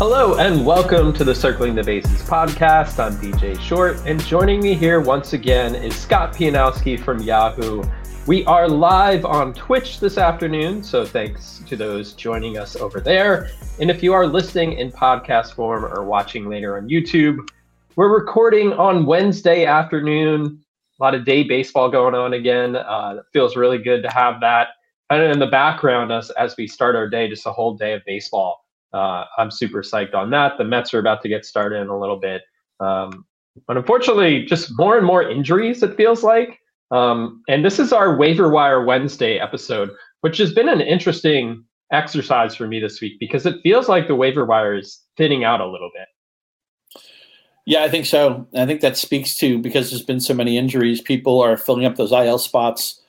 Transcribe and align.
Hello 0.00 0.38
and 0.38 0.64
welcome 0.64 1.12
to 1.12 1.24
the 1.24 1.34
Circling 1.34 1.74
the 1.74 1.82
Bases 1.82 2.22
podcast. 2.22 2.98
I'm 2.98 3.16
DJ 3.16 3.60
Short, 3.60 4.00
and 4.06 4.18
joining 4.24 4.62
me 4.62 4.72
here 4.72 4.98
once 4.98 5.34
again 5.34 5.74
is 5.74 5.94
Scott 5.94 6.32
Pianowski 6.32 6.98
from 6.98 7.20
Yahoo. 7.20 7.82
We 8.26 8.42
are 8.46 8.66
live 8.66 9.26
on 9.26 9.52
Twitch 9.52 10.00
this 10.00 10.16
afternoon, 10.16 10.82
so 10.82 11.04
thanks 11.04 11.62
to 11.66 11.76
those 11.76 12.14
joining 12.14 12.56
us 12.56 12.76
over 12.76 12.98
there. 12.98 13.50
And 13.78 13.90
if 13.90 14.02
you 14.02 14.14
are 14.14 14.26
listening 14.26 14.72
in 14.72 14.90
podcast 14.90 15.52
form 15.52 15.84
or 15.84 16.02
watching 16.02 16.48
later 16.48 16.78
on 16.78 16.88
YouTube, 16.88 17.46
we're 17.94 18.08
recording 18.08 18.72
on 18.72 19.04
Wednesday 19.04 19.66
afternoon. 19.66 20.64
A 20.98 21.02
lot 21.02 21.14
of 21.14 21.26
day 21.26 21.42
baseball 21.42 21.90
going 21.90 22.14
on 22.14 22.32
again. 22.32 22.74
Uh, 22.74 23.20
feels 23.34 23.54
really 23.54 23.76
good 23.76 24.02
to 24.04 24.08
have 24.08 24.40
that. 24.40 24.68
And 25.10 25.22
in 25.30 25.40
the 25.40 25.46
background, 25.46 26.10
as, 26.10 26.30
as 26.30 26.56
we 26.56 26.68
start 26.68 26.96
our 26.96 27.06
day, 27.06 27.28
just 27.28 27.44
a 27.44 27.52
whole 27.52 27.74
day 27.74 27.92
of 27.92 28.00
baseball 28.06 28.59
uh, 28.92 29.24
I'm 29.38 29.50
super 29.50 29.82
psyched 29.82 30.14
on 30.14 30.30
that. 30.30 30.58
The 30.58 30.64
Mets 30.64 30.92
are 30.94 30.98
about 30.98 31.22
to 31.22 31.28
get 31.28 31.44
started 31.44 31.80
in 31.80 31.88
a 31.88 31.98
little 31.98 32.18
bit. 32.18 32.42
Um, 32.80 33.24
but 33.66 33.76
unfortunately, 33.76 34.44
just 34.44 34.76
more 34.78 34.96
and 34.96 35.06
more 35.06 35.28
injuries, 35.28 35.82
it 35.82 35.96
feels 35.96 36.22
like. 36.22 36.58
Um, 36.90 37.42
and 37.48 37.64
this 37.64 37.78
is 37.78 37.92
our 37.92 38.16
waiver 38.16 38.50
wire 38.50 38.84
Wednesday 38.84 39.38
episode, 39.38 39.90
which 40.22 40.38
has 40.38 40.52
been 40.52 40.68
an 40.68 40.80
interesting 40.80 41.64
exercise 41.92 42.54
for 42.54 42.66
me 42.66 42.80
this 42.80 43.00
week 43.00 43.18
because 43.20 43.46
it 43.46 43.60
feels 43.62 43.88
like 43.88 44.08
the 44.08 44.14
waiver 44.14 44.44
wire 44.44 44.74
is 44.74 45.00
thinning 45.16 45.44
out 45.44 45.60
a 45.60 45.66
little 45.66 45.90
bit. 45.94 47.02
Yeah, 47.66 47.84
I 47.84 47.88
think 47.88 48.06
so. 48.06 48.48
I 48.56 48.66
think 48.66 48.80
that 48.80 48.96
speaks 48.96 49.36
to 49.36 49.58
because 49.58 49.90
there's 49.90 50.02
been 50.02 50.20
so 50.20 50.34
many 50.34 50.56
injuries, 50.56 51.00
people 51.00 51.40
are 51.40 51.56
filling 51.56 51.84
up 51.84 51.96
those 51.96 52.12
IL 52.12 52.38
spots 52.38 53.00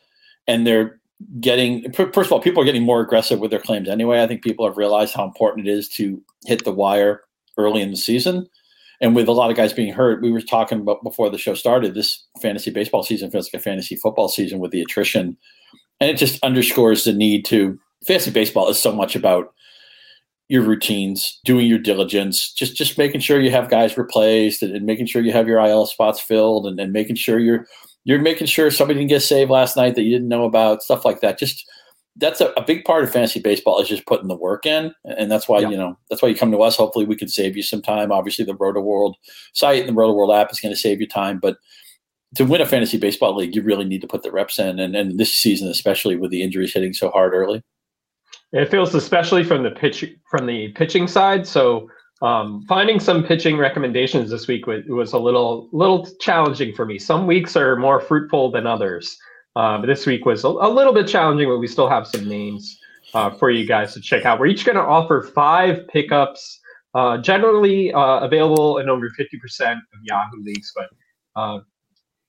and 0.47 0.67
they're 0.67 0.99
getting 1.39 1.91
first 1.93 2.27
of 2.27 2.31
all 2.31 2.41
people 2.41 2.61
are 2.61 2.65
getting 2.65 2.83
more 2.83 3.01
aggressive 3.01 3.39
with 3.39 3.51
their 3.51 3.59
claims 3.59 3.89
anyway. 3.89 4.21
I 4.21 4.27
think 4.27 4.43
people 4.43 4.65
have 4.65 4.77
realized 4.77 5.13
how 5.13 5.23
important 5.23 5.67
it 5.67 5.71
is 5.71 5.87
to 5.89 6.21
hit 6.45 6.63
the 6.63 6.71
wire 6.71 7.21
early 7.57 7.81
in 7.81 7.91
the 7.91 7.97
season. 7.97 8.47
And 9.01 9.15
with 9.15 9.27
a 9.27 9.31
lot 9.31 9.49
of 9.49 9.57
guys 9.57 9.73
being 9.73 9.93
hurt 9.93 10.21
we 10.21 10.31
were 10.31 10.41
talking 10.41 10.81
about 10.81 11.03
before 11.03 11.29
the 11.29 11.37
show 11.37 11.53
started 11.53 11.93
this 11.93 12.23
fantasy 12.41 12.71
baseball 12.71 13.03
season 13.03 13.31
feels 13.31 13.47
like 13.51 13.59
a 13.59 13.63
fantasy 13.63 13.95
football 13.95 14.27
season 14.27 14.59
with 14.59 14.71
the 14.71 14.81
attrition. 14.81 15.37
And 15.99 16.09
it 16.09 16.17
just 16.17 16.43
underscores 16.43 17.03
the 17.03 17.13
need 17.13 17.45
to 17.45 17.79
fantasy 18.05 18.31
baseball 18.31 18.69
is 18.69 18.79
so 18.79 18.91
much 18.91 19.15
about 19.15 19.53
your 20.49 20.63
routines 20.63 21.39
doing 21.45 21.65
your 21.65 21.79
diligence 21.79 22.51
just 22.51 22.75
just 22.75 22.97
making 22.97 23.21
sure 23.21 23.39
you 23.39 23.51
have 23.51 23.69
guys 23.69 23.97
replaced 23.97 24.61
and, 24.61 24.75
and 24.75 24.85
making 24.85 25.05
sure 25.05 25.21
you 25.21 25.31
have 25.31 25.47
your 25.47 25.59
il 25.59 25.85
spots 25.85 26.19
filled 26.19 26.65
and, 26.67 26.77
and 26.77 26.91
making 26.91 27.15
sure 27.15 27.39
you're 27.39 27.65
you're 28.03 28.19
making 28.19 28.47
sure 28.47 28.71
somebody 28.71 28.99
didn't 28.99 29.09
get 29.09 29.21
saved 29.21 29.51
last 29.51 29.77
night 29.77 29.95
that 29.95 30.03
you 30.03 30.11
didn't 30.11 30.29
know 30.29 30.45
about, 30.45 30.81
stuff 30.81 31.05
like 31.05 31.21
that. 31.21 31.37
Just 31.37 31.65
that's 32.17 32.41
a, 32.41 32.47
a 32.57 32.63
big 32.63 32.83
part 32.83 33.03
of 33.03 33.11
fantasy 33.11 33.39
baseball 33.39 33.79
is 33.79 33.87
just 33.87 34.05
putting 34.05 34.27
the 34.27 34.35
work 34.35 34.65
in, 34.65 34.93
and 35.05 35.31
that's 35.31 35.47
why 35.47 35.59
yeah. 35.59 35.69
you 35.69 35.77
know 35.77 35.97
that's 36.09 36.21
why 36.21 36.29
you 36.29 36.35
come 36.35 36.51
to 36.51 36.61
us. 36.61 36.75
Hopefully, 36.75 37.05
we 37.05 37.15
can 37.15 37.27
save 37.27 37.55
you 37.55 37.63
some 37.63 37.81
time. 37.81 38.11
Obviously, 38.11 38.45
the 38.45 38.55
Rotoworld 38.55 39.15
site 39.53 39.81
and 39.81 39.89
the 39.89 39.99
Rotoworld 39.99 40.35
app 40.35 40.51
is 40.51 40.59
going 40.59 40.73
to 40.73 40.79
save 40.79 40.99
you 40.99 41.07
time, 41.07 41.39
but 41.39 41.57
to 42.35 42.45
win 42.45 42.61
a 42.61 42.65
fantasy 42.65 42.97
baseball 42.97 43.35
league, 43.35 43.55
you 43.55 43.61
really 43.61 43.83
need 43.83 44.01
to 44.01 44.07
put 44.07 44.23
the 44.23 44.31
reps 44.31 44.57
in, 44.57 44.79
and, 44.79 44.95
and 44.95 45.19
this 45.19 45.33
season 45.33 45.67
especially 45.67 46.15
with 46.15 46.31
the 46.31 46.41
injuries 46.41 46.73
hitting 46.73 46.93
so 46.93 47.09
hard 47.09 47.33
early. 47.33 47.63
It 48.53 48.69
feels 48.69 48.93
especially 48.93 49.43
from 49.43 49.63
the 49.63 49.71
pitch 49.71 50.03
from 50.29 50.45
the 50.45 50.69
pitching 50.73 51.07
side. 51.07 51.47
So 51.47 51.89
um, 52.21 52.63
finding 52.67 52.99
some 52.99 53.23
pitching 53.23 53.57
recommendations 53.57 54.29
this 54.29 54.47
week 54.47 54.67
was, 54.67 54.83
was, 54.87 55.13
a 55.13 55.17
little 55.17 55.69
little 55.71 56.07
challenging 56.19 56.73
for 56.73 56.85
me. 56.85 56.99
Some 56.99 57.25
weeks 57.25 57.55
are 57.55 57.75
more 57.75 57.99
fruitful 57.99 58.51
than 58.51 58.67
others. 58.67 59.17
Uh, 59.55 59.79
but 59.79 59.87
this 59.87 60.05
week 60.05 60.25
was 60.25 60.43
a, 60.43 60.47
a, 60.47 60.69
little 60.69 60.93
bit 60.93 61.07
challenging, 61.07 61.47
but 61.49 61.57
we 61.57 61.67
still 61.67 61.89
have 61.89 62.07
some 62.07 62.27
names 62.27 62.79
uh, 63.13 63.29
for 63.31 63.49
you 63.49 63.65
guys 63.65 63.93
to 63.93 63.99
check 63.99 64.25
out. 64.25 64.39
We're 64.39 64.47
each 64.47 64.65
going 64.65 64.77
to 64.77 64.81
offer 64.81 65.29
five 65.35 65.87
pickups, 65.89 66.59
uh, 66.93 67.17
generally 67.17 67.91
uh, 67.91 68.19
available 68.19 68.77
in 68.77 68.87
over 68.87 69.09
50% 69.09 69.73
of 69.73 69.79
Yahoo 70.03 70.41
leagues, 70.41 70.71
but 70.73 70.87
uh, 71.35 71.59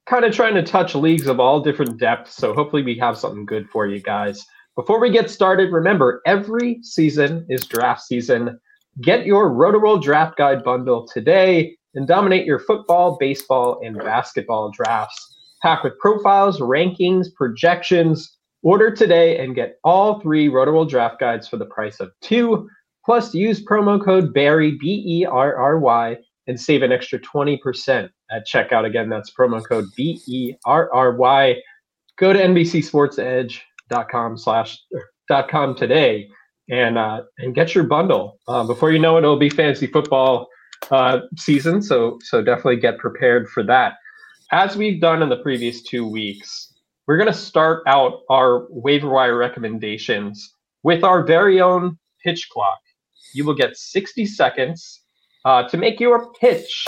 kind 0.06 0.24
of 0.24 0.34
trying 0.34 0.54
to 0.54 0.62
touch 0.64 0.96
leagues 0.96 1.28
of 1.28 1.38
all 1.38 1.60
different 1.60 1.98
depths. 1.98 2.34
So 2.34 2.54
hopefully 2.54 2.82
we 2.82 2.98
have 2.98 3.16
something 3.16 3.46
good 3.46 3.68
for 3.70 3.86
you 3.86 4.00
guys. 4.00 4.44
Before 4.74 4.98
we 4.98 5.10
get 5.10 5.30
started, 5.30 5.70
remember 5.70 6.22
every 6.26 6.82
season 6.82 7.46
is 7.48 7.66
draft 7.66 8.02
season. 8.02 8.58
Get 9.00 9.24
your 9.24 9.50
Rotoworld 9.50 10.02
Draft 10.02 10.36
Guide 10.36 10.62
bundle 10.62 11.06
today 11.06 11.76
and 11.94 12.06
dominate 12.06 12.44
your 12.44 12.58
football, 12.58 13.16
baseball, 13.18 13.80
and 13.82 13.98
basketball 13.98 14.70
drafts. 14.70 15.34
Pack 15.62 15.82
with 15.82 15.98
profiles, 15.98 16.60
rankings, 16.60 17.32
projections. 17.34 18.36
Order 18.62 18.94
today 18.94 19.38
and 19.38 19.54
get 19.54 19.78
all 19.82 20.20
three 20.20 20.48
Rotoworld 20.48 20.90
Draft 20.90 21.18
Guides 21.18 21.48
for 21.48 21.56
the 21.56 21.66
price 21.66 22.00
of 22.00 22.10
two. 22.20 22.68
Plus, 23.04 23.34
use 23.34 23.64
promo 23.64 24.02
code 24.02 24.32
BERRY, 24.34 24.76
B 24.78 25.02
E 25.06 25.24
R 25.24 25.56
R 25.56 25.78
Y, 25.78 26.16
and 26.46 26.60
save 26.60 26.82
an 26.82 26.92
extra 26.92 27.18
20% 27.18 28.10
at 28.30 28.46
checkout. 28.46 28.84
Again, 28.84 29.08
that's 29.08 29.32
promo 29.32 29.66
code 29.66 29.86
B 29.96 30.20
E 30.28 30.52
R 30.66 30.92
R 30.92 31.16
Y. 31.16 31.56
Go 32.18 32.32
to 32.32 32.38
NBCSportsEdge.com 32.38 34.38
slash 34.38 34.78
dot 35.28 35.48
com 35.48 35.74
today 35.74 36.28
and 36.72 36.96
uh, 36.96 37.22
and 37.38 37.54
get 37.54 37.74
your 37.74 37.84
bundle. 37.84 38.40
Uh, 38.48 38.64
before 38.64 38.90
you 38.90 38.98
know 38.98 39.16
it, 39.16 39.20
it'll 39.20 39.38
be 39.38 39.50
fantasy 39.50 39.86
football 39.86 40.48
uh, 40.90 41.20
season. 41.36 41.82
So 41.82 42.18
so 42.24 42.42
definitely 42.42 42.78
get 42.78 42.98
prepared 42.98 43.48
for 43.48 43.62
that. 43.64 43.94
As 44.50 44.76
we've 44.76 45.00
done 45.00 45.22
in 45.22 45.28
the 45.28 45.36
previous 45.36 45.82
two 45.82 46.06
weeks, 46.08 46.72
we're 47.06 47.18
going 47.18 47.32
to 47.32 47.38
start 47.38 47.82
out 47.86 48.20
our 48.30 48.66
waiver 48.70 49.08
wire 49.08 49.36
recommendations 49.36 50.54
with 50.82 51.04
our 51.04 51.24
very 51.24 51.60
own 51.60 51.98
pitch 52.24 52.48
clock. 52.50 52.80
You 53.34 53.44
will 53.44 53.54
get 53.54 53.76
60 53.76 54.26
seconds 54.26 55.02
uh, 55.44 55.68
to 55.68 55.76
make 55.76 56.00
your 56.00 56.32
pitch 56.34 56.86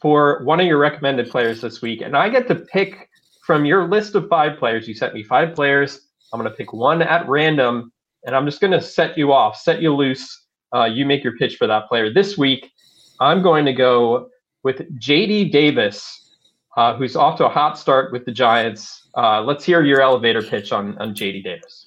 for 0.00 0.42
one 0.44 0.60
of 0.60 0.66
your 0.66 0.78
recommended 0.78 1.30
players 1.30 1.60
this 1.60 1.82
week, 1.82 2.00
and 2.00 2.16
I 2.16 2.30
get 2.30 2.48
to 2.48 2.54
pick 2.54 3.08
from 3.46 3.64
your 3.64 3.88
list 3.88 4.14
of 4.14 4.28
five 4.28 4.58
players. 4.58 4.88
You 4.88 4.94
sent 4.94 5.12
me 5.12 5.22
five 5.22 5.54
players. 5.54 6.08
I'm 6.32 6.40
going 6.40 6.50
to 6.50 6.56
pick 6.56 6.72
one 6.72 7.02
at 7.02 7.28
random 7.28 7.92
and 8.24 8.34
I'm 8.34 8.44
just 8.46 8.60
going 8.60 8.72
to 8.72 8.80
set 8.80 9.16
you 9.16 9.32
off, 9.32 9.56
set 9.56 9.80
you 9.80 9.94
loose. 9.94 10.46
Uh, 10.74 10.84
you 10.84 11.04
make 11.04 11.24
your 11.24 11.36
pitch 11.36 11.56
for 11.56 11.66
that 11.66 11.88
player. 11.88 12.12
This 12.12 12.38
week, 12.38 12.70
I'm 13.18 13.42
going 13.42 13.64
to 13.64 13.72
go 13.72 14.28
with 14.62 14.78
JD 15.00 15.50
Davis, 15.50 16.36
uh, 16.76 16.94
who's 16.96 17.16
off 17.16 17.38
to 17.38 17.46
a 17.46 17.48
hot 17.48 17.78
start 17.78 18.12
with 18.12 18.24
the 18.24 18.32
Giants. 18.32 19.08
Uh, 19.16 19.42
let's 19.42 19.64
hear 19.64 19.82
your 19.82 20.00
elevator 20.00 20.42
pitch 20.42 20.72
on, 20.72 20.96
on 20.98 21.14
JD 21.14 21.42
Davis. 21.42 21.86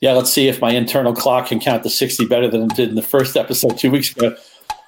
Yeah, 0.00 0.12
let's 0.12 0.30
see 0.30 0.46
if 0.46 0.60
my 0.60 0.72
internal 0.72 1.14
clock 1.14 1.48
can 1.48 1.58
count 1.58 1.82
to 1.82 1.90
60 1.90 2.26
better 2.26 2.48
than 2.48 2.62
it 2.62 2.76
did 2.76 2.90
in 2.90 2.94
the 2.94 3.02
first 3.02 3.36
episode 3.36 3.78
two 3.78 3.90
weeks 3.90 4.14
ago. 4.14 4.36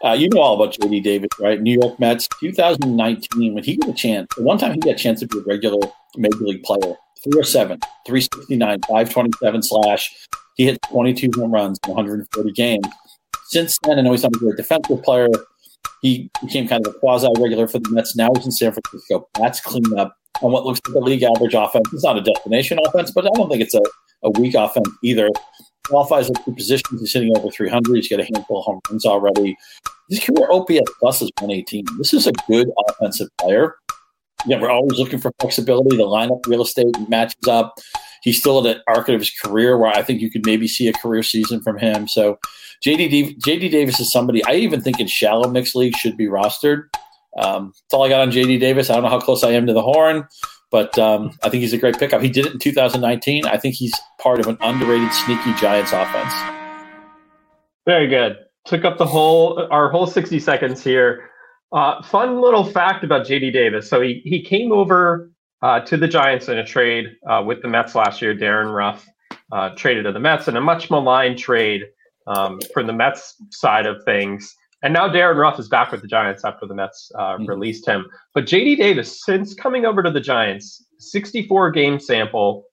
Uh, 0.04 0.12
you 0.12 0.28
know 0.28 0.40
all 0.40 0.54
about 0.54 0.74
JD 0.74 1.02
Davis, 1.02 1.28
right? 1.40 1.60
New 1.60 1.80
York 1.80 1.98
Mets, 1.98 2.28
2019, 2.40 3.54
when 3.54 3.64
he 3.64 3.76
got 3.76 3.90
a 3.90 3.94
chance, 3.94 4.28
the 4.36 4.44
one 4.44 4.58
time 4.58 4.74
he 4.74 4.80
got 4.80 4.90
a 4.90 4.94
chance 4.94 5.20
to 5.20 5.26
be 5.26 5.38
a 5.38 5.42
regular 5.42 5.80
major 6.16 6.36
league 6.38 6.62
player, 6.62 6.94
307, 7.24 7.80
369, 8.06 8.80
527 8.82 9.62
slash, 9.62 10.28
he 10.58 10.66
hit 10.66 10.78
22 10.90 11.30
home 11.40 11.52
runs 11.52 11.78
in 11.86 11.94
140 11.94 12.52
games. 12.52 12.84
Since 13.46 13.78
then, 13.84 13.98
I 13.98 14.02
know 14.02 14.10
he's 14.10 14.24
not 14.24 14.34
a 14.36 14.38
great 14.38 14.56
defensive 14.56 15.02
player. 15.02 15.28
He 16.02 16.30
became 16.42 16.68
kind 16.68 16.86
of 16.86 16.94
a 16.94 16.98
quasi 16.98 17.28
regular 17.38 17.66
for 17.66 17.78
the 17.78 17.88
Mets. 17.90 18.14
Now 18.14 18.28
he's 18.36 18.44
in 18.44 18.52
San 18.52 18.72
Francisco. 18.72 19.26
That's 19.40 19.60
cleaned 19.60 19.98
up 19.98 20.14
on 20.42 20.52
what 20.52 20.64
looks 20.64 20.80
like 20.86 20.96
a 20.96 20.98
league 20.98 21.22
average 21.22 21.54
offense. 21.54 21.88
It's 21.92 22.04
not 22.04 22.18
a 22.18 22.22
destination 22.22 22.78
offense, 22.84 23.10
but 23.12 23.24
I 23.24 23.30
don't 23.34 23.48
think 23.48 23.62
it's 23.62 23.74
a, 23.74 23.82
a 24.24 24.30
weak 24.30 24.54
offense 24.54 24.88
either. 25.02 25.30
Qualifies 25.86 26.28
at 26.28 26.44
two 26.44 26.54
positions. 26.54 27.00
He's 27.00 27.12
hitting 27.12 27.34
over 27.36 27.50
300. 27.50 27.94
He's 27.94 28.08
got 28.08 28.20
a 28.20 28.24
handful 28.24 28.58
of 28.58 28.64
home 28.64 28.80
runs 28.90 29.06
already. 29.06 29.56
His 30.10 30.20
career 30.20 30.48
OPS 30.50 30.90
plus 30.98 31.22
is 31.22 31.30
118. 31.38 31.84
This 31.98 32.12
is 32.12 32.26
a 32.26 32.32
good 32.48 32.68
offensive 32.88 33.28
player. 33.38 33.76
Yeah, 34.46 34.60
we're 34.60 34.70
always 34.70 34.98
looking 34.98 35.18
for 35.18 35.32
flexibility. 35.40 35.96
The 35.96 36.04
lineup 36.04 36.46
real 36.46 36.62
estate 36.62 36.94
matches 37.08 37.48
up 37.48 37.78
he's 38.28 38.38
still 38.38 38.66
at 38.66 38.76
an 38.76 38.82
arc 38.86 39.08
of 39.08 39.18
his 39.18 39.30
career 39.30 39.78
where 39.78 39.90
I 39.90 40.02
think 40.02 40.20
you 40.20 40.30
could 40.30 40.44
maybe 40.44 40.68
see 40.68 40.86
a 40.86 40.92
career 40.92 41.22
season 41.22 41.62
from 41.62 41.78
him. 41.78 42.06
So 42.06 42.38
JD 42.84 43.38
JD 43.38 43.70
Davis 43.70 43.98
is 44.00 44.12
somebody 44.12 44.44
I 44.44 44.54
even 44.54 44.82
think 44.82 45.00
in 45.00 45.06
shallow 45.06 45.48
mixed 45.48 45.74
league 45.74 45.96
should 45.96 46.16
be 46.16 46.26
rostered. 46.26 46.88
Um, 47.38 47.72
that's 47.74 47.94
all 47.94 48.04
I 48.04 48.10
got 48.10 48.20
on 48.20 48.30
JD 48.30 48.60
Davis. 48.60 48.90
I 48.90 48.94
don't 48.94 49.04
know 49.04 49.08
how 49.08 49.20
close 49.20 49.42
I 49.42 49.52
am 49.52 49.66
to 49.66 49.72
the 49.72 49.82
horn, 49.82 50.28
but 50.70 50.98
um, 50.98 51.30
I 51.42 51.48
think 51.48 51.62
he's 51.62 51.72
a 51.72 51.78
great 51.78 51.98
pickup. 51.98 52.20
He 52.20 52.28
did 52.28 52.44
it 52.44 52.52
in 52.52 52.58
2019. 52.58 53.46
I 53.46 53.56
think 53.56 53.74
he's 53.74 53.94
part 54.20 54.40
of 54.40 54.46
an 54.46 54.58
underrated, 54.60 55.12
sneaky 55.12 55.54
Giants 55.54 55.92
offense. 55.92 56.34
Very 57.86 58.08
good. 58.08 58.36
took 58.66 58.84
up 58.84 58.98
the 58.98 59.06
whole 59.06 59.66
our 59.70 59.90
whole 59.90 60.06
60 60.06 60.38
seconds 60.38 60.84
here. 60.84 61.30
Uh, 61.72 62.02
fun 62.02 62.40
little 62.42 62.64
fact 62.64 63.04
about 63.04 63.26
JD 63.26 63.54
Davis. 63.54 63.88
So 63.88 64.02
he 64.02 64.20
he 64.24 64.42
came 64.42 64.70
over 64.70 65.30
uh, 65.62 65.80
to 65.80 65.96
the 65.96 66.08
Giants 66.08 66.48
in 66.48 66.58
a 66.58 66.64
trade 66.64 67.16
uh, 67.28 67.42
with 67.44 67.62
the 67.62 67.68
Mets 67.68 67.94
last 67.94 68.22
year. 68.22 68.34
Darin 68.34 68.68
Ruf 68.68 69.06
uh, 69.52 69.70
traded 69.70 70.04
to 70.04 70.12
the 70.12 70.20
Mets 70.20 70.48
in 70.48 70.56
a 70.56 70.60
much 70.60 70.90
maligned 70.90 71.38
trade 71.38 71.82
um, 72.26 72.60
from 72.72 72.86
the 72.86 72.92
Mets 72.92 73.36
side 73.50 73.86
of 73.86 74.02
things. 74.04 74.54
And 74.82 74.92
now 74.92 75.08
Darin 75.08 75.36
Ruf 75.38 75.58
is 75.58 75.68
back 75.68 75.90
with 75.90 76.02
the 76.02 76.08
Giants 76.08 76.44
after 76.44 76.66
the 76.66 76.74
Mets 76.74 77.10
uh, 77.16 77.34
mm-hmm. 77.34 77.46
released 77.46 77.86
him. 77.86 78.06
But 78.34 78.44
JD 78.44 78.76
Davis, 78.76 79.24
since 79.24 79.54
coming 79.54 79.84
over 79.84 80.02
to 80.02 80.10
the 80.10 80.20
Giants, 80.20 80.84
64 80.98 81.72
game 81.72 81.98
sample, 81.98 82.64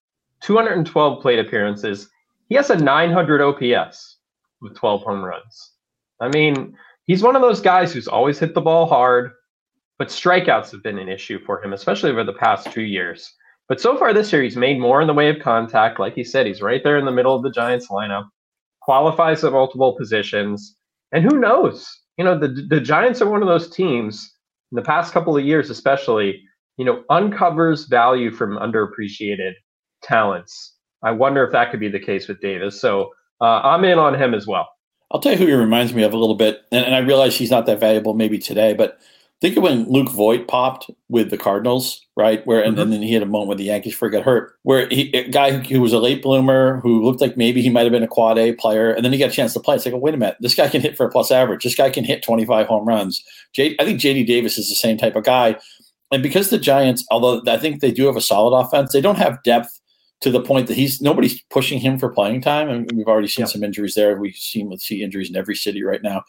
212 0.42 1.22
plate 1.22 1.40
appearances. 1.40 2.10
He 2.50 2.56
has 2.56 2.70
a 2.70 2.78
900 2.78 3.42
OPS 3.42 4.18
with 4.62 4.76
12 4.76 5.02
home 5.02 5.24
runs. 5.24 5.72
I 6.20 6.30
mean, 6.30 6.78
he's 7.06 7.24
one 7.24 7.36
of 7.36 7.42
those 7.42 7.62
guys 7.62 7.92
who's 7.92 8.08
always 8.08 8.38
hit 8.40 8.54
the 8.54 8.62
ball 8.62 8.86
hard, 8.86 9.32
but 9.98 10.10
strikeouts 10.10 10.72
have 10.72 10.84
been 10.84 11.00
an 11.00 11.10
issue 11.10 11.40
for 11.46 11.64
him, 11.64 11.74
especially 11.74 12.12
over 12.12 12.24
the 12.24 12.34
past 12.34 12.72
two 12.72 12.84
years. 12.84 13.34
But 13.68 13.82
so 13.82 13.98
far 13.98 14.14
this 14.14 14.32
year, 14.32 14.44
he's 14.44 14.58
made 14.58 14.80
more 14.80 15.02
in 15.02 15.08
the 15.08 15.14
way 15.14 15.30
of 15.30 15.42
contact. 15.42 16.00
Like 16.00 16.14
he 16.14 16.24
said, 16.24 16.46
he's 16.46 16.62
right 16.62 16.82
there 16.84 16.98
in 16.98 17.06
the 17.06 17.12
middle 17.12 17.36
of 17.36 17.44
the 17.44 17.52
Giants 17.52 17.88
lineup, 17.88 18.26
qualifies 18.82 19.44
at 19.44 19.54
multiple 19.54 19.96
positions. 19.98 20.76
And 21.12 21.24
who 21.24 21.40
knows? 21.40 21.88
You 22.18 22.26
know, 22.26 22.38
the, 22.38 22.48
the 22.70 22.80
Giants 22.80 23.22
are 23.22 23.30
one 23.30 23.42
of 23.42 23.48
those 23.48 23.70
teams 23.70 24.32
in 24.72 24.76
the 24.76 24.82
past 24.82 25.14
couple 25.14 25.36
of 25.36 25.44
years, 25.44 25.70
especially, 25.70 26.42
you 26.78 26.86
know, 26.86 27.04
uncovers 27.10 27.86
value 27.86 28.32
from 28.32 28.58
underappreciated 28.58 29.54
talents. 30.04 30.76
I 31.04 31.12
wonder 31.12 31.44
if 31.44 31.52
that 31.52 31.72
could 31.72 31.80
be 31.80 31.90
the 31.90 32.00
case 32.00 32.28
with 32.28 32.42
Davis. 32.42 32.80
So 32.80 33.12
uh, 33.42 33.62
I'm 33.64 33.84
in 33.84 33.98
on 33.98 34.20
him 34.20 34.34
as 34.34 34.46
well. 34.46 34.68
I'll 35.12 35.20
tell 35.20 35.34
you 35.34 35.38
who 35.38 35.48
he 35.48 35.54
reminds 35.54 35.94
me 35.94 36.04
of 36.04 36.14
a 36.14 36.18
little 36.18 36.36
bit, 36.36 36.62
and, 36.72 36.86
and 36.86 36.96
I 36.96 37.00
realize 37.00 37.36
he's 37.36 37.52
not 37.52 37.66
that 37.68 37.80
valuable 37.80 38.14
maybe 38.14 38.40
today, 38.40 38.74
but 38.74 39.00
think 39.46 39.58
of 39.58 39.64
when 39.64 39.88
Luke 39.88 40.10
Voit 40.10 40.48
popped 40.48 40.90
with 41.08 41.30
the 41.30 41.38
Cardinals, 41.38 42.04
right? 42.18 42.46
Where 42.48 42.64
and, 42.64 42.74
mm-hmm. 42.74 42.82
and 42.82 42.94
then 42.94 43.02
he 43.04 43.14
had 43.14 43.22
a 43.22 43.28
moment 43.28 43.50
with 43.50 43.58
the 43.60 43.66
Yankees 43.66 43.94
before 43.94 44.10
he 44.10 44.14
got 44.14 44.24
hurt, 44.24 44.54
where 44.64 44.88
he 44.90 45.12
a 45.14 45.30
guy 45.30 45.52
who 45.52 45.82
was 45.82 45.94
a 45.94 46.00
late 46.00 46.24
bloomer 46.24 46.80
who 46.82 47.04
looked 47.04 47.22
like 47.22 47.38
maybe 47.38 47.62
he 47.62 47.70
might 47.70 47.84
have 47.84 47.92
been 47.92 48.04
a 48.04 48.08
quad 48.08 48.40
A 48.40 48.54
player, 48.54 48.92
and 48.92 49.06
then 49.06 49.14
he 49.14 49.20
got 49.20 49.30
a 49.30 49.34
chance 49.34 49.54
to 49.54 49.60
play. 49.60 49.76
It's 49.76 49.86
like, 49.86 49.94
oh, 49.94 50.00
wait 50.00 50.16
a 50.16 50.18
minute, 50.18 50.38
this 50.40 50.56
guy 50.56 50.68
can 50.68 50.82
hit 50.82 50.98
for 50.98 51.06
a 51.06 51.12
plus 51.12 51.30
average. 51.30 51.64
This 51.64 51.76
guy 51.76 51.92
can 51.92 52.04
hit 52.04 52.24
25 52.24 52.66
home 52.66 52.88
runs. 52.88 53.24
J- 53.54 53.76
I 53.80 53.86
think 53.86 54.00
JD 54.00 54.26
Davis 54.26 54.58
is 54.58 54.68
the 54.68 54.76
same 54.76 54.98
type 54.98 55.16
of 55.16 55.24
guy. 55.24 55.58
And 56.12 56.24
because 56.24 56.50
the 56.50 56.58
Giants, 56.58 57.06
although 57.12 57.42
I 57.48 57.58
think 57.58 57.82
they 57.82 57.92
do 57.92 58.06
have 58.06 58.16
a 58.16 58.22
solid 58.22 58.58
offense, 58.58 58.94
they 58.94 59.02
don't 59.02 59.18
have 59.18 59.44
depth 59.44 59.80
to 60.22 60.32
the 60.32 60.42
point 60.42 60.68
that 60.68 60.78
he's 60.78 61.02
nobody's 61.02 61.42
pushing 61.52 61.80
him 61.80 62.00
for 62.00 62.10
playing 62.10 62.42
time, 62.42 62.70
and 62.70 62.90
we've 62.96 63.08
already 63.08 63.28
seen 63.28 63.46
some 63.46 63.64
injuries 63.64 63.94
there. 63.94 64.18
We've 64.18 64.36
seen 64.36 64.76
see 64.80 65.04
injuries 65.04 65.30
in 65.30 65.36
every 65.36 65.56
city 65.56 65.84
right 65.84 66.02
now. 66.02 66.24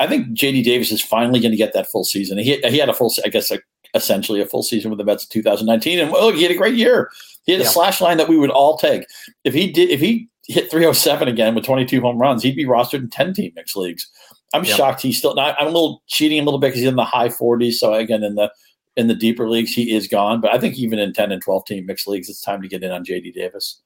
I 0.00 0.06
think 0.06 0.28
JD 0.28 0.64
Davis 0.64 0.90
is 0.90 1.02
finally 1.02 1.40
going 1.40 1.52
to 1.52 1.56
get 1.56 1.74
that 1.74 1.90
full 1.90 2.04
season. 2.04 2.38
He 2.38 2.56
he 2.56 2.78
had 2.78 2.88
a 2.88 2.94
full, 2.94 3.12
I 3.24 3.28
guess, 3.28 3.50
a, 3.50 3.60
essentially 3.94 4.40
a 4.40 4.46
full 4.46 4.62
season 4.62 4.90
with 4.90 4.98
the 4.98 5.04
Mets 5.04 5.24
in 5.24 5.28
2019, 5.30 6.00
and 6.00 6.10
well, 6.10 6.32
he 6.32 6.42
had 6.42 6.50
a 6.50 6.56
great 6.56 6.74
year. 6.74 7.10
He 7.44 7.52
had 7.52 7.60
a 7.60 7.66
slash 7.66 8.00
line 8.00 8.16
that 8.16 8.28
we 8.28 8.36
would 8.36 8.50
all 8.50 8.76
take. 8.76 9.06
If 9.44 9.54
he 9.54 9.70
did, 9.70 9.90
if 9.90 10.00
he 10.00 10.28
hit 10.48 10.70
307 10.70 11.28
again 11.28 11.54
with 11.54 11.64
22 11.64 12.00
home 12.00 12.18
runs, 12.18 12.42
he'd 12.42 12.56
be 12.56 12.64
rostered 12.64 13.00
in 13.00 13.10
10 13.10 13.34
team 13.34 13.52
mixed 13.54 13.76
leagues. 13.76 14.10
I'm 14.52 14.64
shocked 14.64 15.02
he's 15.02 15.18
still 15.18 15.34
not. 15.34 15.56
I'm 15.60 15.68
a 15.68 15.70
little 15.70 16.02
cheating 16.08 16.40
a 16.40 16.42
little 16.42 16.58
bit 16.58 16.68
because 16.68 16.80
he's 16.80 16.88
in 16.88 16.96
the 16.96 17.04
high 17.04 17.28
40s. 17.28 17.74
So 17.74 17.94
again, 17.94 18.24
in 18.24 18.34
the 18.34 18.52
in 18.96 19.06
the 19.06 19.14
deeper 19.14 19.48
leagues, 19.48 19.72
he 19.72 19.94
is 19.94 20.08
gone. 20.08 20.40
But 20.40 20.52
I 20.52 20.58
think 20.58 20.76
even 20.76 20.98
in 20.98 21.12
10 21.12 21.30
and 21.30 21.42
12 21.42 21.64
team 21.66 21.86
mixed 21.86 22.08
leagues, 22.08 22.28
it's 22.28 22.40
time 22.40 22.62
to 22.62 22.68
get 22.68 22.82
in 22.82 22.90
on 22.90 23.04
JD 23.04 23.32
Davis. 23.34 23.80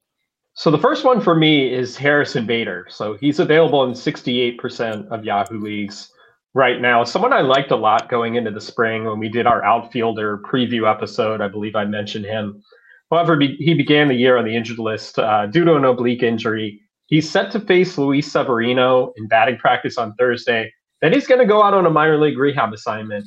So 0.54 0.70
the 0.70 0.78
first 0.78 1.04
one 1.04 1.20
for 1.20 1.34
me 1.34 1.72
is 1.72 1.96
Harrison 1.96 2.46
Bader. 2.46 2.86
So 2.88 3.14
he's 3.14 3.40
available 3.40 3.84
in 3.84 3.90
68% 3.90 5.08
of 5.08 5.24
Yahoo 5.24 5.60
leagues 5.60 6.12
right 6.54 6.80
now. 6.80 7.02
Someone 7.04 7.32
I 7.32 7.40
liked 7.40 7.72
a 7.72 7.76
lot 7.76 8.08
going 8.08 8.36
into 8.36 8.50
the 8.50 8.60
spring 8.60 9.04
when 9.04 9.18
we 9.18 9.28
did 9.28 9.46
our 9.46 9.64
outfielder 9.64 10.38
preview 10.38 10.88
episode. 10.88 11.40
I 11.40 11.48
believe 11.48 11.74
I 11.74 11.84
mentioned 11.84 12.24
him. 12.24 12.62
However, 13.10 13.38
he 13.40 13.74
began 13.74 14.08
the 14.08 14.14
year 14.14 14.36
on 14.36 14.44
the 14.44 14.56
injured 14.56 14.78
list 14.78 15.18
uh, 15.18 15.46
due 15.46 15.64
to 15.64 15.74
an 15.74 15.84
oblique 15.84 16.22
injury. 16.22 16.80
He's 17.06 17.28
set 17.28 17.50
to 17.52 17.60
face 17.60 17.98
Luis 17.98 18.30
Severino 18.30 19.12
in 19.16 19.28
batting 19.28 19.58
practice 19.58 19.98
on 19.98 20.14
Thursday. 20.14 20.72
Then 21.02 21.12
he's 21.12 21.26
going 21.26 21.40
to 21.40 21.46
go 21.46 21.62
out 21.62 21.74
on 21.74 21.86
a 21.86 21.90
minor 21.90 22.18
league 22.18 22.38
rehab 22.38 22.72
assignment 22.72 23.26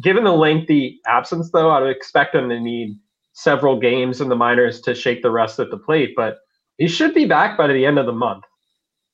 given 0.00 0.24
the 0.24 0.32
lengthy 0.32 1.00
absence, 1.06 1.50
though, 1.50 1.70
I 1.70 1.80
would 1.80 1.90
expect 1.90 2.34
him 2.34 2.48
to 2.48 2.60
need 2.60 2.98
several 3.32 3.78
games 3.78 4.20
in 4.20 4.28
the 4.28 4.36
minors 4.36 4.80
to 4.82 4.94
shake 4.94 5.22
the 5.22 5.30
rust 5.30 5.58
at 5.58 5.70
the 5.70 5.78
plate. 5.78 6.14
But 6.16 6.38
he 6.78 6.88
should 6.88 7.14
be 7.14 7.26
back 7.26 7.56
by 7.56 7.66
the 7.66 7.86
end 7.86 7.98
of 7.98 8.06
the 8.06 8.12
month. 8.12 8.44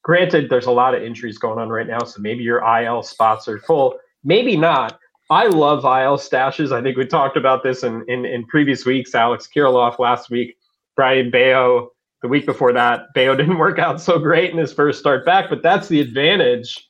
Granted, 0.02 0.48
there's 0.48 0.66
a 0.66 0.70
lot 0.70 0.94
of 0.94 1.02
injuries 1.02 1.38
going 1.38 1.58
on 1.58 1.68
right 1.68 1.86
now, 1.86 2.02
so 2.04 2.20
maybe 2.20 2.42
your 2.42 2.64
IL 2.64 3.02
spots 3.02 3.46
are 3.48 3.58
full. 3.58 3.98
Maybe 4.24 4.56
not. 4.56 4.98
I 5.30 5.46
love 5.46 5.84
IL 5.84 6.18
stashes. 6.18 6.72
I 6.72 6.82
think 6.82 6.96
we 6.96 7.06
talked 7.06 7.36
about 7.36 7.62
this 7.62 7.84
in, 7.84 8.04
in, 8.08 8.24
in 8.24 8.46
previous 8.46 8.84
weeks. 8.84 9.14
Alex 9.14 9.48
Kirilloff 9.54 9.98
last 9.98 10.30
week, 10.30 10.56
Brayan 10.96 11.30
Bello 11.30 11.90
the 12.22 12.28
week 12.28 12.46
before 12.46 12.72
that. 12.72 13.12
Bello 13.14 13.36
didn't 13.36 13.58
work 13.58 13.78
out 13.78 14.00
so 14.00 14.18
great 14.18 14.50
in 14.50 14.58
his 14.58 14.72
first 14.72 14.98
start 14.98 15.24
back, 15.24 15.48
but 15.48 15.62
that's 15.62 15.88
the 15.88 16.00
advantage 16.00 16.88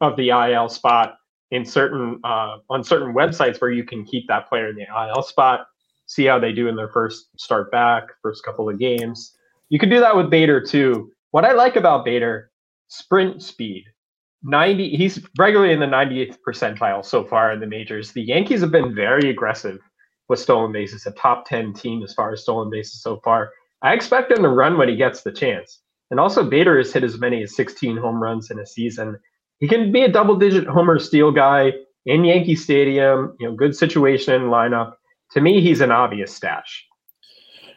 of 0.00 0.16
the 0.16 0.30
IL 0.30 0.68
spot 0.68 1.16
in 1.50 1.64
certain 1.64 2.20
uh, 2.24 2.58
on 2.70 2.84
certain 2.84 3.12
websites 3.12 3.60
where 3.60 3.70
you 3.70 3.84
can 3.84 4.04
keep 4.04 4.26
that 4.28 4.48
player 4.48 4.68
in 4.68 4.76
the 4.76 4.86
IL 5.08 5.22
spot, 5.22 5.66
see 6.06 6.24
how 6.24 6.38
they 6.38 6.52
do 6.52 6.68
in 6.68 6.76
their 6.76 6.88
first 6.88 7.28
start 7.38 7.70
back, 7.70 8.04
first 8.22 8.44
couple 8.44 8.68
of 8.68 8.78
games. 8.78 9.36
You 9.70 9.78
can 9.78 9.88
do 9.88 10.00
that 10.00 10.16
with 10.16 10.30
Bader 10.30 10.60
too. 10.60 11.10
What 11.30 11.44
I 11.44 11.52
like 11.52 11.76
about 11.76 12.04
Bader, 12.04 12.50
sprint 12.88 13.42
speed. 13.42 13.84
90 14.42 14.96
he's 14.96 15.26
regularly 15.38 15.72
in 15.72 15.80
the 15.80 15.86
98th 15.86 16.38
percentile 16.46 17.04
so 17.04 17.24
far 17.24 17.52
in 17.52 17.60
the 17.60 17.66
majors. 17.66 18.12
The 18.12 18.22
Yankees 18.22 18.60
have 18.60 18.70
been 18.70 18.94
very 18.94 19.30
aggressive 19.30 19.78
with 20.28 20.38
stolen 20.38 20.72
bases, 20.72 21.06
a 21.06 21.12
top 21.12 21.46
10 21.46 21.74
team 21.74 22.02
as 22.02 22.14
far 22.14 22.32
as 22.32 22.42
stolen 22.42 22.70
bases 22.70 23.02
so 23.02 23.20
far. 23.24 23.50
I 23.82 23.94
expect 23.94 24.32
him 24.32 24.42
to 24.42 24.48
run 24.48 24.78
when 24.78 24.88
he 24.88 24.96
gets 24.96 25.22
the 25.22 25.32
chance. 25.32 25.80
And 26.10 26.20
also 26.20 26.48
Bader 26.48 26.78
has 26.78 26.92
hit 26.92 27.04
as 27.04 27.18
many 27.18 27.42
as 27.42 27.54
16 27.56 27.96
home 27.96 28.22
runs 28.22 28.50
in 28.50 28.58
a 28.58 28.66
season 28.66 29.18
he 29.60 29.68
can 29.68 29.92
be 29.92 30.02
a 30.02 30.08
double 30.10 30.36
digit 30.36 30.66
homer 30.66 30.98
steal 30.98 31.30
guy 31.30 31.72
in 32.06 32.24
Yankee 32.24 32.56
Stadium, 32.56 33.36
you 33.38 33.46
know, 33.46 33.54
good 33.54 33.76
situation 33.76 34.44
lineup. 34.44 34.94
To 35.32 35.40
me, 35.40 35.60
he's 35.60 35.82
an 35.82 35.90
obvious 35.90 36.34
stash. 36.34 36.84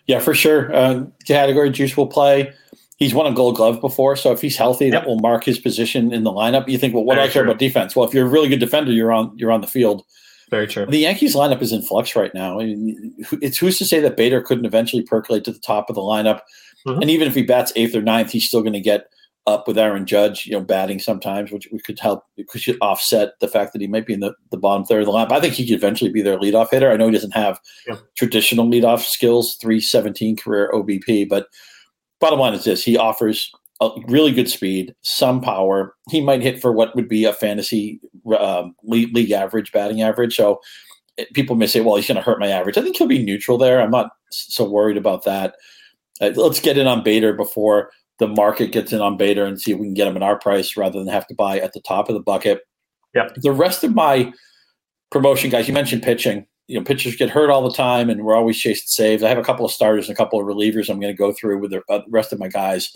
Yeah, 0.07 0.19
for 0.19 0.33
sure. 0.33 0.73
Uh, 0.75 1.05
category 1.25 1.69
juice 1.69 1.95
will 1.95 2.07
play. 2.07 2.53
He's 2.97 3.13
won 3.13 3.31
a 3.31 3.35
gold 3.35 3.55
glove 3.55 3.81
before, 3.81 4.15
so 4.15 4.31
if 4.31 4.41
he's 4.41 4.55
healthy, 4.55 4.85
yep. 4.85 4.93
that 4.93 5.07
will 5.07 5.19
mark 5.19 5.43
his 5.43 5.59
position 5.59 6.13
in 6.13 6.23
the 6.23 6.31
lineup. 6.31 6.67
You 6.67 6.77
think, 6.77 6.93
well, 6.93 7.03
what 7.03 7.15
Very 7.15 7.27
do 7.27 7.29
I 7.29 7.33
care 7.33 7.43
true. 7.43 7.51
about 7.51 7.59
defense? 7.59 7.95
Well, 7.95 8.07
if 8.07 8.13
you're 8.13 8.25
a 8.25 8.29
really 8.29 8.49
good 8.49 8.59
defender, 8.59 8.91
you're 8.91 9.11
on 9.11 9.35
you're 9.37 9.51
on 9.51 9.61
the 9.61 9.67
field. 9.67 10.03
Very 10.49 10.67
true. 10.67 10.85
The 10.85 10.99
Yankees 10.99 11.35
lineup 11.35 11.61
is 11.61 11.71
in 11.71 11.81
flux 11.81 12.15
right 12.15 12.33
now. 12.33 12.59
I 12.59 12.65
mean, 12.65 13.13
it's 13.41 13.57
who's 13.57 13.77
to 13.79 13.85
say 13.85 13.99
that 14.01 14.15
Bader 14.15 14.41
couldn't 14.41 14.65
eventually 14.65 15.01
percolate 15.01 15.43
to 15.45 15.51
the 15.51 15.59
top 15.59 15.89
of 15.89 15.95
the 15.95 16.01
lineup, 16.01 16.41
mm-hmm. 16.85 17.01
and 17.01 17.09
even 17.09 17.27
if 17.27 17.33
he 17.33 17.41
bats 17.41 17.73
eighth 17.75 17.95
or 17.95 18.01
ninth, 18.01 18.31
he's 18.31 18.45
still 18.45 18.61
going 18.61 18.73
to 18.73 18.79
get 18.79 19.07
up 19.45 19.67
with 19.67 19.77
Aaron 19.77 20.05
Judge, 20.05 20.45
you 20.45 20.53
know, 20.53 20.61
batting 20.61 20.99
sometimes, 20.99 21.51
which, 21.51 21.67
which 21.71 21.83
could 21.83 21.99
help, 21.99 22.23
could 22.47 22.77
offset 22.81 23.33
the 23.41 23.47
fact 23.47 23.73
that 23.73 23.81
he 23.81 23.87
might 23.87 24.05
be 24.05 24.13
in 24.13 24.21
the, 24.21 24.33
the 24.51 24.57
bottom 24.57 24.85
third 24.85 25.01
of 25.01 25.05
the 25.05 25.11
lineup. 25.11 25.31
I 25.31 25.41
think 25.41 25.53
he 25.53 25.67
could 25.67 25.75
eventually 25.75 26.11
be 26.11 26.21
their 26.21 26.37
leadoff 26.37 26.69
hitter. 26.71 26.91
I 26.91 26.95
know 26.95 27.07
he 27.07 27.13
doesn't 27.13 27.31
have 27.31 27.59
yeah. 27.87 27.97
traditional 28.17 28.65
leadoff 28.65 29.01
skills, 29.01 29.57
317 29.61 30.37
career 30.37 30.71
OBP, 30.73 31.27
but 31.27 31.47
bottom 32.21 32.39
line 32.39 32.53
is 32.53 32.63
this 32.63 32.83
he 32.83 32.97
offers 32.97 33.51
a 33.81 33.89
really 34.07 34.31
good 34.31 34.49
speed, 34.49 34.95
some 35.01 35.41
power. 35.41 35.95
He 36.09 36.21
might 36.21 36.41
hit 36.41 36.61
for 36.61 36.71
what 36.71 36.95
would 36.95 37.09
be 37.09 37.25
a 37.25 37.33
fantasy 37.33 37.99
um, 38.39 38.75
league, 38.83 39.13
league 39.13 39.31
average 39.31 39.73
batting 39.73 40.01
average. 40.01 40.35
So 40.35 40.61
eh, 41.17 41.25
people 41.33 41.57
may 41.57 41.67
say, 41.67 41.81
well, 41.81 41.97
he's 41.97 42.07
going 42.07 42.15
to 42.15 42.21
hurt 42.21 42.39
my 42.39 42.47
average. 42.47 42.77
I 42.77 42.81
think 42.81 42.95
he'll 42.95 43.07
be 43.07 43.23
neutral 43.23 43.57
there. 43.57 43.81
I'm 43.81 43.91
not 43.91 44.11
so 44.31 44.63
worried 44.63 44.95
about 44.95 45.25
that. 45.25 45.55
Uh, 46.21 46.31
let's 46.35 46.61
get 46.61 46.77
in 46.77 46.87
on 46.87 47.03
Bader 47.03 47.33
before 47.33 47.89
the 48.19 48.27
market 48.27 48.71
gets 48.71 48.93
in 48.93 49.01
on 49.01 49.17
Bader 49.17 49.45
and 49.45 49.59
see 49.59 49.71
if 49.71 49.79
we 49.79 49.87
can 49.87 49.93
get 49.93 50.07
him 50.07 50.15
at 50.15 50.23
our 50.23 50.37
price 50.37 50.77
rather 50.77 50.99
than 50.99 51.07
have 51.07 51.27
to 51.27 51.35
buy 51.35 51.59
at 51.59 51.73
the 51.73 51.81
top 51.81 52.09
of 52.09 52.15
the 52.15 52.21
bucket. 52.21 52.61
Yeah. 53.13 53.29
The 53.37 53.51
rest 53.51 53.83
of 53.83 53.93
my 53.93 54.31
promotion 55.11 55.49
guys, 55.49 55.67
you 55.67 55.73
mentioned 55.73 56.03
pitching. 56.03 56.45
You 56.67 56.79
know, 56.79 56.85
pitchers 56.85 57.15
get 57.15 57.29
hurt 57.29 57.49
all 57.49 57.67
the 57.67 57.75
time, 57.75 58.09
and 58.09 58.23
we're 58.23 58.35
always 58.35 58.57
chasing 58.57 58.87
saves. 58.87 59.21
I 59.21 59.29
have 59.29 59.37
a 59.37 59.43
couple 59.43 59.65
of 59.65 59.71
starters 59.71 60.07
and 60.07 60.15
a 60.15 60.17
couple 60.17 60.39
of 60.39 60.47
relievers. 60.47 60.89
I'm 60.89 60.99
going 60.99 61.13
to 61.13 61.17
go 61.17 61.33
through 61.33 61.59
with 61.59 61.71
the 61.71 61.81
uh, 61.89 62.01
rest 62.09 62.31
of 62.31 62.39
my 62.39 62.47
guys. 62.47 62.89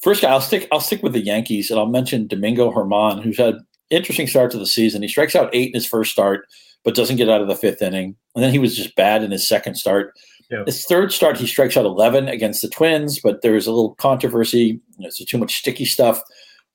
First 0.00 0.22
guy, 0.22 0.30
I'll 0.30 0.40
stick. 0.40 0.66
I'll 0.72 0.80
stick 0.80 1.02
with 1.02 1.12
the 1.12 1.20
Yankees, 1.20 1.70
and 1.70 1.78
I'll 1.78 1.86
mention 1.86 2.26
Domingo 2.26 2.72
Germán, 2.72 3.22
who's 3.22 3.36
had 3.36 3.58
interesting 3.90 4.26
start 4.26 4.50
to 4.52 4.58
the 4.58 4.66
season. 4.66 5.02
He 5.02 5.08
strikes 5.08 5.36
out 5.36 5.50
eight 5.52 5.68
in 5.68 5.74
his 5.74 5.86
first 5.86 6.12
start, 6.12 6.46
but 6.82 6.94
doesn't 6.94 7.16
get 7.16 7.28
out 7.28 7.42
of 7.42 7.48
the 7.48 7.56
fifth 7.56 7.82
inning. 7.82 8.16
And 8.34 8.42
then 8.42 8.52
he 8.52 8.58
was 8.58 8.76
just 8.76 8.96
bad 8.96 9.22
in 9.22 9.30
his 9.30 9.46
second 9.46 9.74
start. 9.74 10.14
Yeah. 10.50 10.64
His 10.64 10.84
third 10.86 11.12
start, 11.12 11.36
he 11.36 11.46
strikes 11.46 11.76
out 11.76 11.84
11 11.84 12.28
against 12.28 12.62
the 12.62 12.68
Twins, 12.68 13.20
but 13.20 13.42
there 13.42 13.52
was 13.52 13.66
a 13.66 13.70
little 13.70 13.94
controversy. 13.96 14.80
There's 14.98 15.16
too 15.16 15.38
much 15.38 15.56
sticky 15.56 15.84
stuff 15.84 16.22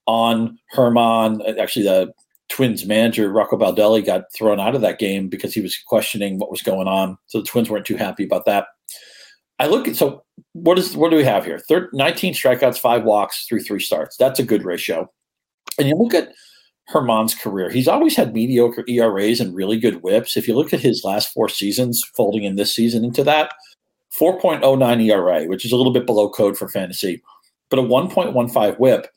on 0.05 0.59
Germán. 0.75 1.57
Actually, 1.57 1.85
the 1.85 2.13
Twins 2.49 2.85
manager, 2.85 3.31
Rocco 3.31 3.57
Baldelli, 3.57 4.05
got 4.05 4.31
thrown 4.35 4.59
out 4.59 4.75
of 4.75 4.81
that 4.81 4.99
game 4.99 5.27
because 5.27 5.53
he 5.53 5.61
was 5.61 5.77
questioning 5.87 6.37
what 6.37 6.51
was 6.51 6.61
going 6.61 6.87
on. 6.87 7.17
So 7.27 7.39
the 7.39 7.45
Twins 7.45 7.69
weren't 7.69 7.85
too 7.85 7.97
happy 7.97 8.23
about 8.23 8.45
that. 8.45 8.67
I 9.59 9.67
look 9.67 9.87
at 9.87 9.95
so 9.95 10.23
what 10.53 10.77
is 10.77 10.95
what 10.95 11.09
do 11.09 11.17
we 11.17 11.23
have 11.23 11.45
here? 11.45 11.59
Third, 11.59 11.89
19 11.93 12.33
strikeouts, 12.33 12.79
five 12.79 13.03
walks 13.03 13.45
through 13.45 13.61
three 13.61 13.79
starts. 13.79 14.17
That's 14.17 14.39
a 14.39 14.43
good 14.43 14.65
ratio. 14.65 15.09
And 15.79 15.87
you 15.87 15.95
look 15.95 16.13
at 16.13 16.31
Germán's 16.91 17.35
career. 17.35 17.69
He's 17.69 17.87
always 17.87 18.15
had 18.15 18.33
mediocre 18.33 18.83
ERAs 18.87 19.39
and 19.39 19.55
really 19.55 19.79
good 19.79 20.03
whips. 20.03 20.35
If 20.35 20.47
you 20.47 20.55
look 20.55 20.73
at 20.73 20.81
his 20.81 21.03
last 21.03 21.31
four 21.33 21.49
seasons, 21.49 22.03
folding 22.15 22.43
in 22.43 22.55
this 22.55 22.75
season 22.75 23.05
into 23.05 23.23
that, 23.23 23.53
4.09 24.19 25.03
ERA, 25.03 25.45
which 25.45 25.65
is 25.65 25.71
a 25.71 25.77
little 25.77 25.93
bit 25.93 26.05
below 26.05 26.29
code 26.29 26.57
for 26.57 26.67
fantasy, 26.67 27.21
but 27.69 27.79
a 27.79 27.83
1.15 27.83 28.79
whip. 28.79 29.07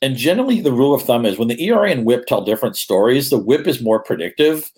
And 0.00 0.16
generally, 0.16 0.60
the 0.60 0.72
rule 0.72 0.94
of 0.94 1.02
thumb 1.02 1.26
is 1.26 1.38
when 1.38 1.48
the 1.48 1.62
ERA 1.62 1.90
and 1.90 2.04
whip 2.04 2.26
tell 2.26 2.44
different 2.44 2.76
stories, 2.76 3.30
the 3.30 3.38
whip 3.38 3.66
is 3.66 3.82
more 3.82 4.02
predictive. 4.02 4.70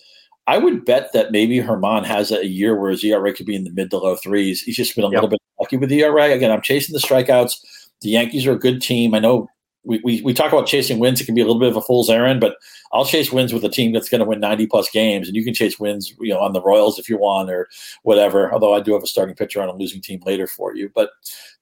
I 0.47 0.59
would 0.59 0.85
bet 0.85 1.13
that 1.13 1.31
maybe 1.31 1.59
Germán 1.59 2.05
has 2.07 2.33
a 2.33 2.47
year 2.47 2.75
where 2.75 2.91
his 2.91 3.05
ERA 3.05 3.33
could 3.33 3.47
be 3.47 3.55
in 3.55 3.65
the 3.65 3.71
mid 3.71 3.91
to 3.91 3.99
low 3.99 4.17
threes. 4.17 4.63
He's 4.63 4.77
just 4.77 4.97
been 4.97 5.05
a 5.05 5.09
yep. 5.09 5.17
little 5.17 5.29
bit 5.29 5.41
lucky 5.61 5.77
with 5.77 5.91
the 5.91 6.01
ERA. 6.01 6.33
Again, 6.33 6.51
I'm 6.51 6.63
chasing 6.63 6.95
the 6.95 6.99
strikeouts. 6.99 7.55
The 8.01 8.09
Yankees 8.09 8.47
are 8.47 8.53
a 8.53 8.59
good 8.59 8.81
team. 8.81 9.15
I 9.15 9.19
know 9.19 9.49
we, 9.85 10.21
we, 10.23 10.35
talk 10.35 10.53
about 10.53 10.67
chasing 10.67 10.99
wins. 10.99 11.21
It 11.21 11.25
can 11.25 11.35
be 11.35 11.41
a 11.41 11.47
little 11.47 11.61
bit 11.61 11.71
of 11.71 11.77
a 11.77 11.81
fool's 11.81 12.11
errand, 12.11 12.41
but 12.41 12.57
I'll 12.93 13.07
chase 13.07 13.33
wins 13.33 13.53
with 13.53 13.65
a 13.65 13.69
team 13.69 13.93
that's 13.93 14.09
going 14.09 14.21
to 14.21 14.27
win 14.27 14.41
90 14.41 14.67
plus 14.67 14.91
games. 14.91 15.27
And 15.27 15.37
you 15.37 15.45
can 15.45 15.55
chase 15.55 15.81
wins, 15.81 16.15
you 16.21 16.35
know, 16.35 16.41
on 16.41 16.53
the 16.53 16.61
Royals 16.61 16.99
if 16.99 17.09
you 17.09 17.17
want 17.17 17.51
or 17.51 17.69
whatever. 18.03 18.53
Although 18.53 18.75
I 18.75 18.81
do 18.81 18.93
have 18.93 19.03
a 19.03 19.07
starting 19.07 19.35
pitcher 19.35 19.63
on 19.63 19.69
a 19.69 19.75
losing 19.75 20.03
team 20.03 20.21
later 20.27 20.47
for 20.47 20.75
you. 20.77 20.91
But 20.95 21.11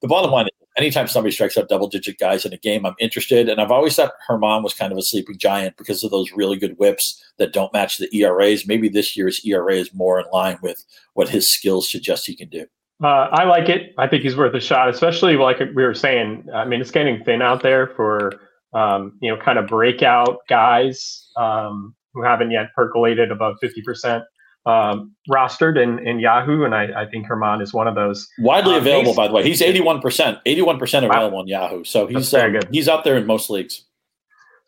the 0.01 0.09
bottom 0.09 0.33
line 0.33 0.47
is 0.47 0.53
anytime 0.79 1.07
somebody 1.07 1.33
strikes 1.33 1.57
out 1.57 1.69
double 1.69 1.89
digit 1.89 2.19
guys 2.19 2.45
in 2.45 2.53
a 2.53 2.59
game, 2.59 2.87
I'm 2.87 2.95
interested. 2.99 3.49
And 3.49 3.61
I've 3.61 3.71
always 3.71 3.95
thought 3.95 4.13
Germán 4.29 4.63
was 4.63 4.75
kind 4.75 4.93
of 4.93 4.99
a 4.99 5.03
sleeping 5.03 5.39
giant 5.39 5.77
because 5.77 6.03
of 6.03 6.11
those 6.11 6.33
really 6.33 6.57
good 6.57 6.79
whips 6.79 7.23
that 7.39 7.53
don't 7.53 7.73
match 7.73 7.99
the 7.99 8.09
ERAs. 8.17 8.67
Maybe 8.67 8.89
this 8.89 9.17
year's 9.17 9.45
ERA 9.45 9.75
is 9.75 9.95
more 9.95 10.21
in 10.21 10.27
line 10.33 10.59
with 10.63 10.85
what 11.15 11.29
his 11.29 11.53
skills 11.53 11.91
suggest 11.91 12.27
he 12.27 12.35
can 12.35 12.49
do. 12.49 12.67
Uh, 13.03 13.29
I 13.31 13.45
like 13.45 13.69
it. 13.69 13.95
I 13.97 14.09
think 14.09 14.23
he's 14.23 14.37
worth 14.37 14.55
a 14.55 14.61
shot, 14.61 14.89
especially 14.89 15.37
like 15.37 15.59
we 15.61 15.85
were 15.85 15.95
saying. 15.95 16.47
I 16.53 16.65
mean, 16.65 16.81
it's 16.81 16.91
getting 16.91 17.23
thin 17.25 17.43
out 17.43 17.63
there 17.63 17.89
for 17.97 18.33
um, 18.73 19.17
you 19.21 19.31
know 19.31 19.41
kind 19.41 19.59
of 19.59 19.67
breakout 19.69 20.39
guys 20.49 21.29
um, 21.37 21.95
who 22.13 22.23
haven't 22.23 22.51
yet 22.51 22.75
percolated 22.75 23.31
above 23.31 23.57
fifty 23.61 23.83
percent 23.83 24.25
um, 24.69 25.15
rostered 25.31 25.83
in, 25.83 26.07
in 26.07 26.21
Yahoo, 26.21 26.65
and 26.65 26.75
I, 26.75 27.03
I 27.03 27.07
think 27.07 27.27
Germán 27.27 27.63
is 27.63 27.73
one 27.73 27.89
of 27.89 27.95
those. 27.95 28.29
Widely 28.39 28.75
uh, 28.75 28.79
available, 28.79 29.15
by 29.15 29.27
the 29.27 29.33
way. 29.33 29.43
He's 29.43 29.63
eighty 29.63 29.81
one 29.81 30.01
percent, 30.01 30.39
eighty 30.45 30.63
one 30.63 30.79
percent 30.79 31.07
available 31.07 31.37
wow. 31.37 31.43
on 31.43 31.49
Yahoo. 31.49 31.85
So 31.85 32.07
he's 32.07 32.33
uh, 32.35 32.61
he's 32.71 32.89
out 32.89 33.05
there 33.05 33.17
in 33.17 33.27
most 33.27 33.49
leagues. 33.49 33.85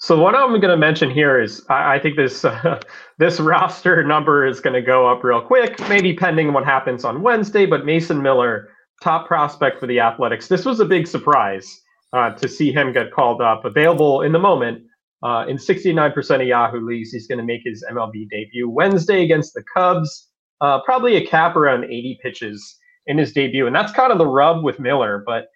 So 0.01 0.19
what 0.19 0.35
I'm 0.35 0.49
going 0.49 0.63
to 0.63 0.79
mention 0.79 1.11
here 1.11 1.39
is 1.39 1.63
I, 1.69 1.97
I 1.97 1.99
think 1.99 2.17
this 2.17 2.43
uh, 2.45 2.81
this 3.19 3.39
roster 3.39 4.03
number 4.03 4.47
is 4.47 4.59
going 4.59 4.73
to 4.73 4.83
go 4.83 5.07
up 5.07 5.23
real 5.23 5.43
quick, 5.43 5.79
maybe 5.89 6.15
pending 6.15 6.55
what 6.55 6.65
happens 6.65 7.05
on 7.05 7.23
Wednesday. 7.23 7.67
But 7.67 7.85
Mason 7.85 8.23
Miller, 8.23 8.71
top 9.03 9.27
prospect 9.27 9.79
for 9.79 9.87
the 9.87 10.01
Athletics, 10.01 10.49
this 10.49 10.65
was 10.65 10.81
a 10.81 10.87
big 10.87 11.07
surprise 11.07 11.83
uh, 12.15 12.31
to 12.31 12.49
see 12.49 12.73
him 12.73 12.95
get 12.95 13.13
called 13.13 13.43
up. 13.43 13.67
Available 13.67 14.23
in 14.23 14.33
the 14.33 14.39
moment 14.39 14.83
uh, 15.23 15.45
in 15.47 15.59
69% 15.59 16.41
of 16.41 16.47
Yahoo 16.47 16.81
leagues, 16.81 17.13
he's 17.13 17.27
going 17.27 17.39
to 17.39 17.45
make 17.45 17.61
his 17.63 17.85
MLB 17.93 18.27
debut 18.31 18.71
Wednesday 18.71 19.23
against 19.23 19.53
the 19.53 19.63
Cubs. 19.75 20.29
Uh, 20.63 20.81
probably 20.83 21.17
a 21.17 21.27
cap 21.27 21.57
around 21.57 21.85
80 21.85 22.19
pitches 22.23 22.79
in 23.07 23.19
his 23.19 23.33
debut, 23.33 23.67
and 23.67 23.77
that's 23.77 23.93
kind 23.93 24.13
of 24.13 24.19
the 24.19 24.27
rub 24.27 24.65
with 24.65 24.79
Miller, 24.81 25.23
but 25.27 25.49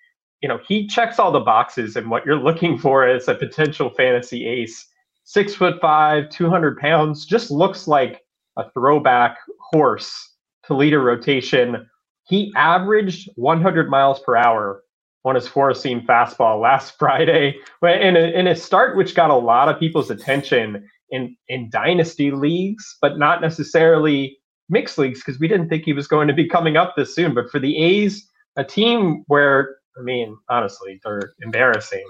you 0.44 0.48
know, 0.48 0.60
he 0.68 0.86
checks 0.86 1.18
all 1.18 1.32
the 1.32 1.40
boxes 1.40 1.96
and 1.96 2.10
what 2.10 2.26
you're 2.26 2.36
looking 2.36 2.76
for 2.76 3.08
is 3.08 3.28
a 3.28 3.34
potential 3.34 3.88
fantasy 3.88 4.46
ace. 4.46 4.86
Six 5.24 5.54
foot 5.54 5.80
five, 5.80 6.28
200 6.28 6.76
pounds, 6.76 7.24
just 7.24 7.50
looks 7.50 7.88
like 7.88 8.20
a 8.58 8.70
throwback 8.72 9.38
horse 9.58 10.34
to 10.66 10.74
lead 10.76 10.92
a 10.92 10.98
rotation. 10.98 11.88
He 12.24 12.52
averaged 12.56 13.30
100 13.36 13.88
miles 13.88 14.20
per 14.20 14.36
hour 14.36 14.82
on 15.24 15.34
his 15.34 15.48
four 15.48 15.72
seam 15.72 16.02
fastball 16.02 16.60
last 16.60 16.94
Friday 16.98 17.54
in 17.82 18.14
a, 18.14 18.38
in 18.38 18.46
a 18.46 18.54
start 18.54 18.98
which 18.98 19.14
got 19.14 19.30
a 19.30 19.34
lot 19.34 19.70
of 19.70 19.80
people's 19.80 20.10
attention 20.10 20.86
in, 21.08 21.34
in 21.48 21.70
dynasty 21.70 22.30
leagues, 22.30 22.98
but 23.00 23.16
not 23.18 23.40
necessarily 23.40 24.36
mixed 24.68 24.98
leagues 24.98 25.20
because 25.20 25.40
we 25.40 25.48
didn't 25.48 25.70
think 25.70 25.84
he 25.84 25.94
was 25.94 26.06
going 26.06 26.28
to 26.28 26.34
be 26.34 26.46
coming 26.46 26.76
up 26.76 26.96
this 26.98 27.14
soon. 27.14 27.32
But 27.32 27.50
for 27.50 27.58
the 27.58 27.78
A's, 27.78 28.28
a 28.56 28.64
team 28.64 29.24
where 29.26 29.76
I 29.98 30.02
mean, 30.02 30.36
honestly, 30.48 31.00
they're 31.04 31.32
embarrassing. 31.42 32.04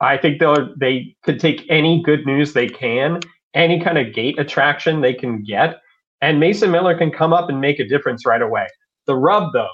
I 0.00 0.16
think 0.16 0.40
they'll 0.40 0.74
they 0.78 1.14
could 1.24 1.38
take 1.40 1.66
any 1.68 2.02
good 2.02 2.26
news 2.26 2.52
they 2.52 2.68
can, 2.68 3.20
any 3.54 3.80
kind 3.80 3.98
of 3.98 4.14
gate 4.14 4.38
attraction 4.38 5.00
they 5.00 5.14
can 5.14 5.42
get, 5.42 5.80
and 6.22 6.40
Mason 6.40 6.70
Miller 6.70 6.96
can 6.96 7.10
come 7.10 7.32
up 7.32 7.48
and 7.48 7.60
make 7.60 7.78
a 7.80 7.88
difference 7.88 8.26
right 8.26 8.42
away. 8.42 8.66
The 9.06 9.16
rub, 9.16 9.52
though, 9.52 9.68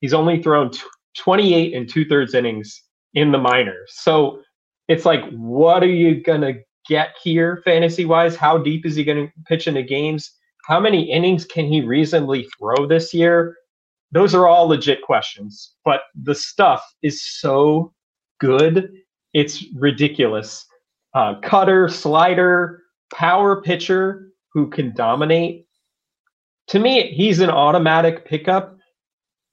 he's 0.00 0.14
only 0.14 0.42
thrown 0.42 0.70
t- 0.70 0.80
28 1.18 1.74
and 1.74 1.88
two 1.88 2.04
thirds 2.04 2.34
innings 2.34 2.82
in 3.14 3.32
the 3.32 3.38
minors. 3.38 3.90
So 3.94 4.40
it's 4.88 5.04
like, 5.04 5.28
what 5.30 5.82
are 5.82 5.86
you 5.86 6.22
gonna 6.22 6.54
get 6.88 7.16
here, 7.22 7.62
fantasy 7.64 8.04
wise? 8.04 8.36
How 8.36 8.58
deep 8.58 8.86
is 8.86 8.96
he 8.96 9.04
gonna 9.04 9.32
pitch 9.46 9.66
into 9.66 9.82
games? 9.82 10.30
How 10.66 10.80
many 10.80 11.10
innings 11.10 11.44
can 11.44 11.66
he 11.66 11.80
reasonably 11.80 12.46
throw 12.58 12.86
this 12.86 13.12
year? 13.12 13.56
Those 14.12 14.34
are 14.34 14.48
all 14.48 14.68
legit 14.68 15.02
questions, 15.02 15.74
but 15.84 16.02
the 16.20 16.34
stuff 16.34 16.84
is 17.02 17.22
so 17.22 17.92
good. 18.40 18.92
It's 19.34 19.64
ridiculous. 19.74 20.66
Uh, 21.14 21.34
cutter, 21.42 21.88
slider, 21.88 22.82
power 23.12 23.62
pitcher 23.62 24.28
who 24.52 24.68
can 24.68 24.94
dominate. 24.94 25.66
To 26.68 26.78
me, 26.78 27.12
he's 27.12 27.40
an 27.40 27.50
automatic 27.50 28.24
pickup. 28.24 28.76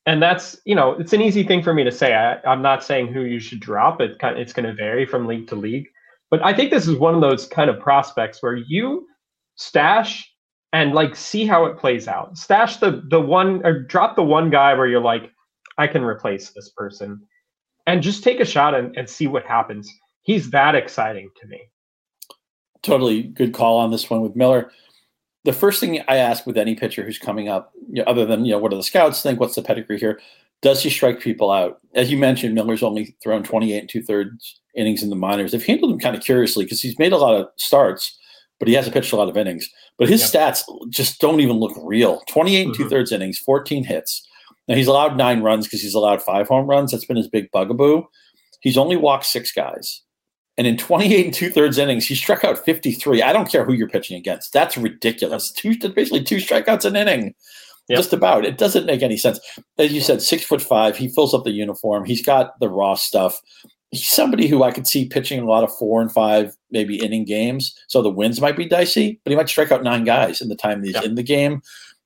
And 0.06 0.22
that's, 0.22 0.58
you 0.66 0.74
know, 0.74 0.94
it's 0.94 1.14
an 1.14 1.22
easy 1.22 1.44
thing 1.44 1.62
for 1.62 1.74
me 1.74 1.84
to 1.84 1.92
say. 1.92 2.14
I, 2.14 2.40
am 2.52 2.62
not 2.62 2.84
saying 2.84 3.12
who 3.12 3.22
you 3.22 3.40
should 3.40 3.60
drop. 3.60 4.00
It, 4.00 4.18
it's 4.22 4.54
going 4.54 4.66
to 4.66 4.74
vary 4.74 5.06
from 5.06 5.28
league 5.28 5.48
to 5.48 5.56
league. 5.56 5.88
But 6.32 6.44
I 6.44 6.54
think 6.54 6.72
this 6.72 6.88
is 6.88 6.96
one 6.96 7.14
of 7.14 7.22
those 7.22 7.48
kind 7.48 7.70
of 7.70 7.80
prospects 7.80 8.42
where 8.42 8.56
you 8.56 9.06
stash 9.56 10.32
and 10.74 10.94
like 10.94 11.16
see 11.16 11.46
how 11.46 11.66
it 11.66 11.78
plays 11.78 12.08
out. 12.08 12.38
Stash 12.38 12.78
the 12.78 13.04
the 13.10 13.22
one 13.22 13.66
or 13.66 13.84
drop 13.84 14.16
the 14.16 14.24
one 14.24 14.50
guy 14.50 14.74
where 14.74 14.88
you're 14.88 15.02
like, 15.02 15.32
I 15.78 15.88
can 15.88 16.04
replace 16.04 16.52
this 16.52 16.70
person, 16.70 17.22
and 17.86 18.02
just 18.02 18.24
take 18.24 18.40
a 18.40 18.46
shot 18.46 18.76
and, 18.76 18.96
and 18.98 19.10
see 19.10 19.28
what 19.28 19.46
happens. 19.46 19.90
He's 20.22 20.50
that 20.52 20.76
exciting 20.76 21.30
to 21.42 21.48
me. 21.48 21.62
Totally 22.84 23.24
good 23.24 23.54
call 23.54 23.78
on 23.78 23.92
this 23.92 24.10
one 24.10 24.22
with 24.22 24.36
Miller. 24.36 24.72
The 25.46 25.54
first 25.54 25.80
thing 25.80 26.02
I 26.10 26.18
ask 26.18 26.46
with 26.46 26.58
any 26.58 26.76
pitcher 26.76 27.04
who's 27.04 27.18
coming 27.18 27.48
up, 27.48 27.72
you 27.90 28.04
know, 28.04 28.12
other 28.12 28.26
than 28.26 28.44
you 28.44 28.52
know, 28.52 28.60
what 28.60 28.72
do 28.72 28.78
the 28.78 28.84
scouts 28.84 29.22
think? 29.22 29.40
What's 29.40 29.56
the 29.56 29.62
pedigree 29.62 30.00
here? 30.00 30.20
Does 30.62 30.82
he 30.84 30.90
strike 30.90 31.22
people 31.22 31.52
out? 31.52 31.80
As 31.94 32.12
you 32.12 32.18
mentioned, 32.18 32.56
Miller's 32.56 32.84
only 32.84 33.16
thrown 33.24 33.44
28 33.44 33.78
and 33.78 33.90
two 33.90 34.02
thirds 34.02 34.60
innings 34.76 35.04
in 35.04 35.10
the 35.10 35.16
minors. 35.16 35.52
They've 35.52 35.64
handled 35.64 35.92
him 35.92 36.00
kind 36.00 36.16
of 36.16 36.24
curiously 36.24 36.66
because 36.66 36.82
he's 36.82 37.00
made 37.00 37.14
a 37.14 37.18
lot 37.18 37.40
of 37.40 37.48
starts 37.56 38.18
but 38.60 38.68
he 38.68 38.74
hasn't 38.74 38.94
pitched 38.94 39.14
a 39.14 39.16
lot 39.16 39.30
of 39.30 39.38
innings. 39.38 39.70
But 39.98 40.10
his 40.10 40.34
yep. 40.34 40.54
stats 40.54 40.64
just 40.90 41.20
don't 41.20 41.40
even 41.40 41.58
look 41.58 41.78
real. 41.82 42.22
28 42.28 42.62
and 42.62 42.74
mm-hmm. 42.74 42.84
two 42.84 42.90
thirds 42.90 43.12
innings, 43.12 43.38
14 43.40 43.84
hits. 43.84 44.28
Now 44.68 44.76
he's 44.76 44.88
allowed 44.88 45.18
nine 45.18 45.42
runs 45.42 45.66
because 45.66 45.82
he's 45.82 45.94
allowed 45.94 46.22
five 46.22 46.48
home 46.48 46.68
runs. 46.68 46.92
That's 46.92 47.06
been 47.06 47.18
his 47.18 47.30
big 47.30 47.52
bugaboo. 47.52 48.04
He's 48.62 48.78
only 48.78 48.98
walked 48.98 49.26
six 49.26 49.52
guys. 49.52 50.02
And 50.58 50.66
in 50.66 50.76
28 50.76 51.26
and 51.26 51.34
two 51.34 51.52
thirds 51.52 51.78
innings, 51.78 52.08
he 52.08 52.16
struck 52.16 52.44
out 52.44 52.64
53. 52.66 53.22
I 53.22 53.32
don't 53.32 53.50
care 53.50 53.64
who 53.64 53.74
you're 53.74 53.88
pitching 53.88 54.18
against. 54.18 54.54
That's 54.54 54.76
ridiculous. 54.76 55.52
Two, 55.52 55.78
basically 55.78 56.24
two 56.24 56.38
strikeouts 56.38 56.84
an 56.84 56.96
inning. 56.96 57.36
Yep. 57.90 57.98
Just 57.98 58.12
about. 58.12 58.44
It 58.44 58.58
doesn't 58.58 58.88
make 58.88 59.04
any 59.04 59.16
sense. 59.16 59.40
As 59.78 59.94
you 59.94 60.02
said, 60.02 60.22
six 60.22 60.44
foot 60.44 60.62
five. 60.62 60.98
He 60.98 61.08
fills 61.08 61.34
up 61.34 61.46
the 61.46 61.52
uniform. 61.52 62.06
He's 62.06 62.26
got 62.26 62.60
the 62.60 62.68
raw 62.68 62.96
stuff 62.96 63.40
he's 63.92 64.08
somebody 64.08 64.48
who 64.48 64.64
I 64.64 64.72
could 64.72 64.88
see 64.88 65.08
pitching 65.08 65.40
a 65.40 65.46
lot 65.46 65.64
of 65.64 65.76
four 65.78 66.02
and 66.02 66.12
five, 66.12 66.56
maybe 66.72 66.98
inning 66.98 67.26
games. 67.26 67.74
So 67.88 68.02
the 68.02 68.10
wins 68.10 68.42
might 68.42 68.58
be 68.58 68.66
dicey, 68.66 69.20
but 69.24 69.32
he 69.32 69.38
might 69.38 69.50
strike 69.50 69.72
out 69.72 69.84
nine 69.84 70.04
guys 70.04 70.42
in 70.42 70.50
the 70.50 70.56
time 70.56 70.84
he's 70.84 70.94
yeah. 70.94 71.04
in 71.04 71.16
the 71.16 71.24
game. 71.24 71.62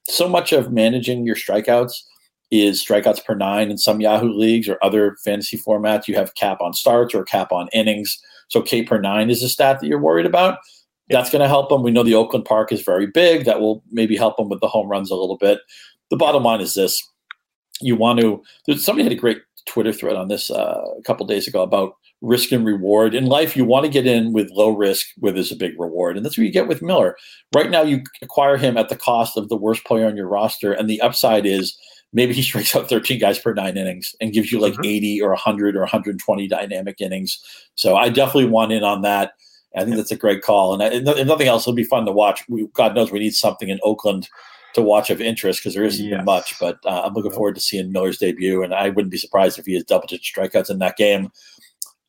So 0.09 0.27
much 0.27 0.51
of 0.51 0.71
managing 0.71 1.25
your 1.25 1.35
strikeouts 1.35 1.93
is 2.51 2.83
strikeouts 2.83 3.23
per 3.23 3.33
nine 3.33 3.71
in 3.71 3.77
some 3.77 4.01
Yahoo 4.01 4.33
leagues 4.33 4.67
or 4.67 4.77
other 4.83 5.15
fantasy 5.23 5.57
formats. 5.57 6.07
You 6.07 6.15
have 6.15 6.35
cap 6.35 6.61
on 6.61 6.73
starts 6.73 7.15
or 7.15 7.23
cap 7.23 7.51
on 7.51 7.69
innings. 7.73 8.19
So 8.49 8.61
K 8.61 8.83
per 8.83 8.99
nine 8.99 9.29
is 9.29 9.41
a 9.41 9.49
stat 9.49 9.79
that 9.79 9.87
you're 9.87 9.99
worried 9.99 10.25
about. 10.25 10.59
That's 11.09 11.29
going 11.29 11.41
to 11.41 11.47
help 11.47 11.71
him. 11.71 11.83
We 11.83 11.91
know 11.91 12.03
the 12.03 12.15
Oakland 12.15 12.45
Park 12.45 12.71
is 12.71 12.81
very 12.81 13.05
big. 13.05 13.45
That 13.45 13.59
will 13.59 13.83
maybe 13.91 14.15
help 14.15 14.39
him 14.39 14.47
with 14.47 14.61
the 14.61 14.67
home 14.67 14.87
runs 14.87 15.11
a 15.11 15.15
little 15.15 15.37
bit. 15.37 15.59
The 16.09 16.15
bottom 16.15 16.43
line 16.43 16.61
is 16.61 16.73
this: 16.73 17.05
you 17.81 17.95
want 17.95 18.19
to. 18.21 18.41
Somebody 18.77 19.03
had 19.03 19.11
a 19.11 19.19
great 19.19 19.41
Twitter 19.65 19.91
thread 19.91 20.15
on 20.15 20.29
this 20.29 20.49
uh, 20.49 20.83
a 20.97 21.01
couple 21.03 21.25
days 21.25 21.47
ago 21.47 21.61
about 21.61 21.95
risk 22.21 22.51
and 22.51 22.65
reward. 22.65 23.15
In 23.15 23.25
life, 23.25 23.57
you 23.57 23.65
want 23.65 23.85
to 23.85 23.91
get 23.91 24.05
in 24.05 24.31
with 24.31 24.51
low 24.51 24.69
risk 24.69 25.07
where 25.17 25.31
there's 25.31 25.51
a 25.51 25.55
big 25.55 25.79
reward. 25.79 26.15
And 26.15 26.25
that's 26.25 26.37
what 26.37 26.45
you 26.45 26.51
get 26.51 26.67
with 26.67 26.81
Miller. 26.81 27.17
Right 27.53 27.69
now, 27.69 27.81
you 27.81 28.03
acquire 28.21 28.57
him 28.57 28.77
at 28.77 28.89
the 28.89 28.95
cost 28.95 29.37
of 29.37 29.49
the 29.49 29.57
worst 29.57 29.83
player 29.85 30.05
on 30.05 30.15
your 30.15 30.27
roster. 30.27 30.71
And 30.71 30.89
the 30.89 31.01
upside 31.01 31.45
is 31.45 31.77
maybe 32.13 32.33
he 32.33 32.41
strikes 32.43 32.75
out 32.75 32.89
13 32.89 33.19
guys 33.19 33.39
per 33.39 33.53
nine 33.53 33.77
innings 33.77 34.15
and 34.21 34.33
gives 34.33 34.51
you 34.51 34.59
like 34.59 34.73
mm-hmm. 34.73 34.85
80 34.85 35.21
or 35.21 35.29
100 35.29 35.75
or 35.75 35.81
120 35.81 36.47
dynamic 36.47 37.01
innings. 37.01 37.39
So 37.75 37.95
I 37.95 38.09
definitely 38.09 38.49
want 38.49 38.71
in 38.71 38.83
on 38.83 39.01
that. 39.01 39.33
I 39.75 39.85
think 39.85 39.95
that's 39.95 40.11
a 40.11 40.17
great 40.17 40.41
call. 40.41 40.79
And 40.79 41.07
if 41.07 41.25
nothing 41.25 41.47
else, 41.47 41.63
it'll 41.63 41.73
be 41.73 41.85
fun 41.85 42.05
to 42.05 42.11
watch. 42.11 42.43
We, 42.49 42.67
God 42.73 42.93
knows 42.93 43.09
we 43.09 43.19
need 43.19 43.35
something 43.35 43.69
in 43.69 43.79
Oakland 43.83 44.27
to 44.73 44.81
watch 44.81 45.09
of 45.09 45.21
interest 45.21 45.59
because 45.59 45.73
there 45.73 45.83
isn't 45.83 46.05
yes. 46.05 46.25
much. 46.25 46.59
But 46.59 46.77
uh, 46.85 47.03
I'm 47.05 47.13
looking 47.13 47.31
forward 47.31 47.55
to 47.55 47.61
seeing 47.61 47.91
Miller's 47.91 48.17
debut, 48.17 48.63
and 48.63 48.73
I 48.73 48.89
wouldn't 48.89 49.11
be 49.11 49.17
surprised 49.17 49.57
if 49.59 49.65
he 49.65 49.73
has 49.75 49.83
double 49.83 50.07
digit 50.07 50.25
strikeouts 50.25 50.69
in 50.69 50.79
that 50.79 50.97
game. 50.97 51.31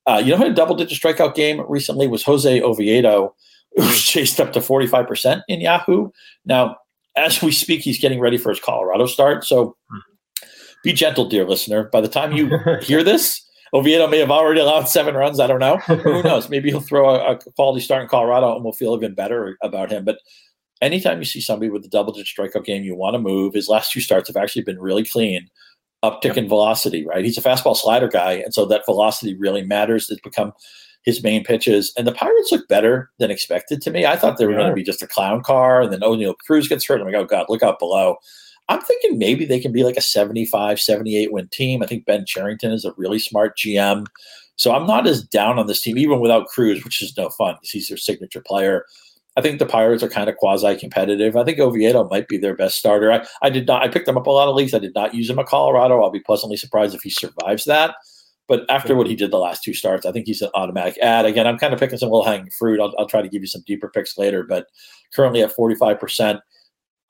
Uh, 0.07 0.21
you 0.25 0.31
know 0.31 0.37
who 0.37 0.45
had 0.45 0.53
a 0.53 0.55
double 0.55 0.75
digit 0.75 1.01
strikeout 1.01 1.35
game 1.35 1.63
recently 1.69 2.09
was 2.09 2.27
Johan 2.27 2.63
Oviedo. 2.63 3.35
who's 3.77 4.03
chased 4.03 4.41
up 4.41 4.53
to 4.53 4.61
45% 4.61 5.43
in 5.49 5.61
Yahoo. 5.61 6.11
Now, 6.45 6.77
as 7.17 7.43
we 7.43 7.53
speak, 7.53 7.81
he's 7.83 7.99
getting 7.99 8.21
ready 8.21 8.39
for 8.39 8.51
his 8.51 8.61
Colorado 8.61 9.07
start. 9.07 9.45
So 9.45 9.77
be 10.83 10.93
gentle, 10.93 11.29
dear 11.29 11.45
listener. 11.45 11.85
By 11.85 12.01
the 12.01 12.09
time 12.09 12.33
you 12.33 12.59
hear 12.83 13.03
this, 13.03 13.49
Oviedo 13.75 14.07
may 14.09 14.19
have 14.19 14.31
already 14.31 14.61
allowed 14.61 14.89
seven 14.89 15.15
runs. 15.15 15.41
I 15.41 15.47
don't 15.47 15.61
know. 15.61 15.79
who 15.79 16.23
knows? 16.25 16.49
Maybe 16.49 16.71
he'll 16.71 16.81
throw 16.81 17.11
a, 17.11 17.33
a, 17.33 17.37
quality 17.37 17.81
start 17.81 18.03
in 18.03 18.09
Colorado 18.09 18.55
and 18.55 18.65
we'll 18.65 18.73
feel 18.73 18.95
even 18.95 19.15
better 19.15 19.57
about 19.63 19.91
him. 19.91 20.05
But 20.05 20.19
anytime 20.81 21.19
you 21.19 21.25
see 21.25 21.41
somebody 21.41 21.71
with 21.71 21.85
a 21.85 21.89
double 21.89 22.13
digit 22.13 22.37
strikeout 22.37 22.65
game, 22.65 22.83
you 22.83 22.95
want 22.95 23.15
to 23.15 23.19
move. 23.19 23.55
His 23.55 23.69
last 23.69 23.93
two 23.93 24.01
starts 24.01 24.29
have 24.29 24.37
actually 24.37 24.63
been 24.63 24.81
really 24.81 25.05
clean, 25.05 25.49
uptick 26.03 26.37
in 26.37 26.49
velocity, 26.49 27.07
right? 27.07 27.25
He's 27.25 27.39
a 27.39 27.43
fastball 27.43 27.77
slider 27.77 28.09
guy. 28.09 28.33
And 28.33 28.53
so 28.53 28.65
that 28.67 28.85
velocity 28.87 29.35
really 29.35 29.63
matters. 29.63 30.11
It's 30.11 30.21
become 30.21 30.53
his 31.03 31.23
main 31.23 31.45
pitches. 31.45 31.93
And 31.97 32.07
the 32.07 32.13
Pirates 32.13 32.53
look 32.53 32.69
better 32.69 33.11
than 33.19 33.31
expected 33.31 33.81
to 33.83 33.91
me. 33.91 34.07
I 34.07 34.17
thought 34.17 34.39
they 34.39 34.47
were 34.47 34.53
yeah. 34.53 34.59
going 34.59 34.71
to 34.71 34.77
be 34.77 34.85
just 34.85 35.03
a 35.03 35.07
clown 35.07 35.43
car. 35.43 35.83
And 35.83 35.93
then 35.93 36.01
Oneil 36.01 36.37
Cruz 36.39 36.69
gets 36.69 36.87
hurt. 36.87 37.01
I'm 37.01 37.07
like, 37.07 37.15
oh, 37.15 37.25
God, 37.25 37.47
look 37.49 37.63
out 37.63 37.79
below. 37.79 38.17
I'm 38.69 38.81
thinking 38.81 39.19
maybe 39.19 39.45
they 39.45 39.61
can 39.61 39.73
be 39.73 39.85
like 39.85 39.97
a 39.97 40.03
75, 40.03 40.81
78 40.81 41.33
win 41.33 41.49
team. 41.53 41.83
I 41.83 41.87
think 41.87 42.07
Ben 42.07 42.25
Cherington 42.27 42.73
is 42.73 42.85
a 42.85 42.95
really 42.97 43.19
smart 43.19 43.57
GM. 43.59 44.07
So 44.57 44.73
I'm 44.73 44.87
not 44.87 45.07
as 45.07 45.25
down 45.25 45.59
on 45.59 45.67
this 45.67 45.83
team, 45.83 45.99
even 45.99 46.21
without 46.21 46.47
Cruz, 46.47 46.85
which 46.85 47.03
is 47.03 47.17
no 47.17 47.31
fun 47.31 47.55
because 47.55 47.71
he's 47.71 47.89
their 47.89 47.97
signature 47.97 48.43
player. 48.47 48.85
I 49.37 49.41
think 49.41 49.59
the 49.59 49.67
Pirates 49.67 50.03
are 50.03 50.09
kind 50.09 50.29
of 50.29 50.37
quasi 50.37 50.77
competitive. 50.77 51.37
I 51.37 51.45
think 51.45 51.59
Oviedo 51.59 52.09
might 52.09 52.29
be 52.29 52.37
their 52.37 52.55
best 52.55 52.77
starter. 52.77 53.11
I, 53.11 53.27
I 53.41 53.51
did 53.51 53.67
not, 53.67 53.83
I 53.83 53.89
picked 53.89 54.09
him 54.09 54.19
up 54.19 54.27
a 54.27 54.31
lot 54.31 54.49
of 54.49 54.55
leagues. 54.55 54.75
I 54.75 54.79
did 54.79 54.95
not 54.95 55.15
use 55.15 55.31
him 55.31 55.39
at 55.39 55.47
Colorado. 55.47 56.03
I'll 56.03 56.11
be 56.11 56.21
pleasantly 56.21 56.57
surprised 56.57 56.95
if 56.95 57.03
he 57.03 57.11
survives 57.11 57.65
that. 57.65 57.95
But 58.49 58.67
after 58.69 58.95
what 58.95 59.07
he 59.07 59.17
did 59.17 59.31
the 59.31 59.39
last 59.39 59.63
two 59.63 59.73
starts, 59.73 60.05
I 60.05 60.13
think 60.13 60.27
he's 60.27 60.43
an 60.43 60.51
automatic 60.55 60.99
ad. 60.99 61.25
Again, 61.25 61.47
I'm 61.47 61.59
kind 61.59 61.73
of 61.73 61.81
picking 61.81 61.97
some 61.97 62.11
low 62.11 62.23
hanging 62.23 62.51
fruit. 62.51 62.81
I'll, 62.81 62.93
I'll 62.99 63.07
try 63.07 63.23
to 63.23 63.29
give 63.29 63.41
you 63.41 63.47
some 63.49 63.63
deeper 63.67 63.89
picks 63.89 64.19
later, 64.19 64.43
but 64.43 64.67
currently 65.15 65.43
at 65.43 65.57
45% 65.57 66.41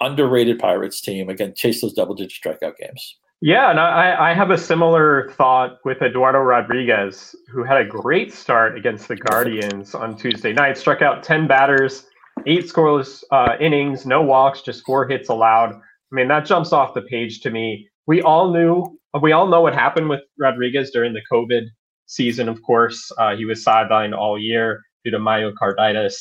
underrated 0.00 0.58
Pirates 0.58 1.00
team. 1.00 1.28
Again, 1.28 1.54
chase 1.56 1.80
those 1.80 1.94
double 1.94 2.14
digit 2.14 2.40
strikeout 2.40 2.76
games. 2.76 3.16
Yeah, 3.40 3.70
and 3.70 3.80
I, 3.80 4.30
I 4.30 4.34
have 4.34 4.50
a 4.50 4.58
similar 4.58 5.32
thought 5.32 5.78
with 5.84 6.00
Eduardo 6.00 6.38
Rodriguez, 6.38 7.34
who 7.50 7.64
had 7.64 7.78
a 7.78 7.84
great 7.84 8.32
start 8.32 8.78
against 8.78 9.08
the 9.08 9.16
Guardians 9.16 9.96
on 9.96 10.16
Tuesday 10.16 10.52
night. 10.52 10.78
Struck 10.78 11.02
out 11.02 11.24
10 11.24 11.48
batters, 11.48 12.04
eight 12.46 12.64
scoreless 12.64 13.22
uh, 13.30 13.56
innings, 13.60 14.06
no 14.06 14.22
walks, 14.22 14.62
just 14.62 14.84
four 14.84 15.06
hits 15.06 15.28
allowed. 15.28 15.74
I 15.74 16.14
mean, 16.14 16.28
that 16.28 16.44
jumps 16.46 16.72
off 16.72 16.94
the 16.94 17.02
page 17.02 17.40
to 17.40 17.50
me. 17.50 17.88
We 18.06 18.22
all 18.22 18.52
knew, 18.52 18.98
we 19.20 19.32
all 19.32 19.46
know 19.46 19.60
what 19.60 19.74
happened 19.74 20.08
with 20.08 20.20
Rodriguez 20.38 20.90
during 20.90 21.12
the 21.12 21.22
COVID 21.30 21.66
season, 22.06 22.48
of 22.48 22.62
course. 22.62 23.10
Uh, 23.18 23.36
he 23.36 23.44
was 23.44 23.64
sidelined 23.64 24.16
all 24.16 24.38
year 24.38 24.82
due 25.04 25.10
to 25.10 25.18
myocarditis. 25.18 26.14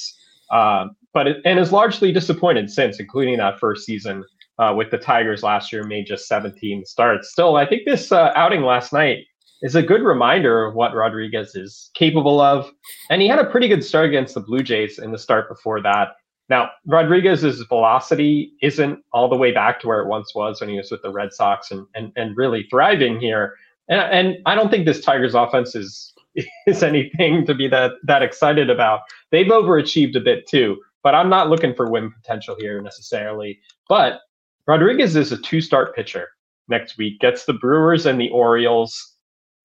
Uh, 0.51 0.87
but 1.13 1.27
it, 1.27 1.37
and 1.45 1.59
is 1.59 1.71
largely 1.71 2.11
disappointed 2.11 2.69
since, 2.69 2.99
including 2.99 3.37
that 3.37 3.59
first 3.59 3.85
season 3.85 4.23
uh, 4.59 4.73
with 4.75 4.91
the 4.91 4.97
Tigers 4.97 5.43
last 5.43 5.71
year, 5.71 5.83
made 5.83 6.05
just 6.05 6.27
17 6.27 6.85
starts. 6.85 7.31
Still, 7.31 7.55
I 7.55 7.65
think 7.65 7.83
this 7.85 8.11
uh, 8.11 8.31
outing 8.35 8.61
last 8.61 8.93
night 8.93 9.25
is 9.61 9.75
a 9.75 9.81
good 9.81 10.01
reminder 10.01 10.65
of 10.65 10.75
what 10.75 10.95
Rodriguez 10.95 11.55
is 11.55 11.91
capable 11.93 12.39
of. 12.39 12.71
And 13.09 13.21
he 13.21 13.27
had 13.27 13.39
a 13.39 13.49
pretty 13.49 13.67
good 13.67 13.83
start 13.83 14.07
against 14.07 14.33
the 14.33 14.41
Blue 14.41 14.61
Jays 14.61 14.99
in 14.99 15.11
the 15.11 15.17
start 15.17 15.49
before 15.49 15.81
that. 15.81 16.09
Now, 16.49 16.69
Rodriguez's 16.85 17.61
velocity 17.61 18.53
isn't 18.61 18.99
all 19.13 19.29
the 19.29 19.37
way 19.37 19.51
back 19.53 19.79
to 19.81 19.87
where 19.87 20.01
it 20.01 20.07
once 20.07 20.35
was 20.35 20.59
when 20.59 20.69
he 20.69 20.77
was 20.77 20.91
with 20.91 21.01
the 21.01 21.11
Red 21.11 21.33
Sox 21.33 21.71
and 21.71 21.85
and, 21.95 22.11
and 22.15 22.35
really 22.35 22.67
thriving 22.69 23.19
here. 23.19 23.55
And, 23.87 24.01
and 24.01 24.37
I 24.45 24.55
don't 24.55 24.69
think 24.69 24.85
this 24.85 25.01
Tigers 25.01 25.35
offense 25.35 25.75
is 25.75 26.13
is 26.67 26.83
anything 26.83 27.45
to 27.45 27.53
be 27.53 27.67
that 27.69 27.91
that 28.03 28.21
excited 28.21 28.69
about. 28.69 29.01
They've 29.31 29.47
overachieved 29.47 30.15
a 30.15 30.19
bit 30.19 30.47
too 30.47 30.77
but 31.03 31.15
I'm 31.15 31.29
not 31.29 31.49
looking 31.49 31.73
for 31.73 31.89
win 31.89 32.11
potential 32.11 32.55
here 32.59 32.81
necessarily. 32.81 33.59
But 33.89 34.21
Rodriguez 34.67 35.15
is 35.15 35.31
a 35.31 35.37
two 35.37 35.61
start 35.61 35.95
pitcher 35.95 36.29
next 36.67 36.97
week, 36.97 37.19
gets 37.19 37.45
the 37.45 37.53
Brewers 37.53 38.05
and 38.05 38.19
the 38.19 38.29
Orioles. 38.29 39.10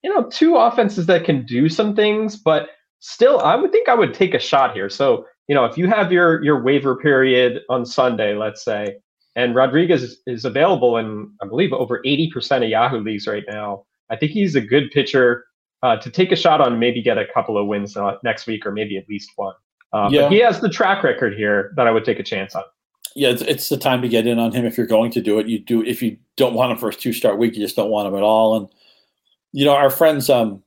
You 0.02 0.14
know, 0.14 0.28
two 0.28 0.56
offenses 0.56 1.06
that 1.06 1.24
can 1.24 1.44
do 1.44 1.68
some 1.68 1.96
things, 1.96 2.36
but 2.36 2.68
still, 3.00 3.40
I 3.40 3.56
would 3.56 3.72
think 3.72 3.88
I 3.88 3.94
would 3.94 4.14
take 4.14 4.34
a 4.34 4.38
shot 4.38 4.74
here. 4.74 4.88
So, 4.88 5.26
you 5.48 5.54
know, 5.54 5.64
if 5.64 5.76
you 5.76 5.88
have 5.88 6.12
your 6.12 6.42
your 6.44 6.62
waiver 6.62 6.96
period 6.96 7.62
on 7.68 7.84
Sunday, 7.86 8.34
let's 8.34 8.64
say, 8.64 8.96
and 9.36 9.54
Rodriguez 9.54 10.18
is 10.26 10.44
available 10.44 10.96
in, 10.96 11.30
I 11.42 11.46
believe, 11.46 11.72
over 11.72 12.00
80% 12.04 12.64
of 12.64 12.70
Yahoo 12.70 13.00
leagues 13.00 13.26
right 13.26 13.44
now. 13.46 13.84
I 14.10 14.16
think 14.16 14.32
he's 14.32 14.54
a 14.54 14.62
good 14.62 14.90
pitcher 14.90 15.44
uh, 15.82 15.98
to 15.98 16.10
take 16.10 16.32
a 16.32 16.36
shot 16.36 16.62
on, 16.62 16.78
maybe 16.78 17.02
get 17.02 17.18
a 17.18 17.26
couple 17.34 17.58
of 17.58 17.66
wins 17.66 17.96
uh, 17.96 18.16
next 18.24 18.46
week, 18.46 18.64
or 18.64 18.72
maybe 18.72 18.96
at 18.96 19.06
least 19.08 19.30
one. 19.36 19.54
Uh, 19.92 20.08
yeah. 20.10 20.22
But 20.22 20.32
he 20.32 20.38
has 20.38 20.60
the 20.60 20.70
track 20.70 21.04
record 21.04 21.34
here 21.34 21.72
that 21.76 21.86
I 21.86 21.90
would 21.90 22.04
take 22.04 22.18
a 22.18 22.22
chance 22.22 22.54
on. 22.54 22.62
Yeah, 23.14 23.28
it's, 23.28 23.42
it's, 23.42 23.68
the 23.68 23.78
time 23.78 24.02
to 24.02 24.08
get 24.08 24.26
in 24.26 24.38
on 24.38 24.52
him 24.52 24.64
if 24.64 24.76
you're 24.76 24.86
going 24.86 25.10
to 25.12 25.22
do 25.22 25.38
it. 25.38 25.46
You 25.46 25.58
do 25.58 25.82
if 25.82 26.02
you 26.02 26.18
don't 26.36 26.54
want 26.54 26.72
him 26.72 26.78
for 26.78 26.90
his 26.90 27.00
two 27.00 27.14
start 27.14 27.38
week, 27.38 27.54
you 27.54 27.60
just 27.60 27.76
don't 27.76 27.90
want 27.90 28.08
him 28.08 28.14
at 28.14 28.22
all. 28.22 28.56
And 28.56 28.68
you 29.56 29.64
know, 29.64 29.74
our 29.74 29.88
friends 29.88 30.28
um, 30.28 30.62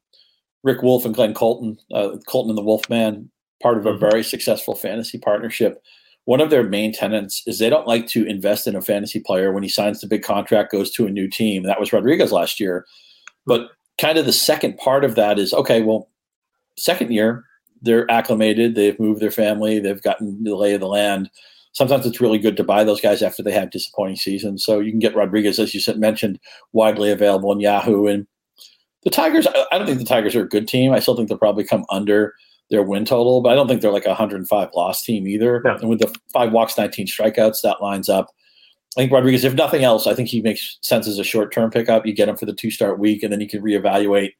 Rick 0.63 0.81
Wolf 0.81 1.05
and 1.05 1.13
Glenn 1.13 1.35
Colton, 1.35 1.77
uh, 1.93 2.17
Colton 2.27 2.49
and 2.49 2.57
the 2.57 2.63
Wolfman, 2.63 3.29
part 3.61 3.77
of 3.77 3.85
a 3.85 3.91
mm-hmm. 3.91 3.99
very 3.99 4.23
successful 4.23 4.73
fantasy 4.73 5.19
partnership. 5.19 5.79
One 6.25 6.41
of 6.41 6.49
their 6.49 6.63
main 6.63 6.91
tenants 6.91 7.43
is 7.45 7.59
they 7.59 7.69
don't 7.69 7.85
like 7.85 8.07
to 8.07 8.25
invest 8.25 8.65
in 8.65 8.75
a 8.75 8.81
fantasy 8.81 9.19
player 9.19 9.53
when 9.53 9.61
he 9.61 9.69
signs 9.69 10.01
the 10.01 10.07
big 10.07 10.23
contract, 10.23 10.71
goes 10.71 10.89
to 10.91 11.05
a 11.05 11.11
new 11.11 11.29
team. 11.29 11.63
That 11.63 11.79
was 11.79 11.93
Rodriguez 11.93 12.31
last 12.31 12.59
year. 12.59 12.87
But 13.45 13.69
kind 14.01 14.17
of 14.17 14.25
the 14.25 14.33
second 14.33 14.77
part 14.77 15.05
of 15.05 15.13
that 15.13 15.37
is 15.37 15.53
okay, 15.53 15.83
well, 15.83 16.09
second 16.75 17.13
year, 17.13 17.43
they're 17.83 18.09
acclimated, 18.09 18.73
they've 18.73 18.99
moved 18.99 19.21
their 19.21 19.29
family, 19.29 19.79
they've 19.79 20.01
gotten 20.01 20.43
the 20.43 20.55
lay 20.55 20.73
of 20.73 20.79
the 20.79 20.87
land. 20.87 21.29
Sometimes 21.73 22.07
it's 22.07 22.21
really 22.21 22.39
good 22.39 22.57
to 22.57 22.63
buy 22.63 22.83
those 22.83 23.01
guys 23.01 23.21
after 23.21 23.43
they 23.43 23.51
have 23.51 23.69
disappointing 23.69 24.15
seasons. 24.15 24.65
So 24.65 24.79
you 24.79 24.91
can 24.91 24.99
get 24.99 25.15
Rodriguez, 25.15 25.59
as 25.59 25.75
you 25.75 25.79
said, 25.79 25.99
mentioned, 25.99 26.39
widely 26.73 27.11
available 27.11 27.51
in 27.51 27.59
Yahoo. 27.59 28.07
And 28.07 28.25
the 29.09 29.15
Tigers, 29.15 29.47
I 29.71 29.77
don't 29.77 29.87
think 29.87 29.99
the 29.99 30.05
Tigers 30.05 30.35
are 30.35 30.43
a 30.43 30.47
good 30.47 30.67
team. 30.67 30.93
I 30.93 30.99
still 30.99 31.15
think 31.15 31.29
they'll 31.29 31.37
probably 31.37 31.63
come 31.63 31.85
under 31.89 32.35
their 32.69 32.83
win 32.83 33.05
total, 33.05 33.41
but 33.41 33.51
I 33.51 33.55
don't 33.55 33.67
think 33.67 33.81
they're 33.81 33.91
like 33.91 34.05
a 34.05 34.09
105 34.09 34.69
loss 34.75 35.03
team 35.03 35.27
either. 35.27 35.61
And 35.81 35.89
with 35.89 35.99
the 35.99 36.13
five 36.31 36.51
walks, 36.51 36.77
19 36.77 37.07
strikeouts, 37.07 37.61
that 37.63 37.81
lines 37.81 38.09
up. 38.09 38.29
I 38.97 39.01
think 39.01 39.11
Rodriguez, 39.11 39.43
if 39.43 39.53
nothing 39.53 39.83
else, 39.83 40.07
I 40.07 40.13
think 40.13 40.29
he 40.29 40.41
makes 40.41 40.77
sense 40.81 41.07
as 41.07 41.19
a 41.19 41.23
short 41.23 41.51
term 41.51 41.71
pickup. 41.71 42.05
You 42.05 42.13
get 42.13 42.29
him 42.29 42.37
for 42.37 42.45
the 42.45 42.53
two 42.53 42.71
start 42.71 42.99
week, 42.99 43.23
and 43.23 43.31
then 43.31 43.41
you 43.41 43.47
can 43.47 43.61
reevaluate 43.61 44.33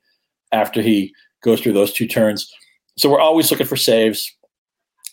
after 0.52 0.82
he 0.82 1.14
goes 1.44 1.62
through 1.62 1.74
those 1.74 1.94
two 1.94 2.08
turns. 2.08 2.52
So 2.98 3.10
we're 3.10 3.20
always 3.20 3.50
looking 3.50 3.68
for 3.68 3.76
saves, 3.76 4.32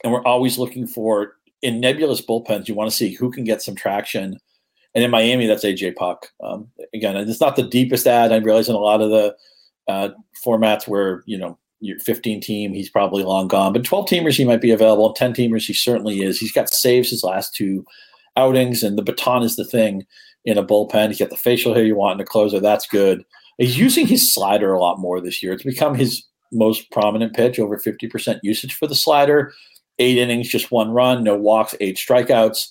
and 0.05 0.13
we're 0.13 0.25
always 0.25 0.59
looking 0.59 0.87
for 0.87 1.35
in 1.63 1.81
nebulous 1.81 2.21
bullpens. 2.21 2.69
You 2.69 2.75
want 2.75 2.91
to 2.91 2.97
see 2.97 3.15
who 3.15 3.31
can 3.31 3.45
get 3.45 3.63
some 3.63 3.75
traction. 3.75 4.39
And 4.97 5.05
in 5.05 5.11
Miami, 5.11 5.47
that's 5.47 5.63
AJ 5.63 5.95
Puk. 5.97 6.33
Um, 6.43 6.69
again, 6.95 7.17
it's 7.19 7.41
not 7.41 7.55
the 7.55 7.63
deepest 7.63 8.07
ad. 8.07 8.33
I 8.33 8.39
realize 8.39 8.71
in 8.71 8.75
a 8.75 8.79
lot 8.79 9.03
of 9.03 9.11
the 9.11 9.37
uh, 9.89 10.09
formats 10.43 10.89
where 10.89 11.23
you 11.27 11.37
know 11.37 11.59
your 11.81 11.99
15 12.01 12.41
team, 12.41 12.73
he's 12.73 12.89
probably 12.89 13.23
long 13.23 13.47
gone. 13.47 13.75
But 13.75 13.85
12 13.85 14.07
teamers, 14.07 14.39
he 14.39 14.47
might 14.47 14.63
be 14.63 14.71
available. 14.71 15.13
10 15.13 15.35
teamers, 15.35 15.67
he 15.67 15.75
certainly 15.75 16.23
is. 16.23 16.39
He's 16.39 16.51
got 16.51 16.73
saves 16.73 17.11
his 17.11 17.23
last 17.23 17.55
two 17.55 17.85
outings, 18.39 18.83
and 18.83 18.97
the 18.97 19.03
baton 19.03 19.43
is 19.43 19.57
the 19.57 19.67
thing 19.67 20.07
in 20.47 20.57
a 20.57 20.65
bullpen. 20.65 21.09
He's 21.09 21.19
got 21.19 21.29
the 21.29 21.37
facial 21.37 21.75
hair 21.75 21.85
you 21.85 21.95
want 21.95 22.19
in 22.19 22.25
a 22.25 22.27
closer. 22.27 22.59
That's 22.59 22.87
good. 22.87 23.23
He's 23.59 23.79
using 23.79 24.07
his 24.07 24.33
slider 24.33 24.73
a 24.73 24.81
lot 24.81 24.99
more 24.99 25.21
this 25.21 25.43
year. 25.43 25.53
It's 25.53 25.63
become 25.63 25.95
his 25.95 26.25
most 26.53 26.91
prominent 26.91 27.35
pitch, 27.35 27.59
over 27.59 27.77
50% 27.77 28.41
usage 28.43 28.73
for 28.73 28.87
the 28.87 28.95
slider. 28.95 29.53
Eight 29.99 30.17
innings, 30.17 30.49
just 30.49 30.71
one 30.71 30.91
run, 30.91 31.23
no 31.23 31.37
walks, 31.37 31.75
eight 31.81 31.99
strikeouts. 31.99 32.67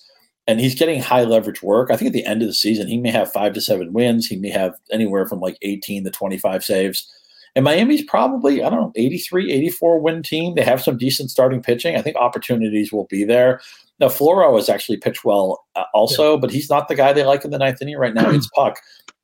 And 0.48 0.60
he's 0.60 0.76
getting 0.76 1.02
high 1.02 1.24
leverage 1.24 1.64
work. 1.64 1.90
I 1.90 1.98
think 1.98 2.08
at 2.08 2.14
the 2.14 2.26
end 2.26 2.44
of 2.44 2.48
the 2.48 2.54
season, 2.54 2.88
he 2.88 3.00
may 3.00 3.10
have 3.10 3.32
five 3.32 3.54
to 3.54 3.62
seven 3.62 3.94
wins. 3.94 4.28
He 4.28 4.36
may 4.36 4.50
have 4.50 4.76
anywhere 4.92 5.26
from 5.28 5.40
like 5.40 5.58
18 5.64 6.04
to 6.04 6.12
25 6.12 6.64
saves. 6.64 7.12
And 7.56 7.64
Miami's 7.64 8.04
probably, 8.04 8.62
I 8.64 8.70
don't 8.70 8.82
know, 8.82 8.92
83, 8.96 9.52
84 9.52 10.00
win 10.00 10.22
team. 10.22 10.56
They 10.56 10.64
have 10.64 10.84
some 10.84 10.98
decent 10.98 11.32
starting 11.32 11.64
pitching. 11.64 11.96
I 11.96 12.02
think 12.02 12.18
opportunities 12.18 12.92
will 12.92 13.06
be 13.06 13.24
there. 13.24 13.62
Now, 14.00 14.08
Floro 14.08 14.56
has 14.56 14.68
actually 14.68 14.98
pitched 14.98 15.24
well 15.24 15.64
uh, 15.76 15.86
also, 15.94 16.34
yeah. 16.34 16.40
but 16.40 16.52
he's 16.52 16.70
not 16.70 16.90
the 16.90 16.96
guy 16.96 17.14
they 17.14 17.24
like 17.24 17.46
in 17.46 17.52
the 17.52 17.58
ninth 17.58 17.82
inning 17.82 17.98
right 17.98 18.14
now. 18.14 18.30
it's 18.30 18.50
Puk. 18.50 18.78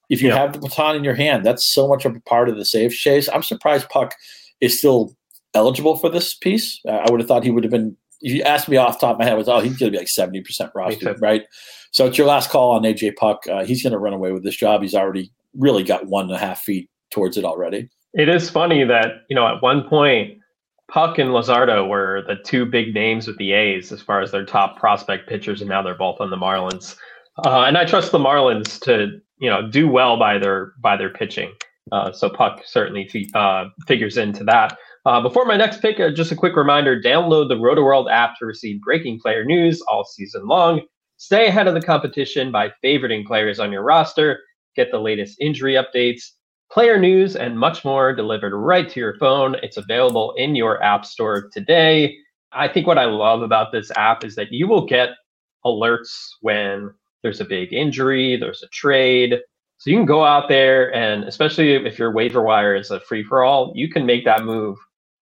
If 0.09 0.21
you 0.21 0.29
yeah. 0.29 0.37
have 0.37 0.53
the 0.53 0.59
baton 0.59 0.95
in 0.95 1.03
your 1.03 1.15
hand, 1.15 1.45
that's 1.45 1.65
so 1.65 1.87
much 1.87 2.05
of 2.05 2.15
a 2.15 2.19
part 2.21 2.49
of 2.49 2.57
the 2.57 2.65
save 2.65 2.93
chase. 2.93 3.29
I'm 3.29 3.43
surprised 3.43 3.89
Puk 3.89 4.13
is 4.59 4.77
still 4.77 5.15
eligible 5.53 5.97
for 5.97 6.09
this 6.09 6.33
piece. 6.33 6.79
Uh, 6.87 6.91
I 6.91 7.11
would 7.11 7.19
have 7.19 7.27
thought 7.27 7.43
he 7.43 7.51
would 7.51 7.63
have 7.63 7.71
been. 7.71 7.97
If 8.21 8.33
you 8.33 8.43
asked 8.43 8.69
me 8.69 8.77
off 8.77 8.99
top 8.99 9.13
of 9.13 9.19
my 9.19 9.25
head, 9.25 9.37
was 9.37 9.49
oh 9.49 9.59
he's 9.59 9.77
going 9.77 9.91
to 9.91 9.95
be 9.95 9.99
like 9.99 10.07
seventy 10.07 10.41
percent 10.41 10.73
rostered, 10.73 11.21
right? 11.21 11.43
So 11.91 12.05
it's 12.05 12.17
your 12.17 12.27
last 12.27 12.49
call 12.49 12.71
on 12.71 12.83
AJ 12.83 13.17
Puk. 13.17 13.47
Uh, 13.47 13.65
he's 13.65 13.83
going 13.83 13.93
to 13.93 13.99
run 13.99 14.13
away 14.13 14.31
with 14.31 14.43
this 14.43 14.55
job. 14.55 14.81
He's 14.81 14.95
already 14.95 15.31
really 15.57 15.83
got 15.83 16.07
one 16.07 16.25
and 16.25 16.33
a 16.33 16.37
half 16.37 16.61
feet 16.61 16.89
towards 17.11 17.37
it 17.37 17.43
already. 17.43 17.89
It 18.13 18.29
is 18.29 18.49
funny 18.49 18.83
that 18.83 19.23
you 19.29 19.35
know 19.35 19.47
at 19.47 19.61
one 19.61 19.87
point 19.87 20.37
Puk 20.91 21.17
and 21.17 21.29
Luzardo 21.29 21.87
were 21.87 22.23
the 22.27 22.35
two 22.35 22.65
big 22.65 22.93
names 22.93 23.27
with 23.27 23.37
the 23.37 23.53
A's 23.53 23.91
as 23.91 24.01
far 24.01 24.21
as 24.21 24.31
their 24.31 24.45
top 24.45 24.77
prospect 24.77 25.27
pitchers, 25.27 25.61
and 25.61 25.69
now 25.69 25.81
they're 25.81 25.95
both 25.95 26.19
on 26.19 26.29
the 26.29 26.37
Marlins. 26.37 26.95
Uh, 27.45 27.61
and 27.61 27.77
I 27.77 27.85
trust 27.85 28.11
the 28.11 28.19
Marlins 28.19 28.79
to 28.81 29.19
you 29.39 29.49
know 29.49 29.67
do 29.67 29.87
well 29.87 30.17
by 30.17 30.37
their 30.37 30.73
by 30.81 30.97
their 30.97 31.09
pitching. 31.09 31.51
Uh, 31.91 32.11
so 32.11 32.29
Puk 32.29 32.61
certainly 32.65 33.09
uh, 33.33 33.65
figures 33.87 34.17
into 34.17 34.43
that. 34.43 34.77
Uh, 35.03 35.19
before 35.19 35.45
my 35.45 35.57
next 35.57 35.81
pick, 35.81 35.99
uh, 35.99 36.11
just 36.11 36.31
a 36.31 36.35
quick 36.35 36.55
reminder 36.55 37.01
download 37.01 37.47
the 37.49 37.55
Rotoworld 37.55 38.11
app 38.11 38.37
to 38.37 38.45
receive 38.45 38.81
breaking 38.81 39.19
player 39.19 39.43
news 39.43 39.81
all 39.81 40.05
season 40.05 40.45
long. 40.47 40.81
Stay 41.17 41.47
ahead 41.47 41.67
of 41.67 41.73
the 41.73 41.81
competition 41.81 42.51
by 42.51 42.71
favoriting 42.83 43.25
players 43.25 43.59
on 43.59 43.71
your 43.71 43.81
roster, 43.81 44.39
get 44.75 44.91
the 44.91 44.99
latest 44.99 45.37
injury 45.41 45.73
updates, 45.73 46.21
player 46.71 46.99
news, 46.99 47.35
and 47.35 47.57
much 47.57 47.83
more 47.83 48.13
delivered 48.13 48.55
right 48.55 48.89
to 48.89 48.99
your 48.99 49.17
phone. 49.17 49.55
It's 49.63 49.77
available 49.77 50.33
in 50.37 50.55
your 50.55 50.81
app 50.83 51.03
store 51.03 51.49
today. 51.51 52.15
I 52.51 52.67
think 52.67 52.85
what 52.85 52.99
I 52.99 53.05
love 53.05 53.41
about 53.41 53.71
this 53.71 53.91
app 53.97 54.23
is 54.23 54.35
that 54.35 54.51
you 54.51 54.67
will 54.67 54.85
get 54.85 55.09
alerts 55.65 56.29
when 56.41 56.91
there's 57.23 57.41
a 57.41 57.45
big 57.45 57.73
injury, 57.73 58.37
there's 58.37 58.63
a 58.63 58.67
trade. 58.67 59.39
So 59.77 59.89
you 59.89 59.97
can 59.97 60.05
go 60.05 60.23
out 60.23 60.47
there 60.47 60.93
and 60.93 61.23
especially 61.23 61.73
if 61.73 61.97
your 61.97 62.11
waiver 62.11 62.43
wire 62.43 62.75
is 62.75 62.91
a 62.91 62.99
free 62.99 63.23
for 63.23 63.43
all, 63.43 63.71
you 63.75 63.89
can 63.89 64.05
make 64.05 64.25
that 64.25 64.43
move 64.43 64.77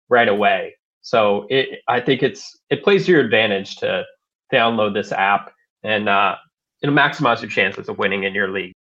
right 0.10 0.28
away. 0.28 0.76
So 1.02 1.48
it, 1.50 1.80
I 1.88 2.02
think 2.02 2.24
it's 2.24 2.58
it 2.69 2.84
plays 2.84 3.06
to 3.06 3.12
your 3.12 3.22
advantage 3.22 3.78
to 3.78 4.04
download 4.54 4.93
this 4.93 5.12
app 5.12 5.52
and 5.84 6.10
uh, 6.10 6.36
it'll 6.82 6.95
maximize 6.95 7.41
your 7.41 7.50
chances 7.50 7.88
of 7.89 7.98
winning 7.98 8.24
in 8.24 8.34
your 8.34 8.50
league. 8.50 8.74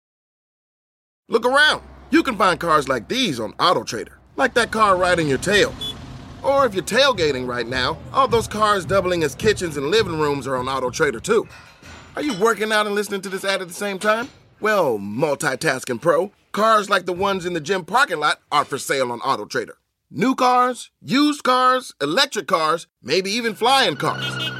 Look 1.29 1.45
around. 1.45 1.83
You 2.09 2.23
can 2.23 2.37
find 2.37 2.59
cars 2.59 2.87
like 2.87 3.07
these 3.09 3.39
on 3.39 3.53
AutoTrader, 3.53 4.13
like 4.37 4.53
that 4.53 4.71
car 4.71 4.95
riding 4.95 5.27
your 5.27 5.37
tail. 5.37 5.73
Or 6.41 6.65
if 6.65 6.73
you're 6.73 6.83
tailgating 6.83 7.47
right 7.47 7.67
now, 7.67 7.97
all 8.13 8.27
those 8.27 8.47
cars 8.47 8.85
doubling 8.85 9.23
as 9.23 9.35
kitchens 9.35 9.75
and 9.75 9.87
living 9.87 10.19
rooms 10.19 10.47
are 10.47 10.55
on 10.55 10.65
AutoTrader 10.65 11.21
too. 11.21 11.47
Are 12.15 12.21
you 12.21 12.33
working 12.39 12.71
out 12.71 12.85
and 12.87 12.95
listening 12.95 13.21
to 13.21 13.29
this 13.29 13.43
ad 13.43 13.61
at 13.61 13.67
the 13.67 13.73
same 13.73 13.99
time? 13.99 14.29
Well, 14.59 14.97
multitasking 14.97 16.01
pro, 16.01 16.31
cars 16.51 16.89
like 16.89 17.05
the 17.05 17.13
ones 17.13 17.45
in 17.45 17.53
the 17.53 17.61
gym 17.61 17.85
parking 17.85 18.19
lot 18.19 18.39
are 18.51 18.65
for 18.65 18.77
sale 18.77 19.11
on 19.11 19.19
AutoTrader. 19.19 19.73
New 20.09 20.35
cars, 20.35 20.89
used 21.01 21.43
cars, 21.43 21.93
electric 22.01 22.47
cars, 22.47 22.87
maybe 23.03 23.29
even 23.29 23.53
flying 23.53 23.97
cars. 23.97 24.51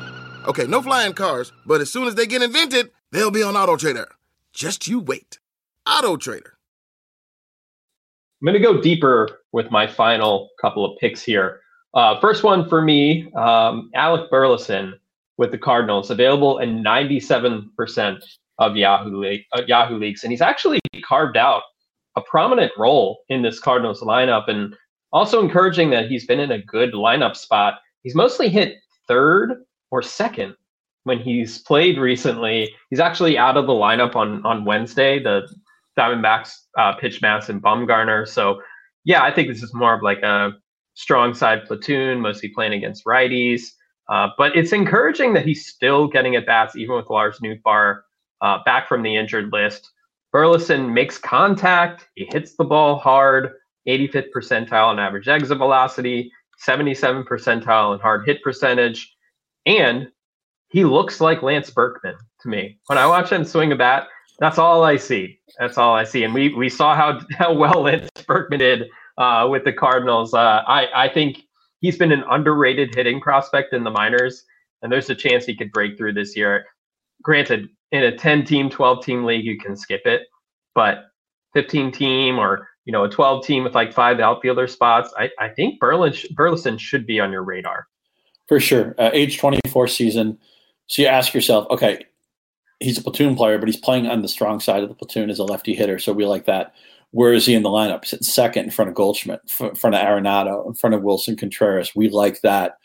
Okay, 0.45 0.67
no 0.67 0.81
flying 0.81 1.13
cars, 1.13 1.53
but 1.65 1.79
as 1.79 1.89
soon 1.89 2.05
as 2.05 2.15
they 2.15 2.25
get 2.25 2.41
invented, 2.41 2.91
they'll 3.13 3.31
be 3.31 3.43
on 3.43 3.53
AutoTrader. 3.53 4.07
Just 4.51 4.87
you 4.87 4.99
wait. 4.99 5.39
AutoTrader. 5.87 6.51
I'm 8.41 8.45
going 8.45 8.53
to 8.53 8.59
go 8.59 8.81
deeper 8.81 9.39
with 9.53 9.71
my 9.71 9.87
final 9.87 10.49
couple 10.59 10.83
of 10.83 10.97
picks 10.99 11.21
here. 11.21 11.61
Uh, 11.93 12.19
first 12.19 12.43
one 12.43 12.67
for 12.67 12.81
me, 12.81 13.31
um, 13.33 13.89
Alec 13.95 14.29
Burleson 14.29 14.99
with 15.37 15.51
the 15.51 15.57
Cardinals, 15.57 16.11
available 16.11 16.59
in 16.59 16.83
97% 16.83 18.19
of 18.59 18.75
Yahoo, 18.75 19.21
Le- 19.21 19.37
uh, 19.53 19.61
Yahoo 19.65 19.97
leagues. 19.97 20.23
And 20.23 20.31
he's 20.31 20.41
actually 20.41 20.81
carved 21.05 21.37
out 21.37 21.63
a 22.17 22.21
prominent 22.21 22.73
role 22.77 23.19
in 23.29 23.41
this 23.43 23.59
Cardinals 23.59 24.01
lineup 24.01 24.49
and 24.49 24.75
also 25.11 25.41
encouraging 25.41 25.89
that 25.91 26.07
he's 26.07 26.25
been 26.25 26.39
in 26.39 26.51
a 26.51 26.61
good 26.61 26.93
lineup 26.93 27.35
spot. 27.35 27.79
He's 28.03 28.15
mostly 28.15 28.49
hit 28.49 28.77
third 29.07 29.63
or 29.91 30.01
second 30.01 30.55
when 31.03 31.19
he's 31.19 31.59
played 31.59 31.97
recently. 31.97 32.73
He's 32.89 32.99
actually 32.99 33.37
out 33.37 33.57
of 33.57 33.67
the 33.67 33.73
lineup 33.73 34.15
on 34.15 34.45
on 34.45 34.65
Wednesday. 34.65 35.21
The 35.21 35.47
Diamondbacks 35.97 36.53
uh, 36.77 36.93
pitch 36.93 37.21
and 37.21 37.61
Bumgarner. 37.61 38.27
So 38.27 38.61
yeah, 39.03 39.23
I 39.23 39.33
think 39.33 39.47
this 39.47 39.63
is 39.63 39.73
more 39.73 39.95
of 39.95 40.03
like 40.03 40.21
a 40.21 40.51
strong 40.93 41.33
side 41.33 41.65
platoon, 41.65 42.21
mostly 42.21 42.49
playing 42.49 42.73
against 42.73 43.05
righties. 43.05 43.61
Uh, 44.09 44.29
but 44.37 44.55
it's 44.55 44.71
encouraging 44.71 45.33
that 45.33 45.45
he's 45.45 45.67
still 45.67 46.07
getting 46.07 46.35
at 46.35 46.45
bats, 46.45 46.75
even 46.75 46.95
with 46.95 47.09
Lars 47.09 47.39
Nootbaar 47.39 48.01
uh, 48.41 48.59
back 48.63 48.87
from 48.87 49.01
the 49.03 49.15
injured 49.15 49.51
list. 49.51 49.89
Burleson 50.31 50.93
makes 50.93 51.17
contact. 51.17 52.07
He 52.15 52.27
hits 52.31 52.55
the 52.55 52.63
ball 52.63 52.97
hard, 52.97 53.53
85th 53.87 54.27
percentile 54.35 54.93
in 54.93 54.99
average 54.99 55.27
exit 55.27 55.57
velocity, 55.57 56.31
77 56.59 57.23
percentile 57.23 57.93
in 57.93 57.99
hard 57.99 58.25
hit 58.25 58.41
percentage. 58.43 59.13
And 59.65 60.07
he 60.69 60.83
looks 60.83 61.21
like 61.21 61.43
Lance 61.43 61.69
Berkman 61.69 62.15
to 62.41 62.49
me. 62.49 62.79
When 62.87 62.97
I 62.97 63.07
watch 63.07 63.31
him 63.31 63.43
swing 63.43 63.71
a 63.71 63.75
bat, 63.75 64.07
that's 64.39 64.57
all 64.57 64.83
I 64.83 64.97
see. 64.97 65.39
That's 65.59 65.77
all 65.77 65.95
I 65.95 66.03
see. 66.03 66.23
And 66.23 66.33
we 66.33 66.53
we 66.53 66.69
saw 66.69 66.95
how 66.95 67.19
how 67.31 67.53
well 67.53 67.81
Lance 67.83 68.09
Berkman 68.25 68.59
did 68.59 68.87
uh, 69.17 69.47
with 69.49 69.63
the 69.63 69.73
Cardinals. 69.73 70.33
Uh, 70.33 70.63
I 70.67 70.87
I 71.05 71.09
think 71.09 71.39
he's 71.79 71.97
been 71.97 72.11
an 72.11 72.23
underrated 72.29 72.93
hitting 72.95 73.19
prospect 73.21 73.73
in 73.73 73.83
the 73.83 73.91
minors, 73.91 74.43
and 74.81 74.91
there's 74.91 75.09
a 75.09 75.15
chance 75.15 75.45
he 75.45 75.55
could 75.55 75.71
break 75.71 75.97
through 75.97 76.13
this 76.13 76.35
year. 76.35 76.65
Granted, 77.23 77.69
in 77.91 78.03
a 78.03 78.15
10 78.15 78.45
team, 78.45 78.69
12 78.69 79.03
team 79.03 79.25
league, 79.25 79.45
you 79.45 79.57
can 79.57 79.75
skip 79.75 80.01
it, 80.05 80.23
but 80.75 81.05
15 81.53 81.91
team 81.91 82.37
or 82.37 82.67
you 82.87 82.93
know 82.93 83.03
a 83.03 83.09
12 83.09 83.45
team 83.45 83.65
with 83.65 83.75
like 83.75 83.93
five 83.93 84.19
outfielder 84.21 84.65
spots, 84.65 85.13
I 85.17 85.29
I 85.37 85.49
think 85.49 85.77
Burleson 85.79 86.33
Burleson 86.33 86.77
should 86.77 87.05
be 87.05 87.19
on 87.19 87.33
your 87.33 87.43
radar. 87.43 87.87
For 88.47 88.61
sure. 88.61 88.95
Uh, 88.97 89.09
age 89.11 89.37
24 89.37 89.89
season. 89.89 90.37
So 90.87 91.01
you 91.01 91.09
ask 91.09 91.33
yourself, 91.33 91.67
okay, 91.69 92.05
he's 92.79 92.97
a 92.97 93.03
platoon 93.03 93.35
player, 93.35 93.57
but 93.57 93.67
he's 93.67 93.75
playing 93.75 94.07
on 94.07 94.21
the 94.21 94.29
strong 94.29 94.61
side 94.61 94.83
of 94.83 94.89
the 94.89 94.95
platoon 94.95 95.29
as 95.29 95.37
a 95.37 95.43
lefty 95.43 95.75
hitter. 95.75 95.99
So 95.99 96.13
we 96.13 96.25
like 96.25 96.45
that. 96.45 96.73
Where 97.11 97.33
is 97.33 97.45
he 97.45 97.55
in 97.55 97.63
the 97.63 97.69
lineup? 97.69 98.05
He's 98.05 98.25
second 98.25 98.65
in 98.65 98.71
front 98.71 98.87
of 98.87 98.95
Goldschmidt, 98.95 99.41
in 99.59 99.75
front 99.75 99.95
of 99.95 100.01
Arenado, 100.01 100.65
in 100.65 100.73
front 100.73 100.95
of 100.95 101.01
Willson 101.01 101.37
Contreras. 101.37 101.93
We 101.93 102.07
like 102.07 102.39
that. 102.41 102.77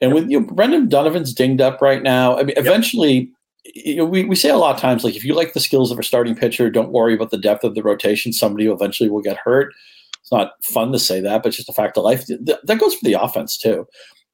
And 0.00 0.12
with 0.12 0.28
you 0.28 0.40
know, 0.40 0.46
Brendan 0.46 0.88
Donovan's 0.88 1.32
dinged 1.32 1.60
up 1.60 1.80
right 1.80 2.02
now. 2.02 2.36
I 2.36 2.42
mean, 2.42 2.56
eventually, 2.56 3.30
you 3.64 3.96
know, 3.96 4.04
we, 4.04 4.24
we 4.24 4.36
say 4.36 4.50
a 4.50 4.56
lot 4.56 4.74
of 4.74 4.80
times, 4.80 5.04
like, 5.04 5.16
if 5.16 5.24
you 5.24 5.34
like 5.34 5.52
the 5.52 5.60
skills 5.60 5.90
of 5.90 5.98
a 5.98 6.02
starting 6.02 6.34
pitcher, 6.34 6.70
don't 6.70 6.92
worry 6.92 7.14
about 7.14 7.30
the 7.30 7.38
depth 7.38 7.64
of 7.64 7.74
the 7.74 7.82
rotation. 7.82 8.32
Somebody 8.32 8.66
eventually 8.66 9.08
will 9.08 9.22
get 9.22 9.38
hurt. 9.38 9.72
It's 10.20 10.32
not 10.32 10.52
fun 10.62 10.92
to 10.92 10.98
say 10.98 11.20
that, 11.20 11.42
but 11.42 11.52
just 11.52 11.68
a 11.68 11.72
fact 11.72 11.96
of 11.96 12.04
life. 12.04 12.26
That 12.26 12.78
goes 12.78 12.94
for 12.94 13.04
the 13.04 13.20
offense, 13.20 13.56
too. 13.56 13.86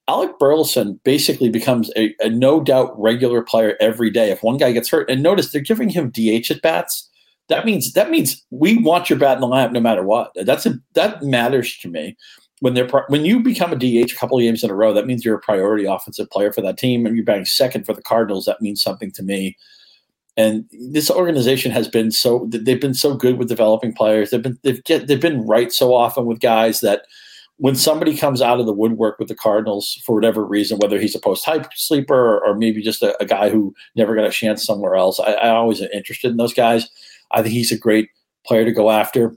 Alec 0.08 0.38
Burleson 0.40 0.98
basically 1.04 1.50
becomes 1.50 1.90
a, 1.96 2.14
a, 2.20 2.28
no 2.28 2.60
doubt 2.60 2.98
regular 3.00 3.42
player 3.42 3.76
every 3.80 4.10
day. 4.10 4.30
If 4.30 4.42
one 4.42 4.56
guy 4.56 4.72
gets 4.72 4.88
hurt, 4.90 5.08
and 5.08 5.22
notice 5.22 5.52
they're 5.52 5.60
giving 5.60 5.88
him 5.88 6.10
DH 6.10 6.50
at 6.50 6.62
bats. 6.62 7.08
That 7.48 7.64
means 7.66 7.92
that 7.94 8.10
means 8.10 8.44
we 8.50 8.78
want 8.78 9.10
your 9.10 9.18
bat 9.18 9.36
in 9.36 9.40
the 9.40 9.48
lineup 9.48 9.72
no 9.72 9.80
matter 9.80 10.04
what. 10.04 10.30
That's 10.36 10.66
a 10.66 10.74
that 10.94 11.22
matters 11.22 11.76
to 11.78 11.88
me. 11.88 12.16
When 12.60 12.74
they're 12.74 12.88
when 13.08 13.24
you 13.24 13.40
become 13.40 13.72
a 13.72 13.76
DH 13.76 14.12
a 14.12 14.16
couple 14.16 14.38
of 14.38 14.42
games 14.42 14.62
in 14.62 14.70
a 14.70 14.74
row, 14.74 14.92
that 14.92 15.06
means 15.06 15.24
you're 15.24 15.36
a 15.36 15.40
priority 15.40 15.86
offensive 15.86 16.30
player 16.30 16.52
for 16.52 16.60
that 16.60 16.76
team, 16.76 17.06
and 17.06 17.16
you're 17.16 17.24
batting 17.24 17.46
second 17.46 17.86
for 17.86 17.94
the 17.94 18.02
Cardinals. 18.02 18.44
That 18.44 18.60
means 18.60 18.82
something 18.82 19.10
to 19.12 19.22
me. 19.22 19.56
And 20.36 20.66
this 20.92 21.10
organization 21.10 21.72
has 21.72 21.88
been 21.88 22.10
so 22.10 22.48
they've 22.50 22.80
been 22.80 22.94
so 22.94 23.14
good 23.14 23.38
with 23.38 23.48
developing 23.48 23.92
players. 23.92 24.30
They've 24.30 24.42
been 24.42 24.58
they've 24.62 24.82
get, 24.84 25.06
they've 25.06 25.20
been 25.20 25.46
right 25.46 25.72
so 25.72 25.94
often 25.94 26.26
with 26.26 26.40
guys 26.40 26.80
that 26.80 27.02
when 27.60 27.76
somebody 27.76 28.16
comes 28.16 28.40
out 28.40 28.58
of 28.58 28.64
the 28.64 28.72
woodwork 28.72 29.18
with 29.18 29.28
the 29.28 29.34
Cardinals 29.34 30.00
for 30.06 30.14
whatever 30.14 30.44
reason, 30.44 30.78
whether 30.78 30.98
he's 30.98 31.14
a 31.14 31.20
post 31.20 31.44
hype 31.44 31.66
sleeper 31.74 32.14
or, 32.14 32.46
or, 32.46 32.54
maybe 32.54 32.80
just 32.80 33.02
a, 33.02 33.14
a, 33.22 33.26
guy 33.26 33.50
who 33.50 33.74
never 33.96 34.14
got 34.14 34.24
a 34.24 34.30
chance 34.30 34.64
somewhere 34.64 34.96
else, 34.96 35.20
I, 35.20 35.32
I 35.32 35.50
always 35.50 35.82
am 35.82 35.90
interested 35.92 36.30
in 36.30 36.38
those 36.38 36.54
guys. 36.54 36.88
I 37.32 37.42
think 37.42 37.52
he's 37.52 37.70
a 37.70 37.78
great 37.78 38.08
player 38.46 38.64
to 38.64 38.72
go 38.72 38.90
after. 38.90 39.36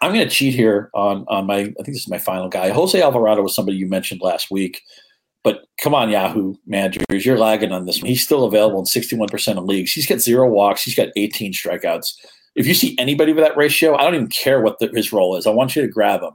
I'm 0.00 0.12
going 0.12 0.28
to 0.28 0.34
cheat 0.34 0.54
here 0.54 0.90
on 0.94 1.24
on 1.28 1.46
my. 1.46 1.56
I 1.56 1.64
think 1.64 1.86
this 1.86 2.02
is 2.02 2.08
my 2.08 2.18
final 2.18 2.48
guy. 2.48 2.70
Jose 2.70 3.00
Alvarado 3.00 3.42
was 3.42 3.54
somebody 3.54 3.76
you 3.76 3.86
mentioned 3.86 4.20
last 4.22 4.50
week, 4.50 4.82
but 5.44 5.66
come 5.80 5.94
on, 5.94 6.10
Yahoo 6.10 6.54
managers, 6.66 7.24
you're 7.24 7.38
lagging 7.38 7.70
on 7.70 7.84
this 7.84 8.00
one. 8.00 8.08
He's 8.08 8.24
still 8.24 8.44
available 8.44 8.78
in 8.78 8.86
61% 8.86 9.58
of 9.58 9.64
leagues. 9.64 9.92
He's 9.92 10.06
got 10.06 10.20
zero 10.20 10.48
walks. 10.48 10.82
He's 10.82 10.94
got 10.94 11.10
18 11.16 11.52
strikeouts. 11.52 12.14
If 12.56 12.66
you 12.66 12.74
see 12.74 12.96
anybody 12.98 13.32
with 13.32 13.44
that 13.44 13.56
ratio, 13.56 13.94
I 13.94 14.04
don't 14.04 14.14
even 14.14 14.28
care 14.28 14.62
what 14.62 14.78
the, 14.78 14.90
his 14.94 15.12
role 15.12 15.36
is. 15.36 15.46
I 15.46 15.50
want 15.50 15.76
you 15.76 15.82
to 15.82 15.88
grab 15.88 16.22
him. 16.22 16.32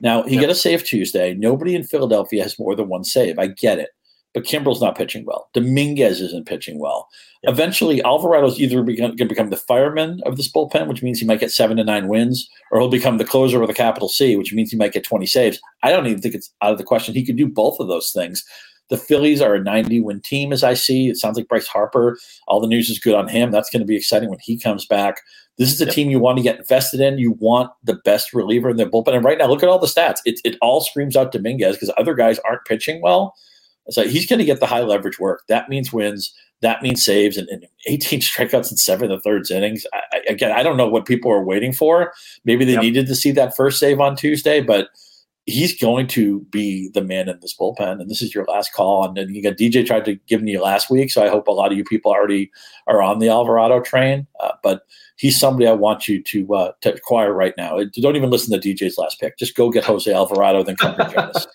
Now 0.00 0.22
he 0.22 0.34
yep. 0.34 0.42
got 0.42 0.50
a 0.50 0.54
save 0.54 0.84
Tuesday. 0.84 1.34
Nobody 1.34 1.74
in 1.74 1.82
Philadelphia 1.82 2.42
has 2.44 2.58
more 2.58 2.76
than 2.76 2.88
one 2.88 3.04
save. 3.04 3.38
I 3.38 3.48
get 3.48 3.78
it, 3.78 3.90
but 4.34 4.44
Kimbrel's 4.44 4.80
not 4.80 4.96
pitching 4.96 5.24
well. 5.26 5.48
Dominguez 5.52 6.20
isn't 6.20 6.46
pitching 6.46 6.78
well. 6.78 7.08
Yep. 7.42 7.52
Eventually, 7.52 8.00
Alvarado's 8.02 8.60
either 8.60 8.82
going 8.82 9.16
to 9.16 9.24
become 9.24 9.50
the 9.50 9.56
fireman 9.56 10.20
of 10.24 10.36
this 10.36 10.50
bullpen, 10.50 10.86
which 10.86 11.02
means 11.02 11.18
he 11.18 11.26
might 11.26 11.40
get 11.40 11.50
seven 11.50 11.76
to 11.76 11.84
nine 11.84 12.08
wins, 12.08 12.48
or 12.70 12.80
he'll 12.80 12.88
become 12.88 13.18
the 13.18 13.24
closer 13.24 13.58
with 13.58 13.70
a 13.70 13.74
capital 13.74 14.08
C, 14.08 14.36
which 14.36 14.52
means 14.52 14.70
he 14.70 14.76
might 14.76 14.92
get 14.92 15.04
20 15.04 15.26
saves. 15.26 15.60
I 15.82 15.90
don't 15.90 16.06
even 16.06 16.22
think 16.22 16.34
it's 16.34 16.52
out 16.62 16.72
of 16.72 16.78
the 16.78 16.84
question. 16.84 17.14
He 17.14 17.26
could 17.26 17.36
do 17.36 17.48
both 17.48 17.78
of 17.80 17.88
those 17.88 18.10
things. 18.12 18.44
The 18.88 18.98
Phillies 18.98 19.40
are 19.40 19.54
a 19.54 19.62
90 19.62 20.00
win 20.00 20.20
team, 20.20 20.52
as 20.52 20.62
I 20.62 20.74
see. 20.74 21.08
It 21.08 21.16
sounds 21.16 21.36
like 21.36 21.48
Bryce 21.48 21.66
Harper, 21.66 22.18
all 22.46 22.60
the 22.60 22.66
news 22.66 22.90
is 22.90 22.98
good 22.98 23.14
on 23.14 23.28
him. 23.28 23.50
That's 23.50 23.70
going 23.70 23.80
to 23.80 23.86
be 23.86 23.96
exciting 23.96 24.28
when 24.28 24.38
he 24.42 24.58
comes 24.58 24.86
back. 24.86 25.20
This 25.58 25.72
is 25.72 25.80
a 25.80 25.86
yep. 25.86 25.94
team 25.94 26.10
you 26.10 26.18
want 26.18 26.38
to 26.38 26.42
get 26.42 26.58
invested 26.58 27.00
in. 27.00 27.18
You 27.18 27.32
want 27.32 27.70
the 27.84 27.94
best 28.04 28.32
reliever 28.32 28.70
in 28.70 28.76
their 28.76 28.88
bullpen. 28.88 29.14
And 29.14 29.24
right 29.24 29.38
now, 29.38 29.46
look 29.46 29.62
at 29.62 29.68
all 29.68 29.78
the 29.78 29.86
stats. 29.86 30.18
It, 30.24 30.40
it 30.44 30.56
all 30.60 30.80
screams 30.80 31.16
out 31.16 31.32
Dominguez 31.32 31.76
because 31.76 31.92
other 31.96 32.14
guys 32.14 32.38
aren't 32.40 32.64
pitching 32.64 33.00
well. 33.02 33.34
So 33.90 34.06
he's 34.06 34.26
going 34.26 34.38
to 34.38 34.44
get 34.44 34.60
the 34.60 34.66
high 34.66 34.82
leverage 34.82 35.18
work. 35.18 35.42
That 35.48 35.68
means 35.68 35.92
wins. 35.92 36.34
That 36.60 36.82
means 36.82 37.04
saves 37.04 37.36
and, 37.36 37.48
and 37.48 37.66
18 37.86 38.20
strikeouts 38.20 38.70
in 38.70 38.76
seven 38.76 39.10
and 39.10 39.22
thirds 39.22 39.50
innings. 39.50 39.84
I, 39.92 40.22
again, 40.28 40.52
I 40.52 40.62
don't 40.62 40.76
know 40.76 40.88
what 40.88 41.06
people 41.06 41.32
are 41.32 41.44
waiting 41.44 41.72
for. 41.72 42.12
Maybe 42.44 42.64
they 42.64 42.74
yep. 42.74 42.82
needed 42.82 43.06
to 43.08 43.14
see 43.16 43.32
that 43.32 43.56
first 43.56 43.80
save 43.80 44.00
on 44.00 44.16
Tuesday, 44.16 44.60
but– 44.60 44.88
he's 45.46 45.78
going 45.78 46.06
to 46.06 46.40
be 46.50 46.88
the 46.90 47.02
man 47.02 47.28
in 47.28 47.38
this 47.40 47.56
bullpen. 47.56 48.00
And 48.00 48.08
this 48.08 48.22
is 48.22 48.34
your 48.34 48.44
last 48.44 48.72
call. 48.72 49.04
And 49.04 49.16
then 49.16 49.34
you 49.34 49.42
got 49.42 49.54
DJ 49.54 49.84
tried 49.84 50.04
to 50.04 50.14
give 50.28 50.42
me 50.42 50.58
last 50.58 50.88
week. 50.88 51.10
So 51.10 51.24
I 51.24 51.28
hope 51.28 51.48
a 51.48 51.52
lot 51.52 51.72
of 51.72 51.78
you 51.78 51.84
people 51.84 52.12
already 52.12 52.50
are 52.86 53.02
on 53.02 53.18
the 53.18 53.28
Alvarado 53.28 53.80
train. 53.80 54.26
Uh, 54.40 54.52
but 54.62 54.86
he's 55.16 55.38
somebody 55.38 55.66
I 55.66 55.72
want 55.72 56.06
you 56.06 56.22
to 56.22 56.54
uh, 56.54 56.72
to 56.82 56.94
acquire 56.94 57.32
right 57.32 57.54
now. 57.56 57.78
Don't 58.00 58.16
even 58.16 58.30
listen 58.30 58.58
to 58.58 58.68
DJ's 58.68 58.98
last 58.98 59.20
pick. 59.20 59.36
Just 59.36 59.56
go 59.56 59.70
get 59.70 59.84
Jose 59.84 60.12
Alvarado, 60.12 60.62
then 60.62 60.76
come 60.76 60.96
to 60.96 61.04
join 61.14 61.24
us. 61.24 61.46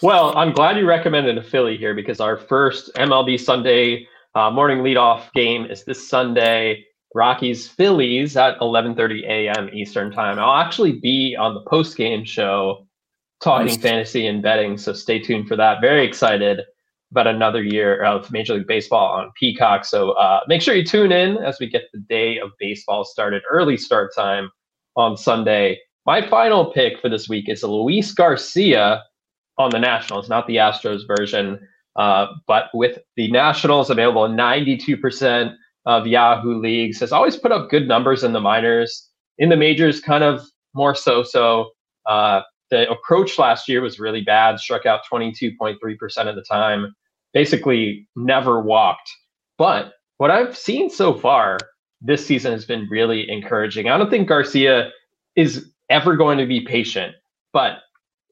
Well, 0.00 0.36
I'm 0.36 0.52
glad 0.52 0.76
you 0.76 0.86
recommended 0.86 1.38
a 1.38 1.42
Philly 1.42 1.76
here 1.76 1.92
because 1.92 2.20
our 2.20 2.36
first 2.36 2.94
MLB 2.94 3.40
Sunday 3.40 4.06
uh, 4.36 4.48
morning 4.48 4.78
leadoff 4.78 5.32
game 5.32 5.64
is 5.64 5.84
this 5.84 6.08
Sunday. 6.08 6.84
Rockies 7.16 7.66
Phillies 7.66 8.36
at 8.36 8.56
11:30 8.60 9.24
a.m. 9.24 9.68
Eastern 9.72 10.12
time. 10.12 10.38
I'll 10.38 10.62
actually 10.62 11.00
be 11.00 11.34
on 11.36 11.54
the 11.54 11.62
post 11.62 11.96
game 11.96 12.24
show 12.24 12.86
talking 13.42 13.66
nice. 13.66 13.76
fantasy 13.78 14.28
and 14.28 14.40
betting, 14.40 14.78
so 14.78 14.92
stay 14.92 15.18
tuned 15.18 15.48
for 15.48 15.56
that. 15.56 15.80
Very 15.80 16.06
excited 16.06 16.60
about 17.10 17.26
another 17.26 17.62
year 17.62 18.04
of 18.04 18.30
Major 18.30 18.54
League 18.54 18.68
Baseball 18.68 19.12
on 19.18 19.32
Peacock. 19.36 19.84
So 19.84 20.12
uh, 20.12 20.42
make 20.46 20.62
sure 20.62 20.76
you 20.76 20.84
tune 20.84 21.10
in 21.10 21.38
as 21.38 21.58
we 21.58 21.68
get 21.68 21.90
the 21.92 21.98
day 21.98 22.38
of 22.38 22.50
baseball 22.60 23.04
started. 23.04 23.42
Early 23.50 23.76
start 23.76 24.14
time 24.14 24.48
on 24.94 25.16
Sunday. 25.16 25.80
My 26.06 26.24
final 26.28 26.72
pick 26.72 27.00
for 27.00 27.08
this 27.08 27.28
week 27.28 27.48
is 27.48 27.64
Luis 27.64 28.12
Garcia 28.12 29.02
on 29.58 29.70
the 29.70 29.78
Nationals, 29.78 30.28
not 30.28 30.46
the 30.46 30.56
Astros 30.56 31.06
version, 31.06 31.58
uh, 31.96 32.26
but 32.46 32.66
with 32.74 32.98
the 33.16 33.30
Nationals 33.30 33.90
available 33.90 34.28
92% 34.28 35.54
of 35.86 36.06
Yahoo 36.06 36.60
leagues, 36.60 37.00
has 37.00 37.12
always 37.12 37.36
put 37.36 37.52
up 37.52 37.70
good 37.70 37.88
numbers 37.88 38.22
in 38.22 38.32
the 38.32 38.40
minors. 38.40 39.08
In 39.38 39.48
the 39.48 39.56
majors, 39.56 40.00
kind 40.00 40.24
of 40.24 40.42
more 40.74 40.94
so 40.94 41.22
so. 41.22 41.70
Uh, 42.06 42.42
the 42.70 42.90
approach 42.90 43.38
last 43.38 43.68
year 43.68 43.80
was 43.80 43.98
really 43.98 44.20
bad, 44.20 44.60
struck 44.60 44.84
out 44.84 45.00
22.3% 45.10 45.76
of 46.28 46.36
the 46.36 46.42
time, 46.42 46.94
basically 47.32 48.06
never 48.14 48.60
walked. 48.60 49.10
But 49.56 49.92
what 50.18 50.30
I've 50.30 50.56
seen 50.56 50.90
so 50.90 51.14
far 51.14 51.58
this 52.00 52.24
season 52.24 52.52
has 52.52 52.64
been 52.64 52.86
really 52.90 53.28
encouraging. 53.30 53.88
I 53.88 53.96
don't 53.96 54.10
think 54.10 54.28
Garcia 54.28 54.90
is 55.36 55.70
ever 55.88 56.16
going 56.16 56.38
to 56.38 56.46
be 56.46 56.60
patient, 56.60 57.14
but 57.52 57.78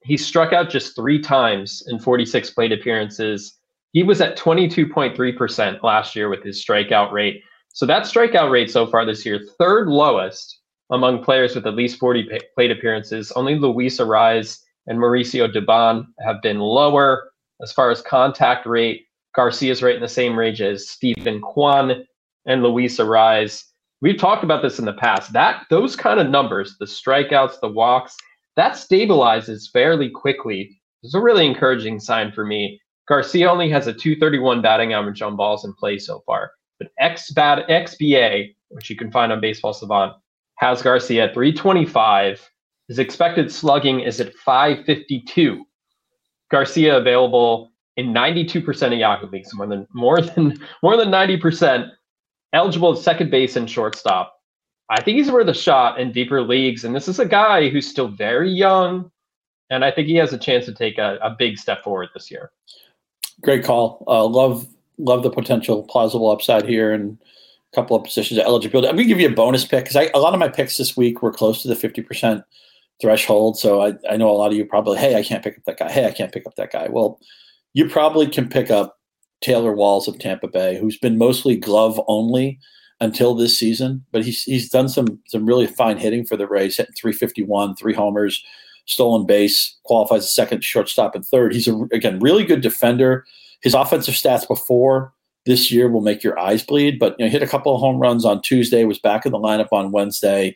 he 0.07 0.17
struck 0.17 0.53
out 0.53 0.71
just 0.71 0.95
three 0.95 1.21
times 1.21 1.83
in 1.89 1.99
46 1.99 2.51
plate 2.51 2.73
appearances. 2.73 3.59
He 3.93 4.03
was 4.03 4.21
at 4.21 4.39
22.3% 4.39 5.83
last 5.83 6.15
year 6.15 6.29
with 6.29 6.45
his 6.45 6.65
strikeout 6.65 7.13
rate. 7.13 7.43
So 7.73 7.87
that 7.87 8.05
strikeout 8.05 8.51
rate 8.51 8.71
so 8.71 8.87
far 8.87 9.05
this 9.05 9.27
year, 9.27 9.41
third 9.59 9.89
lowest 9.89 10.61
among 10.91 11.25
players 11.25 11.55
with 11.55 11.67
at 11.67 11.75
least 11.75 11.99
40 11.99 12.31
plate 12.55 12.71
appearances. 12.71 13.33
Only 13.33 13.57
Luis 13.57 13.99
Arraez 13.99 14.61
and 14.87 14.99
Mauricio 14.99 15.53
Dubon 15.53 16.07
have 16.21 16.41
been 16.41 16.61
lower. 16.61 17.33
As 17.61 17.73
far 17.73 17.91
as 17.91 18.01
contact 18.01 18.67
rate, 18.67 19.07
Garcia's 19.37 19.83
right 19.83 19.97
in 19.97 20.03
the 20.03 20.09
same 20.09 20.39
range 20.39 20.63
as 20.63 20.89
Steven 20.89 21.41
Kwan 21.41 22.07
and 22.47 22.63
Luis 22.63 22.99
Arraez. 22.99 23.65
We've 24.01 24.19
talked 24.19 24.45
about 24.45 24.63
this 24.63 24.79
in 24.79 24.85
the 24.85 24.93
past. 24.93 25.33
That 25.33 25.65
those 25.69 25.97
kind 25.97 26.21
of 26.21 26.29
numbers, 26.29 26.77
the 26.79 26.85
strikeouts, 26.85 27.61
the 27.61 27.69
walks, 27.69 28.17
that 28.57 28.73
stabilizes 28.73 29.71
fairly 29.71 30.11
quickly. 30.11 30.81
It's 31.03 31.15
a 31.15 31.21
really 31.21 31.47
encouraging 31.47 32.01
sign 32.01 32.33
for 32.33 32.45
me. 32.45 32.81
Garcia 33.07 33.51
only 33.51 33.71
has 33.71 33.87
a 33.87 33.93
231 33.93 34.63
batting 34.63 34.93
average 34.93 35.23
on 35.23 35.37
balls 35.37 35.65
in 35.65 35.73
play 35.75 35.99
so 35.99 36.23
far, 36.27 36.51
but 36.79 36.89
XBA, 37.01 38.55
which 38.69 38.91
you 38.91 38.97
can 38.97 39.13
find 39.13 39.31
on 39.31 39.41
Baseball 39.41 39.73
Savant, 39.73 40.13
has 40.57 40.83
Garcia 40.83 41.25
at 41.27 41.35
325. 41.35 42.51
His 42.89 42.99
expected 42.99 43.53
slugging 43.53 44.01
is 44.01 44.21
at 44.21 44.35
552. 44.35 45.65
Garcia 46.51 46.97
available 46.97 47.71
in 47.97 48.13
92% 48.13 48.87
of 48.87 48.99
Yahoo 48.99 49.27
leagues, 49.29 49.55
more 49.55 49.67
than 49.67 49.87
more 49.93 50.21
than 50.21 50.59
more 50.83 50.97
than 50.97 51.09
90%. 51.09 51.91
Eligible 52.53 52.93
at 52.93 52.99
second 52.99 53.31
base 53.31 53.57
and 53.57 53.69
shortstop. 53.69 54.36
I 54.89 55.03
think 55.03 55.19
he's 55.19 55.31
worth 55.31 55.49
a 55.49 55.55
shot 55.55 56.01
in 56.01 56.13
deeper 56.13 56.43
leagues. 56.43 56.85
And 56.85 56.95
this 56.95 57.09
is 57.09 57.19
a 57.19 57.27
guy 57.27 57.69
who's 57.69 57.89
still 57.89 58.09
very 58.09 58.51
young. 58.51 59.11
And 59.71 59.85
I 59.85 59.91
think 59.91 60.07
he 60.07 60.15
has 60.17 60.33
a 60.33 60.39
chance 60.39 60.65
to 60.67 60.75
take 60.75 60.99
a, 60.99 61.19
a 61.23 61.35
big 61.37 61.59
step 61.59 61.83
forward 61.83 62.09
this 62.15 62.31
year. 62.31 62.53
Great 63.43 63.65
call. 63.65 64.05
Uh, 64.07 64.25
love 64.25 64.67
love 64.99 65.23
the 65.23 65.31
potential 65.31 65.83
plausible 65.83 66.31
upside 66.31 66.67
here 66.67 66.93
and 66.93 67.19
a 67.73 67.77
couple 67.77 67.97
of 67.97 68.05
positions 68.05 68.39
of 68.39 68.47
eligibility. 68.47 68.89
I'm 68.89 68.97
going 68.97 69.07
to 69.07 69.13
give 69.13 69.21
you 69.21 69.29
a 69.29 69.35
bonus 69.35 69.65
pick 69.65 69.85
because 69.85 70.11
a 70.15 70.19
lot 70.19 70.33
of 70.33 70.41
my 70.41 70.49
picks 70.49 70.79
this 70.79 70.97
week 70.97 71.21
were 71.21 71.33
close 71.33 71.61
to 71.63 71.69
the 71.69 71.75
50% 71.75 72.43
threshold. 73.01 73.59
So 73.59 73.83
I, 73.83 73.95
I 74.09 74.17
know 74.17 74.31
a 74.31 74.33
lot 74.33 74.53
of 74.53 74.57
you 74.57 74.65
probably, 74.65 74.99
hey, 74.99 75.17
I 75.17 75.23
can't 75.23 75.45
pick 75.45 75.59
up 75.59 75.65
that 75.67 75.79
guy. 75.79 75.91
Hey, 75.91 76.07
I 76.07 76.13
can't 76.13 76.33
pick 76.33 76.47
up 76.47 76.55
that 76.55 76.73
guy. 76.73 76.89
Well, 76.89 77.21
you 77.75 77.89
probably 77.89 78.27
can 78.27 78.49
pick 78.49 78.71
up 78.71 78.99
Taylor 79.43 79.75
Walls 79.75 80.09
of 80.09 80.19
Tampa 80.19 80.49
Bay, 80.49 80.79
who's 80.79 80.97
been 80.97 81.19
mostly 81.19 81.57
glove 81.57 82.01
only 82.09 82.59
until 83.01 83.35
this 83.35 83.59
season, 83.59 84.05
but 84.11 84.25
he's 84.25 84.43
he's 84.43 84.69
done 84.69 84.89
some 84.89 85.21
some 85.27 85.47
really 85.47 85.67
fine 85.67 85.99
hitting 85.99 86.25
for 86.25 86.37
the 86.37 86.47
Rays, 86.47 86.77
hitting 86.77 86.95
351, 86.95 87.77
three 87.77 87.95
homers, 87.95 88.43
stolen 88.87 89.27
base, 89.27 89.77
qualifies 89.85 90.23
as 90.23 90.35
second 90.35 90.65
shortstop 90.65 91.15
and 91.15 91.25
third. 91.25 91.53
He's 91.53 91.69
a 91.69 91.77
again 91.93 92.19
really 92.21 92.45
good 92.45 92.61
defender. 92.61 93.25
His 93.63 93.75
offensive 93.75 94.15
stats 94.15 94.47
before 94.47 95.13
this 95.45 95.71
year 95.71 95.89
will 95.89 96.01
make 96.01 96.23
your 96.23 96.39
eyes 96.39 96.63
bleed, 96.63 96.99
but 96.99 97.15
you 97.19 97.25
know, 97.25 97.31
hit 97.31 97.43
a 97.43 97.47
couple 97.47 97.75
of 97.75 97.81
home 97.81 97.99
runs 97.99 98.25
on 98.25 98.43
Tuesday, 98.43 98.85
was 98.85 98.99
back 98.99 99.25
in 99.25 99.33
the 99.33 99.39
lineup 99.39 99.69
on 99.73 99.93
Wednesday. 99.93 100.55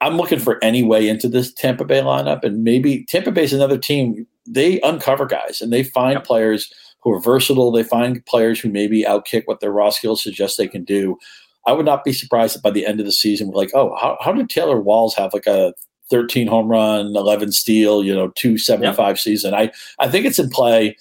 I'm 0.00 0.16
looking 0.16 0.40
for 0.40 0.62
any 0.64 0.82
way 0.82 1.08
into 1.08 1.28
this 1.28 1.52
Tampa 1.52 1.84
Bay 1.84 2.00
lineup, 2.00 2.42
and 2.42 2.64
maybe 2.64 3.04
Tampa 3.04 3.30
Bay 3.30 3.44
is 3.44 3.52
another 3.52 3.78
team. 3.78 4.26
They 4.46 4.80
uncover 4.80 5.26
guys 5.26 5.60
and 5.60 5.72
they 5.72 5.84
find 5.84 6.14
yep. 6.14 6.24
players 6.24 6.72
who 7.02 7.12
are 7.12 7.20
versatile. 7.20 7.70
They 7.70 7.84
find 7.84 8.24
players 8.26 8.58
who 8.58 8.68
maybe 8.68 9.04
outkick 9.04 9.42
what 9.44 9.60
their 9.60 9.70
raw 9.70 9.90
skills 9.90 10.22
suggest 10.22 10.56
they 10.56 10.66
can 10.66 10.82
do. 10.82 11.18
I 11.66 11.72
would 11.72 11.86
not 11.86 12.04
be 12.04 12.12
surprised 12.12 12.56
if 12.56 12.62
by 12.62 12.70
the 12.70 12.86
end 12.86 13.00
of 13.00 13.06
the 13.06 13.12
season 13.12 13.48
we're 13.48 13.56
like, 13.56 13.70
oh, 13.74 13.96
how, 14.00 14.18
how 14.20 14.32
did 14.32 14.50
Taylor 14.50 14.80
Walls 14.80 15.14
have 15.14 15.32
like 15.32 15.46
a 15.46 15.72
13 16.10 16.46
home 16.46 16.68
run, 16.68 17.06
11 17.16 17.52
steal, 17.52 18.04
you 18.04 18.14
know, 18.14 18.28
275 18.36 19.08
yep. 19.08 19.18
season? 19.18 19.54
I, 19.54 19.70
I 19.98 20.08
think 20.08 20.26
it's 20.26 20.38
in 20.38 20.50
play. 20.50 20.96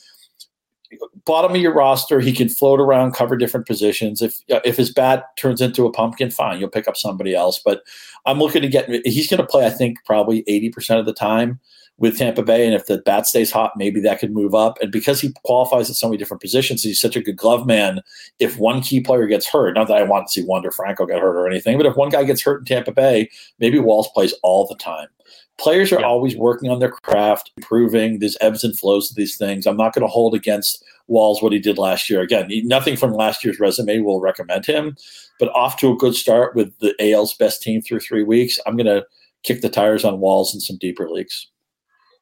Bottom 1.25 1.51
of 1.55 1.61
your 1.61 1.73
roster, 1.73 2.19
he 2.19 2.33
can 2.33 2.49
float 2.49 2.79
around, 2.79 3.13
cover 3.13 3.37
different 3.37 3.65
positions. 3.65 4.21
If 4.21 4.39
uh, 4.51 4.59
if 4.65 4.75
his 4.75 4.91
bat 4.91 5.25
turns 5.37 5.61
into 5.61 5.85
a 5.85 5.91
pumpkin, 5.91 6.31
fine, 6.31 6.59
you'll 6.59 6.69
pick 6.69 6.87
up 6.87 6.97
somebody 6.97 7.33
else. 7.33 7.61
But 7.63 7.83
I'm 8.25 8.39
looking 8.39 8.61
to 8.61 8.67
get. 8.67 8.89
He's 9.05 9.29
going 9.29 9.39
to 9.39 9.45
play, 9.45 9.65
I 9.65 9.69
think, 9.69 9.99
probably 10.05 10.43
80 10.47 10.69
percent 10.71 10.99
of 10.99 11.05
the 11.05 11.13
time 11.13 11.61
with 12.01 12.17
Tampa 12.17 12.41
Bay. 12.41 12.65
And 12.65 12.73
if 12.73 12.87
the 12.87 12.97
bat 12.97 13.27
stays 13.27 13.51
hot, 13.51 13.73
maybe 13.77 14.01
that 14.01 14.19
could 14.19 14.33
move 14.33 14.55
up. 14.55 14.79
And 14.81 14.91
because 14.91 15.21
he 15.21 15.31
qualifies 15.45 15.87
at 15.87 15.95
so 15.95 16.07
many 16.07 16.17
different 16.17 16.41
positions, 16.41 16.81
he's 16.81 16.99
such 16.99 17.15
a 17.15 17.21
good 17.21 17.37
glove 17.37 17.67
man. 17.67 18.01
If 18.39 18.57
one 18.57 18.81
key 18.81 19.01
player 19.01 19.27
gets 19.27 19.47
hurt, 19.47 19.75
not 19.75 19.87
that 19.87 19.97
I 19.97 20.03
want 20.03 20.27
to 20.27 20.31
see 20.31 20.43
Wander 20.43 20.71
Franco 20.71 21.05
get 21.05 21.21
hurt 21.21 21.37
or 21.37 21.47
anything, 21.47 21.77
but 21.77 21.85
if 21.85 21.95
one 21.95 22.09
guy 22.09 22.23
gets 22.23 22.41
hurt 22.41 22.61
in 22.61 22.65
Tampa 22.65 22.91
Bay, 22.91 23.29
maybe 23.59 23.77
Walls 23.77 24.09
plays 24.13 24.33
all 24.41 24.67
the 24.67 24.75
time. 24.75 25.07
Players 25.59 25.91
are 25.91 25.99
yeah. 25.99 26.07
always 26.07 26.35
working 26.35 26.71
on 26.71 26.79
their 26.79 26.89
craft, 26.89 27.51
improving. 27.55 28.17
There's 28.17 28.37
ebbs 28.41 28.63
and 28.63 28.77
flows 28.77 29.07
to 29.09 29.13
these 29.13 29.37
things. 29.37 29.67
I'm 29.67 29.77
not 29.77 29.93
going 29.93 30.01
to 30.01 30.11
hold 30.11 30.33
against 30.33 30.83
Walls 31.05 31.43
what 31.43 31.53
he 31.53 31.59
did 31.59 31.77
last 31.77 32.09
year. 32.09 32.21
Again, 32.21 32.49
nothing 32.63 32.97
from 32.97 33.13
last 33.13 33.43
year's 33.43 33.59
resume 33.59 33.99
will 33.99 34.19
recommend 34.19 34.65
him, 34.65 34.97
but 35.39 35.49
off 35.49 35.77
to 35.77 35.91
a 35.91 35.97
good 35.97 36.15
start 36.15 36.55
with 36.55 36.75
the 36.79 36.95
AL's 36.99 37.35
best 37.35 37.61
team 37.61 37.83
through 37.83 37.99
three 37.99 38.23
weeks. 38.23 38.57
I'm 38.65 38.75
going 38.75 38.87
to 38.87 39.05
kick 39.43 39.61
the 39.61 39.69
tires 39.69 40.03
on 40.03 40.19
Walls 40.19 40.55
in 40.55 40.61
some 40.61 40.77
deeper 40.77 41.07
leagues. 41.07 41.47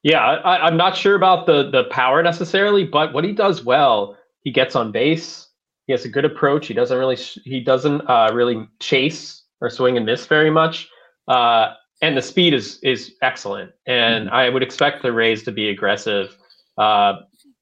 Yeah, 0.03 0.19
I, 0.21 0.67
am 0.67 0.77
not 0.77 0.95
sure 0.95 1.15
about 1.15 1.45
the 1.45 1.69
the 1.69 1.83
power 1.85 2.23
necessarily, 2.23 2.85
but 2.85 3.13
what 3.13 3.25
he 3.25 3.33
does 3.33 3.63
well, 3.63 4.17
he 4.41 4.51
gets 4.51 4.75
on 4.75 4.91
base. 4.91 5.47
He 5.88 5.93
has 5.93 6.05
a 6.05 6.09
good 6.09 6.25
approach. 6.25 6.67
He 6.67 6.73
doesn't 6.73 6.97
really 6.97 7.17
he 7.17 7.59
doesn't 7.59 8.01
uh, 8.01 8.31
really 8.33 8.67
chase 8.79 9.43
or 9.59 9.69
swing 9.69 9.97
and 9.97 10.05
miss 10.05 10.25
very 10.25 10.49
much, 10.49 10.88
uh, 11.27 11.73
and 12.01 12.15
the 12.15 12.21
speed 12.21 12.53
is 12.53 12.79
is 12.81 13.13
excellent. 13.21 13.71
And 13.88 14.27
mm-hmm. 14.27 14.35
I 14.35 14.49
would 14.49 14.63
expect 14.63 15.01
the 15.01 15.12
Rays 15.12 15.43
to 15.43 15.51
be 15.51 15.69
aggressive. 15.69 16.38
Uh, 16.77 17.15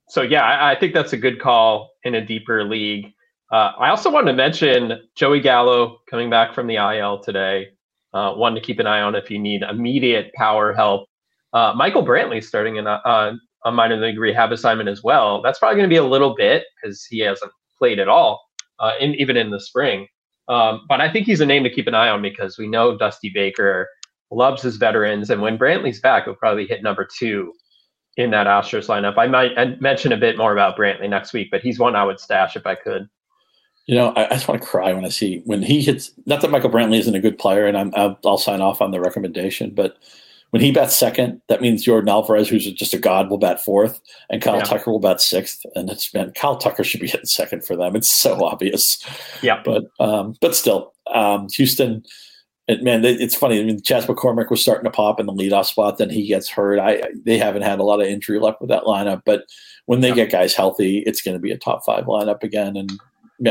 so 0.09 0.21
yeah, 0.21 0.43
I, 0.43 0.73
I, 0.73 0.79
think 0.79 0.93
that's 0.93 1.13
a 1.13 1.17
good 1.17 1.41
call 1.41 1.89
in 2.03 2.13
a 2.13 2.23
deeper 2.23 2.63
league. 2.63 3.13
Uh, 3.51 3.71
I 3.79 3.89
also 3.89 4.11
wanted 4.11 4.31
to 4.31 4.37
mention 4.37 5.01
Joey 5.15 5.39
Gallo 5.39 5.97
coming 6.07 6.29
back 6.29 6.53
from 6.53 6.67
the 6.67 6.75
IL 6.75 7.19
today. 7.19 7.69
Uh, 8.13 8.33
one 8.33 8.53
to 8.53 8.61
keep 8.61 8.79
an 8.79 8.85
eye 8.85 9.01
on 9.01 9.15
if 9.15 9.31
you 9.31 9.39
need 9.39 9.63
immediate 9.63 10.31
power 10.33 10.71
help 10.71 11.09
uh, 11.57 11.73
Michael 11.73 12.05
Brantley 12.05 12.43
starting 12.43 12.75
in 12.75 12.85
a, 12.85 13.01
uh, 13.03 13.33
a 13.65 13.71
minor 13.71 13.97
league 13.97 14.19
rehab 14.19 14.51
assignment 14.51 14.89
as 14.89 15.03
well. 15.03 15.41
That's 15.41 15.57
probably 15.57 15.77
going 15.77 15.89
to 15.89 15.93
be 15.93 15.97
a 15.97 16.03
little 16.03 16.35
bit 16.35 16.65
because 16.75 17.03
he 17.03 17.19
hasn't 17.19 17.51
played 17.79 17.97
at 17.99 18.07
all, 18.07 18.43
uh, 18.79 18.91
in, 18.99 19.15
even 19.15 19.37
in 19.37 19.49
the 19.49 19.59
spring. 19.59 20.07
Um, 20.47 20.81
but 20.87 21.01
I 21.01 21.11
think 21.11 21.25
he's 21.25 21.41
a 21.41 21.45
name 21.45 21.63
to 21.63 21.69
keep 21.69 21.87
an 21.87 21.95
eye 21.95 22.09
on 22.09 22.21
because 22.21 22.59
we 22.59 22.67
know 22.67 22.95
Dusty 22.95 23.31
Baker 23.33 23.89
loves 24.29 24.61
his 24.61 24.77
veterans, 24.77 25.29
and 25.31 25.41
when 25.41 25.57
Brantley's 25.57 25.99
back, 25.99 26.25
he'll 26.25 26.35
probably 26.35 26.67
hit 26.67 26.83
number 26.83 27.07
two 27.17 27.53
in 28.17 28.29
that 28.31 28.47
Astros 28.47 28.87
lineup. 28.87 29.17
I 29.17 29.27
might 29.27 29.81
mention 29.81 30.11
a 30.11 30.17
bit 30.17 30.37
more 30.37 30.53
about 30.53 30.77
Brantley 30.77 31.09
next 31.09 31.33
week, 31.33 31.49
but 31.51 31.61
he's 31.61 31.79
one 31.79 31.95
I 31.95 32.03
would 32.03 32.19
stash 32.19 32.55
if 32.55 32.67
I 32.67 32.75
could. 32.75 33.09
You 33.87 33.95
know, 33.95 34.13
I, 34.15 34.25
I 34.25 34.29
just 34.33 34.47
want 34.47 34.61
to 34.61 34.67
cry 34.67 34.93
when 34.93 35.05
I 35.05 35.09
see 35.09 35.41
when 35.45 35.63
he 35.63 35.81
hits. 35.81 36.11
Not 36.25 36.41
that 36.41 36.51
Michael 36.51 36.69
Brantley 36.69 36.99
isn't 36.99 37.15
a 37.15 37.21
good 37.21 37.39
player, 37.39 37.65
and 37.65 37.77
I'm, 37.77 37.93
I'll, 37.95 38.19
I'll 38.25 38.37
sign 38.37 38.61
off 38.61 38.81
on 38.81 38.91
the 38.91 38.99
recommendation, 38.99 39.71
but 39.71 39.97
when 40.51 40.61
he 40.61 40.71
bats 40.71 40.95
second, 40.95 41.41
that 41.49 41.61
means 41.61 41.85
Yordan 41.85 42.09
Alvarez, 42.09 42.47
who's 42.47 42.71
just 42.71 42.93
a 42.93 42.97
god, 42.97 43.29
will 43.29 43.37
bat 43.37 43.63
fourth, 43.63 43.99
and 44.29 44.41
Kyle 44.41 44.57
yeah. 44.57 44.63
Tucker 44.63 44.91
will 44.91 44.99
bat 44.99 45.19
sixth. 45.19 45.65
And 45.75 45.89
it's 45.89 46.09
been 46.09 46.31
Kyle 46.31 46.57
Tucker 46.57 46.83
should 46.83 47.01
be 47.01 47.07
hitting 47.09 47.25
second 47.25 47.65
for 47.65 47.75
them. 47.75 47.95
It's 47.95 48.21
so 48.21 48.43
obvious. 48.43 48.97
Yeah. 49.41 49.61
But 49.63 49.85
um, 49.99 50.35
but 50.39 50.55
still, 50.55 50.93
um, 51.13 51.47
Houston, 51.55 52.03
And 52.67 52.83
man, 52.83 53.03
it's 53.03 53.35
funny. 53.35 53.59
I 53.59 53.63
mean, 53.63 53.81
Chas 53.81 54.05
McCormick 54.05 54.49
was 54.49 54.61
starting 54.61 54.85
to 54.85 54.91
pop 54.91 55.19
in 55.19 55.25
the 55.25 55.33
leadoff 55.33 55.65
spot, 55.65 55.97
then 55.97 56.09
he 56.09 56.27
gets 56.27 56.49
hurt. 56.49 56.79
I 56.79 57.01
they 57.25 57.37
haven't 57.37 57.63
had 57.63 57.79
a 57.79 57.83
lot 57.83 58.01
of 58.01 58.07
injury 58.07 58.39
luck 58.39 58.61
with 58.61 58.69
that 58.69 58.83
lineup, 58.83 59.23
but 59.25 59.43
when 59.85 60.01
they 60.01 60.09
yeah. 60.09 60.15
get 60.15 60.31
guys 60.31 60.53
healthy, 60.53 60.99
it's 61.05 61.21
going 61.21 61.35
to 61.35 61.41
be 61.41 61.51
a 61.51 61.57
top 61.57 61.85
five 61.85 62.05
lineup 62.05 62.43
again. 62.43 62.75
And 62.75 62.91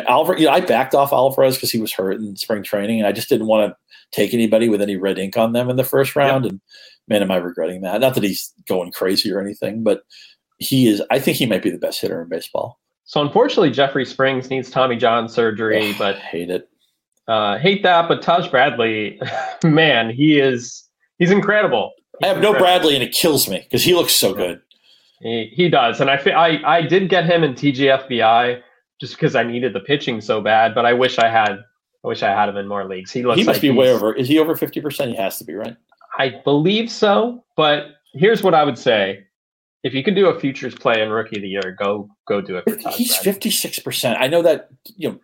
Alvarez, 0.08 0.40
you 0.40 0.46
know, 0.46 0.52
I 0.52 0.60
backed 0.60 0.94
off 0.94 1.12
Alvarez 1.12 1.56
because 1.56 1.70
he 1.70 1.80
was 1.80 1.92
hurt 1.92 2.18
in 2.18 2.36
spring 2.36 2.62
training, 2.62 2.98
and 2.98 3.06
I 3.06 3.12
just 3.12 3.28
didn't 3.28 3.46
want 3.46 3.70
to 3.70 3.76
take 4.12 4.34
anybody 4.34 4.68
with 4.68 4.82
any 4.82 4.96
red 4.96 5.18
ink 5.18 5.36
on 5.36 5.52
them 5.52 5.70
in 5.70 5.76
the 5.76 5.84
first 5.84 6.16
round. 6.16 6.46
And 6.46 6.60
man, 7.08 7.22
am 7.22 7.30
I 7.30 7.36
regretting 7.36 7.82
that? 7.82 8.00
Not 8.00 8.14
that 8.14 8.24
he's 8.24 8.52
going 8.68 8.92
crazy 8.92 9.32
or 9.32 9.40
anything, 9.40 9.82
but 9.82 10.02
he 10.58 10.88
is. 10.88 11.02
I 11.10 11.18
think 11.18 11.36
he 11.36 11.46
might 11.46 11.62
be 11.62 11.70
the 11.70 11.78
best 11.78 12.00
hitter 12.00 12.20
in 12.22 12.28
baseball. 12.28 12.80
So 13.04 13.20
unfortunately, 13.20 13.70
Jeffrey 13.70 14.04
Springs 14.04 14.50
needs 14.50 14.70
Tommy 14.70 14.96
John 14.96 15.28
surgery, 15.28 15.92
oh, 15.94 15.94
but 15.98 16.16
hate 16.16 16.50
it. 16.50 16.68
Uh, 17.28 17.58
hate 17.58 17.82
that, 17.82 18.08
but 18.08 18.22
Taj 18.22 18.48
Bradley, 18.48 19.20
man, 19.64 20.10
he 20.10 20.38
is 20.38 20.84
he's 21.18 21.30
incredible. 21.30 21.92
He's 22.18 22.24
I 22.24 22.28
have 22.28 22.36
incredible. 22.38 22.60
no 22.60 22.64
Bradley, 22.64 22.94
and 22.94 23.04
it 23.04 23.12
kills 23.12 23.48
me 23.48 23.60
because 23.60 23.84
he 23.84 23.94
looks 23.94 24.14
so 24.14 24.34
good. 24.34 24.60
He, 25.20 25.50
he 25.52 25.68
does, 25.68 26.00
and 26.00 26.10
I, 26.10 26.16
I 26.16 26.76
I 26.78 26.82
did 26.82 27.08
get 27.08 27.24
him 27.24 27.44
in 27.44 27.54
TGFBI 27.54 28.60
just 29.00 29.14
because 29.14 29.34
I 29.34 29.42
needed 29.42 29.72
the 29.72 29.80
pitching 29.80 30.20
so 30.20 30.40
bad. 30.40 30.74
But 30.74 30.86
I 30.86 30.92
wish 30.92 31.18
I 31.18 31.28
had 31.28 31.52
I 31.52 32.08
wish 32.08 32.22
I 32.22 32.30
had 32.30 32.48
him 32.48 32.56
in 32.56 32.68
more 32.68 32.84
leagues. 32.84 33.10
He 33.10 33.24
looks. 33.24 33.38
He 33.38 33.44
must 33.44 33.56
like 33.56 33.62
be 33.62 33.70
way 33.70 33.90
over. 33.90 34.14
Is 34.14 34.28
he 34.28 34.38
over 34.38 34.54
fifty 34.56 34.80
percent? 34.80 35.10
He 35.10 35.16
has 35.16 35.38
to 35.38 35.44
be, 35.44 35.54
right? 35.54 35.76
I 36.18 36.40
believe 36.44 36.90
so. 36.90 37.44
But 37.56 37.86
here's 38.14 38.42
what 38.42 38.54
I 38.54 38.64
would 38.64 38.78
say: 38.78 39.24
if 39.82 39.94
you 39.94 40.02
can 40.02 40.14
do 40.14 40.28
a 40.28 40.38
futures 40.38 40.74
play 40.74 41.02
in 41.02 41.10
rookie 41.10 41.36
of 41.36 41.42
the 41.42 41.48
year, 41.48 41.76
go 41.78 42.08
go 42.26 42.40
do 42.40 42.56
it. 42.56 42.80
He's 42.92 43.16
fifty 43.16 43.50
six 43.50 43.78
percent. 43.78 44.18
I 44.20 44.28
know 44.28 44.42
that 44.42 44.68
you 44.96 45.10
know 45.10 45.20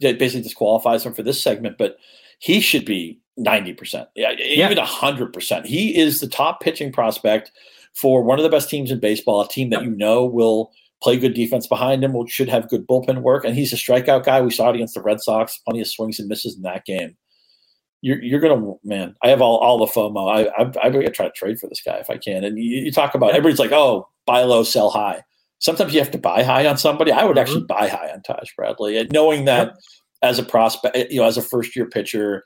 that 0.00 0.18
basically 0.18 0.42
disqualifies 0.42 1.04
him 1.04 1.14
for 1.14 1.22
this 1.22 1.42
segment, 1.42 1.78
but 1.78 1.96
he 2.38 2.60
should 2.60 2.84
be 2.84 3.20
ninety 3.36 3.72
percent. 3.72 4.08
Yeah, 4.14 4.32
even 4.32 4.78
hundred 4.78 5.32
percent. 5.32 5.66
He 5.66 5.98
is 5.98 6.20
the 6.20 6.28
top 6.28 6.60
pitching 6.60 6.92
prospect 6.92 7.52
for 7.94 8.22
one 8.22 8.38
of 8.38 8.42
the 8.42 8.50
best 8.50 8.70
teams 8.70 8.90
in 8.90 9.00
baseball, 9.00 9.40
a 9.40 9.48
team 9.48 9.70
that 9.70 9.82
you 9.82 9.90
know 9.90 10.24
will 10.24 10.72
play 11.02 11.16
good 11.16 11.34
defense 11.34 11.66
behind 11.66 12.04
him, 12.04 12.14
should 12.26 12.48
have 12.48 12.68
good 12.68 12.86
bullpen 12.86 13.22
work, 13.22 13.44
and 13.44 13.54
he's 13.54 13.72
a 13.72 13.76
strikeout 13.76 14.24
guy. 14.24 14.40
We 14.40 14.50
saw 14.50 14.70
it 14.70 14.76
against 14.76 14.94
the 14.94 15.02
Red 15.02 15.20
Sox, 15.20 15.58
plenty 15.58 15.80
of 15.80 15.88
swings 15.88 16.18
and 16.18 16.28
misses 16.28 16.56
in 16.56 16.62
that 16.62 16.84
game. 16.84 17.16
You're, 18.02 18.22
you're 18.22 18.40
gonna 18.40 18.74
man. 18.82 19.14
I 19.22 19.28
have 19.28 19.42
all, 19.42 19.58
all 19.58 19.78
the 19.78 19.92
FOMO. 19.92 20.30
I 20.30 20.62
I, 20.62 20.86
I 20.86 20.90
gotta 20.90 21.10
try 21.10 21.26
to 21.26 21.32
trade 21.32 21.58
for 21.58 21.68
this 21.68 21.82
guy 21.82 21.96
if 21.96 22.08
I 22.08 22.16
can. 22.16 22.44
And 22.44 22.58
you, 22.58 22.84
you 22.84 22.92
talk 22.92 23.14
about 23.14 23.30
everybody's 23.30 23.58
like, 23.58 23.72
oh, 23.72 24.08
buy 24.26 24.42
low, 24.42 24.62
sell 24.62 24.90
high 24.90 25.22
sometimes 25.60 25.94
you 25.94 26.00
have 26.00 26.10
to 26.10 26.18
buy 26.18 26.42
high 26.42 26.66
on 26.66 26.76
somebody. 26.76 27.12
I 27.12 27.24
would 27.24 27.36
mm-hmm. 27.36 27.40
actually 27.40 27.64
buy 27.64 27.88
high 27.88 28.10
on 28.12 28.22
Taj 28.22 28.50
Bradley, 28.56 28.98
and 28.98 29.10
knowing 29.12 29.44
that 29.44 29.68
yep. 29.68 29.78
as 30.22 30.38
a 30.38 30.42
prospect, 30.42 30.96
you 31.12 31.20
know, 31.20 31.26
as 31.26 31.36
a 31.36 31.42
first 31.42 31.76
year 31.76 31.86
pitcher, 31.86 32.42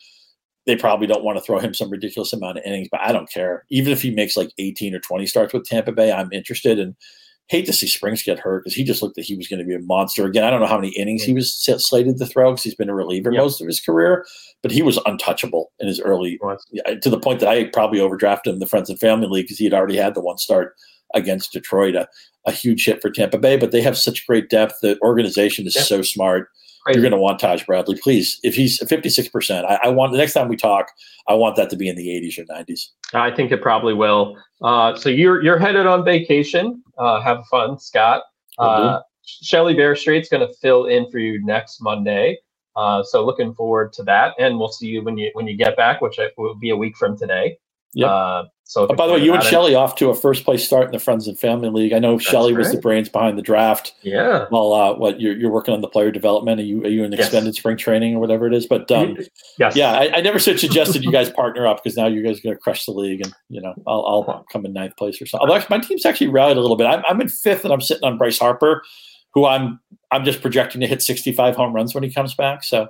they 0.67 0.77
probably 0.77 1.07
don't 1.07 1.25
want 1.25 1.39
to 1.39 1.45
throw 1.45 1.59
him 1.59 1.75
some 1.75 1.91
ridiculous 1.91 2.33
amount 2.33 2.59
of 2.59 2.65
innings. 2.65 2.89
But 2.91 3.01
I 3.01 3.13
don't 3.13 3.31
care. 3.31 3.65
Even 3.71 3.93
if 3.93 4.03
he 4.03 4.11
makes 4.11 4.37
like 4.37 4.51
18 4.59 4.95
or 4.95 5.01
20 5.01 5.27
starts 5.27 5.55
with 5.55 5.65
Tampa 5.65 5.93
Bay, 5.93 6.13
I'm 6.13 6.33
interested. 6.33 6.79
And 6.79 6.95
hate 7.49 7.67
to 7.67 7.73
see 7.73 7.87
Springs 7.87 8.23
get 8.23 8.39
hurt 8.39 8.65
because 8.65 8.75
he 8.75 8.85
just 8.85 9.03
looked 9.03 9.17
like 9.17 9.27
he 9.27 9.37
was 9.37 9.49
going 9.49 9.59
to 9.59 9.67
be 9.67 9.75
a 9.75 9.81
monster 9.81 10.25
again. 10.25 10.45
I 10.45 10.51
don't 10.51 10.61
know 10.61 10.67
how 10.67 10.79
many 10.79 10.91
innings 10.91 11.23
he 11.23 11.33
mm. 11.33 11.37
was 11.37 11.55
slated 11.79 12.19
to 12.19 12.27
throw 12.27 12.53
because 12.53 12.65
he's 12.65 12.75
been 12.75 12.89
a 12.89 12.95
reliever 12.95 13.33
yep. 13.33 13.43
most 13.43 13.61
of 13.61 13.67
his 13.67 13.81
career, 13.81 14.25
but 14.63 14.73
he 14.73 14.83
was 14.83 14.99
untouchable 15.05 15.73
in 15.79 15.87
his 15.87 16.01
early 16.01 16.39
to 17.03 17.11
the 17.11 17.21
point 17.21 17.41
that 17.41 17.49
I 17.49 17.65
probably 17.65 17.99
overdrafted 17.99 18.47
him 18.47 18.55
in 18.55 18.59
the 18.61 18.67
friends 18.67 18.89
and 18.89 18.99
family 18.99 19.29
league 19.29 19.45
because 19.45 19.59
he 19.59 19.65
had 19.65 19.75
already 19.75 19.97
had 19.97 20.15
the 20.15 20.23
one 20.23 20.39
start 20.39 20.75
against 21.13 21.53
Detroit, 21.53 21.95
a, 21.95 22.09
a, 22.47 22.51
huge 22.51 22.85
hit 22.85 23.01
for 23.01 23.11
Tampa 23.11 23.39
Bay. 23.39 23.57
But 23.57 23.71
they 23.71 23.83
have 23.83 23.97
such 23.97 24.27
great 24.27 24.49
depth. 24.51 24.75
The 24.83 24.99
organization 25.01 25.67
is 25.67 25.75
so 25.75 26.03
smart. 26.03 26.49
You're 26.89 27.01
going 27.01 27.13
to 27.13 27.19
want 27.19 27.41
Taj 27.41 27.65
Bradley, 27.65 27.99
please. 28.03 28.39
If 28.43 28.55
he's 28.55 28.79
56, 28.87 29.29
percent 29.29 29.67
I, 29.67 29.79
I, 29.85 29.89
want 29.89 30.13
the 30.13 30.19
next 30.19 30.35
time 30.35 30.49
we 30.49 30.57
talk, 30.57 30.89
I 31.29 31.35
want 31.35 31.57
that 31.57 31.71
to 31.71 31.77
be 31.77 31.89
in 31.89 31.97
the 31.97 32.07
80s 32.09 32.39
or 32.39 32.45
90s. 32.45 32.89
I 33.15 33.31
think 33.31 33.53
it 33.53 33.63
probably 33.63 33.95
will. 33.95 34.37
Uh, 34.63 34.95
so 34.95 35.09
you're 35.09 35.43
you're 35.43 35.59
headed 35.59 35.87
on 35.87 36.05
vacation. 36.05 36.83
Uh, 36.99 37.23
have 37.23 37.45
fun, 37.51 37.79
Scott. 37.79 38.23
Uh, 38.59 39.01
Shelly 39.25 39.75
Verougstraete's 39.75 40.29
going 40.29 40.47
to 40.47 40.53
fill 40.61 40.87
in 40.87 41.11
for 41.11 41.19
you 41.19 41.45
next 41.45 41.81
Monday. 41.81 42.39
Uh, 42.77 43.03
so 43.03 43.25
looking 43.25 43.55
forward 43.55 43.93
to 43.95 44.03
that, 44.03 44.35
and 44.39 44.59
we'll 44.59 44.69
see 44.69 44.89
you 44.89 45.03
when 45.03 45.17
you 45.17 45.31
when 45.35 45.47
you 45.47 45.57
get 45.57 45.77
back, 45.77 46.01
which 46.01 46.19
will 46.37 46.57
be 46.57 46.71
a 46.71 46.77
week 46.77 46.97
from 46.97 47.17
today. 47.17 47.57
Yeah. 47.95 48.09
Uh, 48.09 48.45
so, 48.67 48.87
oh, 48.89 48.95
by 48.95 49.07
the 49.07 49.13
way, 49.13 49.23
you 49.23 49.35
and 49.35 49.43
Shelly 49.43 49.75
off 49.75 49.95
to 49.97 50.09
a 50.09 50.15
first 50.15 50.43
place 50.45 50.67
start 50.67 50.87
in 50.87 50.93
the 50.93 50.99
Friends 50.99 51.29
and 51.29 51.39
Family 51.39 51.69
League. 51.69 51.93
I 51.93 51.99
know 51.99 52.17
Shelly 52.17 52.55
right. 52.55 52.61
was 52.61 52.73
the 52.73 52.79
brains 52.79 53.11
behind 53.11 53.37
the 53.37 53.43
draft. 53.43 53.95
Yeah. 54.01 54.47
Well, 54.51 54.73
uh, 54.73 54.95
what 54.95 55.21
you're, 55.21 55.37
you're 55.37 55.51
working 55.51 55.75
on 55.75 55.83
the 55.83 55.89
player 55.89 56.11
development? 56.11 56.61
Are 56.61 56.65
you 56.65 56.83
are 56.83 56.89
you 56.89 57.05
in 57.05 57.13
extended 57.13 57.51
yes. 57.51 57.59
spring 57.59 57.77
training 57.77 58.17
or 58.17 58.21
whatever 58.21 58.47
it 58.47 58.55
is? 58.55 58.67
But 58.67 58.91
um, 58.91 59.19
yes. 59.59 59.77
yeah, 59.77 59.93
I, 59.93 60.17
I 60.17 60.21
never 60.23 60.39
suggested 60.39 61.05
you 61.05 61.13
guys 61.13 61.29
partner 61.29 61.67
up 61.67 61.85
because 61.85 61.95
now 61.95 62.07
you 62.07 62.23
guys 62.23 62.39
are 62.39 62.43
going 62.43 62.57
to 62.57 62.61
crush 62.61 62.87
the 62.87 62.93
league, 62.93 63.21
and 63.21 63.35
you 63.51 63.61
know 63.61 63.75
I'll, 63.87 64.07
I'll 64.07 64.47
come 64.51 64.65
in 64.65 64.73
ninth 64.73 64.97
place 64.97 65.21
or 65.21 65.27
something. 65.27 65.47
Although 65.47 65.65
my 65.69 65.79
team's 65.79 66.07
actually 66.07 66.29
rallied 66.29 66.57
a 66.57 66.61
little 66.61 66.77
bit. 66.77 66.87
I'm, 66.87 67.03
I'm 67.07 67.21
in 67.21 67.29
fifth, 67.29 67.65
and 67.65 67.73
I'm 67.73 67.83
sitting 67.83 68.05
on 68.05 68.17
Bryce 68.17 68.39
Harper, 68.39 68.83
who 69.35 69.45
I'm 69.45 69.79
I'm 70.11 70.25
just 70.25 70.41
projecting 70.41 70.81
to 70.81 70.87
hit 70.87 71.03
65 71.03 71.55
home 71.55 71.75
runs 71.75 71.95
when 71.95 72.03
he 72.03 72.11
comes 72.11 72.35
back. 72.35 72.65
So 72.65 72.89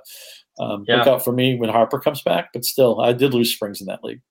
um, 0.57 0.85
yeah. 0.87 0.99
look 0.99 1.07
out 1.07 1.25
for 1.25 1.33
me 1.33 1.57
when 1.57 1.69
Harper 1.69 1.99
comes 1.99 2.21
back. 2.21 2.53
But 2.53 2.63
still, 2.63 3.01
I 3.01 3.11
did 3.11 3.33
lose 3.33 3.53
Springs 3.53 3.81
in 3.81 3.87
that 3.87 4.05
league. 4.05 4.21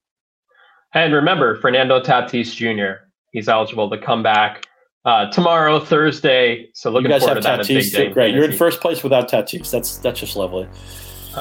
And 0.94 1.12
remember, 1.12 1.57
Fernando 1.57 2.00
Tatis 2.00 2.54
Jr. 2.54 3.04
He's 3.33 3.48
eligible 3.48 3.90
to 3.90 3.98
come 3.98 4.22
back 4.22 4.66
uh, 5.04 5.30
tomorrow, 5.30 5.80
Thursday. 5.80 6.70
So 6.72 6.90
looking 6.90 7.11
you 7.11 7.14
guys 7.14 7.22
forward 7.22 7.44
have 7.44 7.66
to 7.66 7.74
Tatis, 7.74 7.92
that. 7.92 8.14
Great. 8.14 8.35
You're 8.35 8.44
in 8.44 8.52
first 8.52 8.80
place 8.80 9.02
without 9.02 9.28
Tatis. 9.28 9.70
That's 9.70 9.98
that's 9.98 10.20
just 10.20 10.37
lovely. 10.37 10.68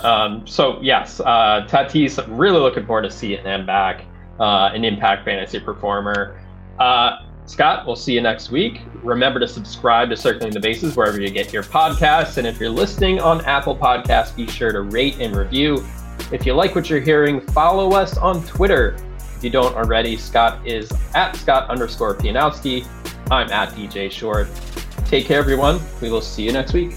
Um, 0.02 0.46
so 0.48 0.80
yes, 0.82 1.20
uh, 1.20 1.68
Tatis. 1.70 2.24
Really 2.28 2.60
looking 2.60 2.86
forward 2.86 3.04
to 3.04 3.12
seeing 3.12 3.44
him 3.44 3.66
back. 3.66 4.06
Uh, 4.40 4.72
an 4.74 4.84
impact 4.84 5.24
fantasy 5.24 5.60
performer. 5.60 6.42
Uh, 6.80 7.18
Scott, 7.46 7.86
we'll 7.86 7.96
see 7.96 8.14
you 8.14 8.22
next 8.22 8.50
week. 8.50 8.82
Remember 9.04 9.40
to 9.40 9.48
subscribe 9.48 10.10
to 10.10 10.18
Circling 10.18 10.54
the 10.54 10.60
Bases 10.60 10.96
wherever 10.96 11.22
you 11.22 11.30
get 11.30 11.54
your 11.54 11.62
podcasts. 11.62 12.38
And 12.38 12.48
if 12.48 12.60
you're 12.60 12.70
listening 12.70 13.20
on 13.20 13.42
Apple 13.46 13.76
Podcasts, 13.76 14.36
be 14.36 14.48
sure 14.48 14.72
to 14.72 14.82
rate 14.82 15.18
and 15.20 15.36
review. 15.36 15.86
If 16.32 16.46
you 16.46 16.54
like 16.54 16.74
what 16.74 16.90
you're 16.90 17.02
hearing, 17.02 17.42
follow 17.42 17.92
us 17.92 18.18
on 18.18 18.44
Twitter 18.46 18.98
if 19.44 19.48
you 19.48 19.52
don't 19.52 19.76
already, 19.76 20.16
Scott 20.16 20.66
is 20.66 20.90
at 21.14 21.36
Scott 21.36 21.70
underscore 21.70 22.16
Pianowski. 22.16 22.88
I'm 23.30 23.52
at 23.52 23.72
DJ 23.74 24.10
Short. 24.10 24.48
Take 25.06 25.26
care, 25.26 25.38
everyone. 25.38 25.82
We 26.02 26.10
will 26.10 26.22
see 26.22 26.44
you 26.44 26.54
next 26.54 26.72
week. 26.72 26.94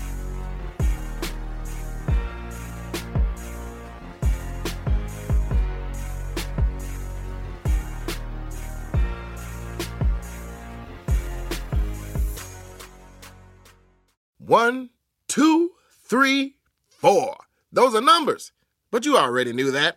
One, 14.38 14.90
two, 15.26 15.72
three, 16.04 16.54
four. 16.86 17.38
Those 17.72 17.96
are 17.96 18.00
numbers, 18.00 18.52
but 18.92 19.04
you 19.04 19.16
already 19.16 19.52
knew 19.52 19.72
that. 19.72 19.96